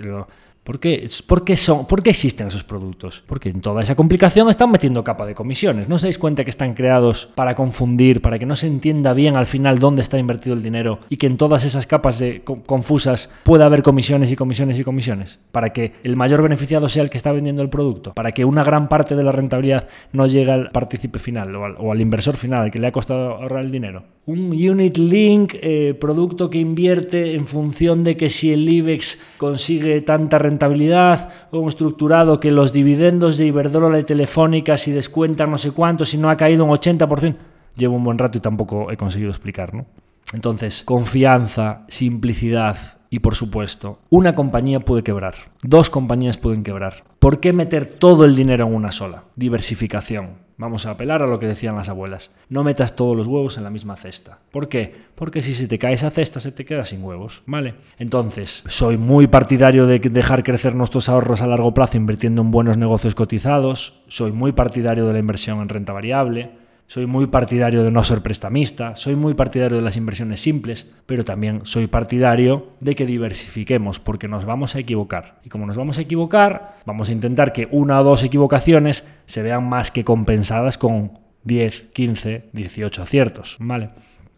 ¿Por 0.67 0.81
qué, 0.81 1.07
son, 1.55 1.87
¿Por 1.87 2.03
qué 2.03 2.09
existen 2.09 2.47
esos 2.47 2.65
productos? 2.65 3.23
Porque 3.25 3.47
en 3.47 3.61
toda 3.61 3.81
esa 3.81 3.95
complicación 3.95 4.49
están 4.49 4.69
metiendo 4.69 5.01
capa 5.01 5.25
de 5.25 5.33
comisiones. 5.33 5.87
¿No 5.87 5.95
os 5.95 6.01
dais 6.01 6.19
cuenta 6.19 6.43
que 6.43 6.49
están 6.49 6.73
creados 6.73 7.25
para 7.35 7.55
confundir, 7.55 8.21
para 8.21 8.37
que 8.37 8.45
no 8.45 8.57
se 8.57 8.67
entienda 8.67 9.13
bien 9.13 9.37
al 9.37 9.45
final 9.45 9.79
dónde 9.79 10.01
está 10.01 10.17
invertido 10.17 10.53
el 10.53 10.61
dinero 10.61 10.99
y 11.07 11.15
que 11.15 11.27
en 11.27 11.37
todas 11.37 11.63
esas 11.63 11.87
capas 11.87 12.19
de, 12.19 12.43
confusas 12.43 13.31
pueda 13.43 13.63
haber 13.63 13.81
comisiones 13.81 14.29
y 14.29 14.35
comisiones 14.35 14.77
y 14.77 14.83
comisiones? 14.83 15.39
Para 15.53 15.71
que 15.71 15.93
el 16.03 16.17
mayor 16.17 16.41
beneficiado 16.41 16.89
sea 16.89 17.03
el 17.03 17.09
que 17.09 17.15
está 17.15 17.31
vendiendo 17.31 17.61
el 17.61 17.69
producto, 17.69 18.13
para 18.13 18.33
que 18.33 18.43
una 18.43 18.65
gran 18.65 18.89
parte 18.89 19.15
de 19.15 19.23
la 19.23 19.31
rentabilidad 19.31 19.87
no 20.11 20.27
llegue 20.27 20.51
al 20.51 20.71
partícipe 20.71 21.17
final 21.17 21.55
o 21.55 21.91
al, 21.93 22.01
inversor 22.01 22.35
final, 22.35 22.63
al 22.63 22.71
que 22.71 22.79
le 22.79 22.87
ha 22.87 22.91
costado 22.91 23.35
ahorrar 23.35 23.63
el 23.63 23.71
dinero. 23.71 24.03
Un 24.25 24.51
unit 24.51 24.97
link, 24.97 25.53
eh, 25.61 25.93
producto 25.97 26.49
que 26.49 26.57
invierte 26.57 27.35
en 27.35 27.47
función 27.47 28.03
de 28.03 28.17
que 28.17 28.29
si 28.29 28.51
el 28.51 28.67
IBEX 28.67 29.21
consigue 29.37 30.01
tanta 30.01 30.37
rentabilidad, 30.37 30.56
rentabilidad, 30.57 31.29
un 31.51 31.67
estructurado 31.67 32.39
que 32.39 32.49
los 32.49 32.73
dividendos 32.73 33.37
de 33.37 33.45
Iberdrola 33.45 33.99
y 33.99 34.03
Telefónica 34.03 34.75
si 34.75 34.91
descuentan 34.91 35.51
no 35.51 35.57
sé 35.57 35.71
cuánto, 35.71 36.03
si 36.03 36.17
no 36.17 36.29
ha 36.29 36.35
caído 36.35 36.65
un 36.65 36.71
80%. 36.71 37.35
Llevo 37.75 37.95
un 37.95 38.03
buen 38.03 38.17
rato 38.17 38.39
y 38.39 38.41
tampoco 38.41 38.91
he 38.91 38.97
conseguido 38.97 39.29
explicar, 39.29 39.73
¿no? 39.75 39.85
Entonces, 40.33 40.83
confianza, 40.83 41.85
simplicidad 41.87 42.96
y 43.09 43.19
por 43.19 43.35
supuesto, 43.35 43.99
una 44.09 44.35
compañía 44.35 44.79
puede 44.79 45.03
quebrar, 45.03 45.35
dos 45.63 45.89
compañías 45.89 46.37
pueden 46.37 46.63
quebrar. 46.63 47.03
¿Por 47.19 47.39
qué 47.39 47.53
meter 47.53 47.85
todo 47.85 48.25
el 48.25 48.35
dinero 48.35 48.67
en 48.67 48.73
una 48.73 48.91
sola? 48.91 49.23
Diversificación. 49.35 50.47
Vamos 50.59 50.87
a 50.87 50.91
apelar 50.91 51.21
a 51.21 51.27
lo 51.27 51.37
que 51.37 51.45
decían 51.45 51.75
las 51.75 51.87
abuelas. 51.87 52.31
No 52.49 52.63
metas 52.63 52.95
todos 52.95 53.15
los 53.15 53.27
huevos 53.27 53.57
en 53.57 53.63
la 53.63 53.69
misma 53.69 53.95
cesta. 53.95 54.39
¿Por 54.51 54.69
qué? 54.69 54.91
Porque 55.13 55.43
si 55.43 55.53
se 55.53 55.67
te 55.67 55.77
cae 55.77 55.93
esa 55.93 56.09
cesta 56.09 56.39
se 56.39 56.51
te 56.51 56.65
queda 56.65 56.83
sin 56.83 57.03
huevos, 57.03 57.43
¿vale? 57.45 57.75
Entonces, 57.99 58.63
soy 58.67 58.97
muy 58.97 59.27
partidario 59.27 59.85
de 59.85 59.99
dejar 59.99 60.43
crecer 60.43 60.73
nuestros 60.73 61.09
ahorros 61.09 61.43
a 61.43 61.47
largo 61.47 61.75
plazo 61.75 61.97
invirtiendo 61.97 62.41
en 62.41 62.49
buenos 62.49 62.77
negocios 62.77 63.13
cotizados. 63.13 64.01
Soy 64.07 64.31
muy 64.31 64.51
partidario 64.51 65.05
de 65.05 65.13
la 65.13 65.19
inversión 65.19 65.61
en 65.61 65.69
renta 65.69 65.93
variable 65.93 66.66
soy 66.87 67.05
muy 67.05 67.27
partidario 67.27 67.83
de 67.83 67.91
no 67.91 68.03
ser 68.03 68.21
prestamista, 68.21 68.95
soy 68.95 69.15
muy 69.15 69.33
partidario 69.33 69.77
de 69.77 69.83
las 69.83 69.97
inversiones 69.97 70.39
simples, 70.39 70.89
pero 71.05 71.25
también 71.25 71.61
soy 71.63 71.87
partidario 71.87 72.69
de 72.79 72.95
que 72.95 73.05
diversifiquemos 73.05 73.99
porque 73.99 74.29
nos 74.29 74.45
vamos 74.45 74.75
a 74.75 74.79
equivocar. 74.79 75.39
Y 75.43 75.49
como 75.49 75.65
nos 75.65 75.75
vamos 75.75 75.97
a 75.97 76.01
equivocar, 76.01 76.77
vamos 76.85 77.09
a 77.09 77.11
intentar 77.11 77.51
que 77.51 77.67
una 77.71 77.99
o 77.99 78.03
dos 78.05 78.23
equivocaciones 78.23 79.05
se 79.25 79.43
vean 79.43 79.67
más 79.67 79.91
que 79.91 80.05
compensadas 80.05 80.77
con 80.77 81.19
10, 81.43 81.87
15, 81.93 82.49
18 82.53 83.01
aciertos, 83.01 83.57
¿vale? 83.59 83.89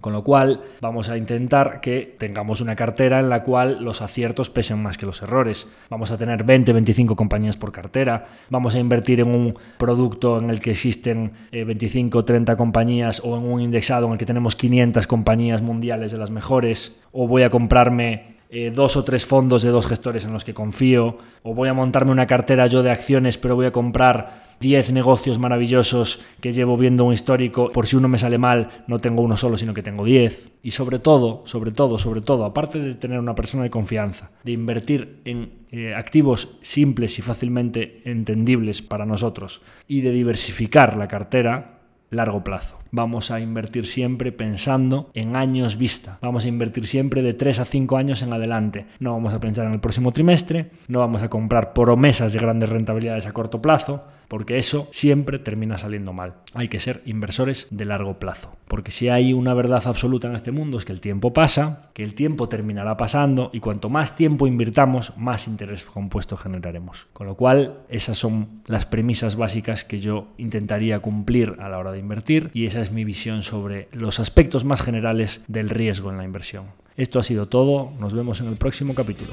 Con 0.02 0.14
lo 0.14 0.24
cual 0.24 0.62
vamos 0.80 1.10
a 1.10 1.18
intentar 1.18 1.82
que 1.82 2.16
tengamos 2.18 2.62
una 2.62 2.76
cartera 2.76 3.20
en 3.20 3.30
la 3.30 3.43
cual 3.43 3.84
los 3.84 4.02
aciertos 4.02 4.50
pesen 4.50 4.82
más 4.82 4.97
que 4.97 5.06
los 5.06 5.22
errores. 5.22 5.68
Vamos 5.89 6.12
a 6.12 6.18
tener 6.18 6.45
20, 6.45 6.72
25 6.72 7.16
compañías 7.18 7.58
por 7.58 7.74
cartera. 7.74 8.26
Vamos 8.50 8.76
a 8.76 8.80
invertir 8.80 9.20
en 9.20 9.36
un 9.36 9.58
producto 9.78 10.39
en 10.39 10.50
el 10.50 10.62
que 10.62 10.72
existen 10.72 11.34
25, 11.52 12.20
eh, 12.20 12.24
30 12.24 12.56
compañías 12.56 13.22
o 13.26 13.38
en 13.38 13.43
un 13.43 13.62
indexado 13.62 14.08
en 14.08 14.14
el 14.14 14.18
que 14.18 14.26
tenemos 14.26 14.56
500 14.56 15.06
compañías 15.06 15.62
mundiales 15.62 16.12
de 16.12 16.18
las 16.18 16.32
mejores. 16.32 17.02
O 17.12 17.28
voy 17.28 17.43
a 17.43 17.50
comprarme 17.50 18.38
eh, 18.50 18.72
dos 18.74 18.97
o 18.97 19.04
tres 19.04 19.26
fondos 19.26 19.62
de 19.62 19.70
dos 19.70 19.86
gestores 19.86 20.26
en 20.26 20.34
los 20.34 20.43
que 20.43 20.54
confío. 20.54 21.18
O 21.43 21.54
voy 21.54 21.70
a 21.70 21.74
montarme 21.74 22.12
una 22.12 22.28
cartera 22.28 22.68
yo 22.68 22.82
de 22.82 22.91
acciones 22.91 23.38
pero 23.38 23.56
voy 23.56 23.68
a 23.68 23.72
comprar 23.72 24.50
10 24.60 24.91
negocios 24.91 25.39
maravillosos 25.39 26.22
que 26.41 26.52
llevo 26.52 26.78
viendo 26.78 27.06
un 27.06 27.14
histórico, 27.14 27.72
por 27.72 27.88
si 27.88 27.95
uno 27.95 28.08
me 28.08 28.18
sale 28.18 28.38
mal, 28.38 28.84
no 28.88 29.00
tengo 29.00 29.22
uno 29.22 29.38
solo, 29.38 29.58
sino 29.58 29.74
que 29.74 29.84
tengo 29.84 30.04
10. 30.04 30.52
Y 30.64 30.72
sobre 30.72 31.00
todo, 31.00 31.43
sobre 31.45 31.72
todo, 31.72 31.97
sobre 31.97 32.22
todo, 32.22 32.43
aparte 32.43 32.80
de 32.80 32.95
tener 32.95 33.20
una 33.20 33.36
persona 33.36 33.64
de 33.64 33.70
confianza, 33.70 34.32
de 34.43 34.52
invertir 34.52 35.22
en 35.26 35.60
eh, 35.72 35.93
activos 35.95 36.58
simples 36.62 37.20
y 37.20 37.22
fácilmente 37.22 38.02
entendibles 38.04 38.82
para 38.82 39.06
nosotros 39.06 39.62
y 39.88 40.02
de 40.02 40.12
diversificar 40.12 40.97
la 40.97 41.08
cartera, 41.08 41.80
largo 42.10 42.43
plazo. 42.43 42.80
Vamos 42.91 43.31
a 43.31 43.39
invertir 43.39 43.85
siempre 43.85 44.31
pensando 44.31 45.11
en 45.13 45.35
años 45.35 45.77
vista. 45.77 46.17
Vamos 46.21 46.45
a 46.45 46.47
invertir 46.47 46.85
siempre 46.87 47.21
de 47.21 47.33
3 47.33 47.59
a 47.59 47.65
5 47.65 47.97
años 47.97 48.21
en 48.21 48.33
adelante. 48.33 48.87
No 48.99 49.13
vamos 49.13 49.33
a 49.33 49.39
pensar 49.39 49.65
en 49.67 49.73
el 49.73 49.79
próximo 49.79 50.11
trimestre, 50.11 50.71
no 50.87 50.99
vamos 50.99 51.21
a 51.21 51.29
comprar 51.29 51.73
promesas 51.73 52.33
de 52.33 52.39
grandes 52.39 52.69
rentabilidades 52.69 53.25
a 53.25 53.31
corto 53.31 53.61
plazo, 53.61 54.03
porque 54.29 54.59
eso 54.59 54.87
siempre 54.91 55.39
termina 55.39 55.77
saliendo 55.77 56.13
mal. 56.13 56.35
Hay 56.53 56.69
que 56.69 56.79
ser 56.79 57.01
inversores 57.05 57.67
de 57.71 57.83
largo 57.83 58.19
plazo, 58.19 58.55
porque 58.67 58.91
si 58.91 59.09
hay 59.09 59.33
una 59.33 59.55
verdad 59.55 59.81
absoluta 59.85 60.27
en 60.27 60.35
este 60.35 60.51
mundo 60.51 60.77
es 60.77 60.85
que 60.85 60.93
el 60.93 61.01
tiempo 61.01 61.33
pasa, 61.33 61.89
que 61.93 62.03
el 62.03 62.13
tiempo 62.13 62.47
terminará 62.47 62.95
pasando 62.95 63.49
y 63.51 63.59
cuanto 63.59 63.89
más 63.89 64.15
tiempo 64.15 64.45
invirtamos, 64.45 65.17
más 65.17 65.47
interés 65.47 65.83
compuesto 65.83 66.37
generaremos. 66.37 67.07
Con 67.11 67.25
lo 67.25 67.35
cual, 67.35 67.79
esas 67.89 68.17
son 68.17 68.61
las 68.67 68.85
premisas 68.85 69.35
básicas 69.35 69.83
que 69.83 69.99
yo 69.99 70.27
intentaría 70.37 70.99
cumplir 70.99 71.55
a 71.59 71.67
la 71.67 71.79
hora 71.79 71.91
de 71.91 71.99
invertir 71.99 72.51
y 72.53 72.65
es 72.82 72.91
mi 72.91 73.03
visión 73.03 73.43
sobre 73.43 73.88
los 73.91 74.19
aspectos 74.19 74.65
más 74.65 74.82
generales 74.82 75.41
del 75.47 75.69
riesgo 75.69 76.09
en 76.09 76.17
la 76.17 76.23
inversión. 76.23 76.65
Esto 76.97 77.19
ha 77.19 77.23
sido 77.23 77.47
todo, 77.47 77.91
nos 77.99 78.13
vemos 78.13 78.41
en 78.41 78.47
el 78.47 78.55
próximo 78.55 78.93
capítulo. 78.93 79.32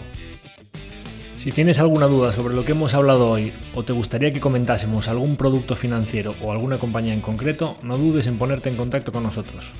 Si 1.36 1.52
tienes 1.52 1.78
alguna 1.78 2.06
duda 2.06 2.32
sobre 2.32 2.54
lo 2.54 2.64
que 2.64 2.72
hemos 2.72 2.94
hablado 2.94 3.30
hoy 3.30 3.52
o 3.74 3.84
te 3.84 3.92
gustaría 3.92 4.32
que 4.32 4.40
comentásemos 4.40 5.08
algún 5.08 5.36
producto 5.36 5.76
financiero 5.76 6.34
o 6.42 6.50
alguna 6.50 6.78
compañía 6.78 7.14
en 7.14 7.20
concreto, 7.20 7.76
no 7.82 7.96
dudes 7.96 8.26
en 8.26 8.38
ponerte 8.38 8.68
en 8.68 8.76
contacto 8.76 9.12
con 9.12 9.22
nosotros. 9.22 9.70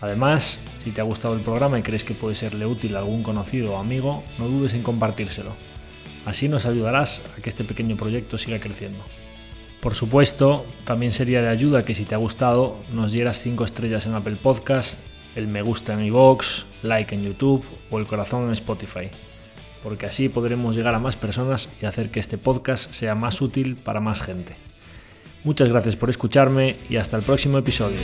Además, 0.00 0.60
si 0.84 0.92
te 0.92 1.00
ha 1.00 1.04
gustado 1.04 1.34
el 1.34 1.40
programa 1.40 1.78
y 1.78 1.82
crees 1.82 2.04
que 2.04 2.14
puede 2.14 2.36
serle 2.36 2.66
útil 2.66 2.94
a 2.94 3.00
algún 3.00 3.24
conocido 3.24 3.74
o 3.74 3.78
amigo, 3.78 4.22
no 4.38 4.48
dudes 4.48 4.74
en 4.74 4.82
compartírselo. 4.82 5.52
Así 6.24 6.48
nos 6.48 6.66
ayudarás 6.66 7.22
a 7.36 7.42
que 7.42 7.48
este 7.48 7.64
pequeño 7.64 7.96
proyecto 7.96 8.38
siga 8.38 8.60
creciendo. 8.60 9.02
Por 9.80 9.94
supuesto, 9.94 10.66
también 10.84 11.12
sería 11.12 11.40
de 11.40 11.48
ayuda 11.48 11.84
que 11.84 11.94
si 11.94 12.04
te 12.04 12.14
ha 12.14 12.18
gustado 12.18 12.76
nos 12.92 13.12
dieras 13.12 13.40
5 13.40 13.64
estrellas 13.64 14.06
en 14.06 14.14
Apple 14.14 14.36
Podcast, 14.36 15.00
el 15.36 15.46
me 15.46 15.62
gusta 15.62 15.94
en 15.94 16.04
iVoox, 16.04 16.64
like 16.82 17.14
en 17.14 17.24
YouTube 17.24 17.64
o 17.90 17.98
el 17.98 18.06
corazón 18.06 18.44
en 18.46 18.52
Spotify 18.52 19.08
porque 19.82 20.06
así 20.06 20.28
podremos 20.28 20.76
llegar 20.76 20.94
a 20.94 20.98
más 20.98 21.16
personas 21.16 21.68
y 21.80 21.86
hacer 21.86 22.10
que 22.10 22.20
este 22.20 22.38
podcast 22.38 22.92
sea 22.92 23.14
más 23.14 23.40
útil 23.40 23.76
para 23.76 24.00
más 24.00 24.22
gente. 24.22 24.56
Muchas 25.44 25.68
gracias 25.68 25.96
por 25.96 26.10
escucharme 26.10 26.76
y 26.88 26.96
hasta 26.96 27.16
el 27.16 27.22
próximo 27.22 27.58
episodio. 27.58 28.00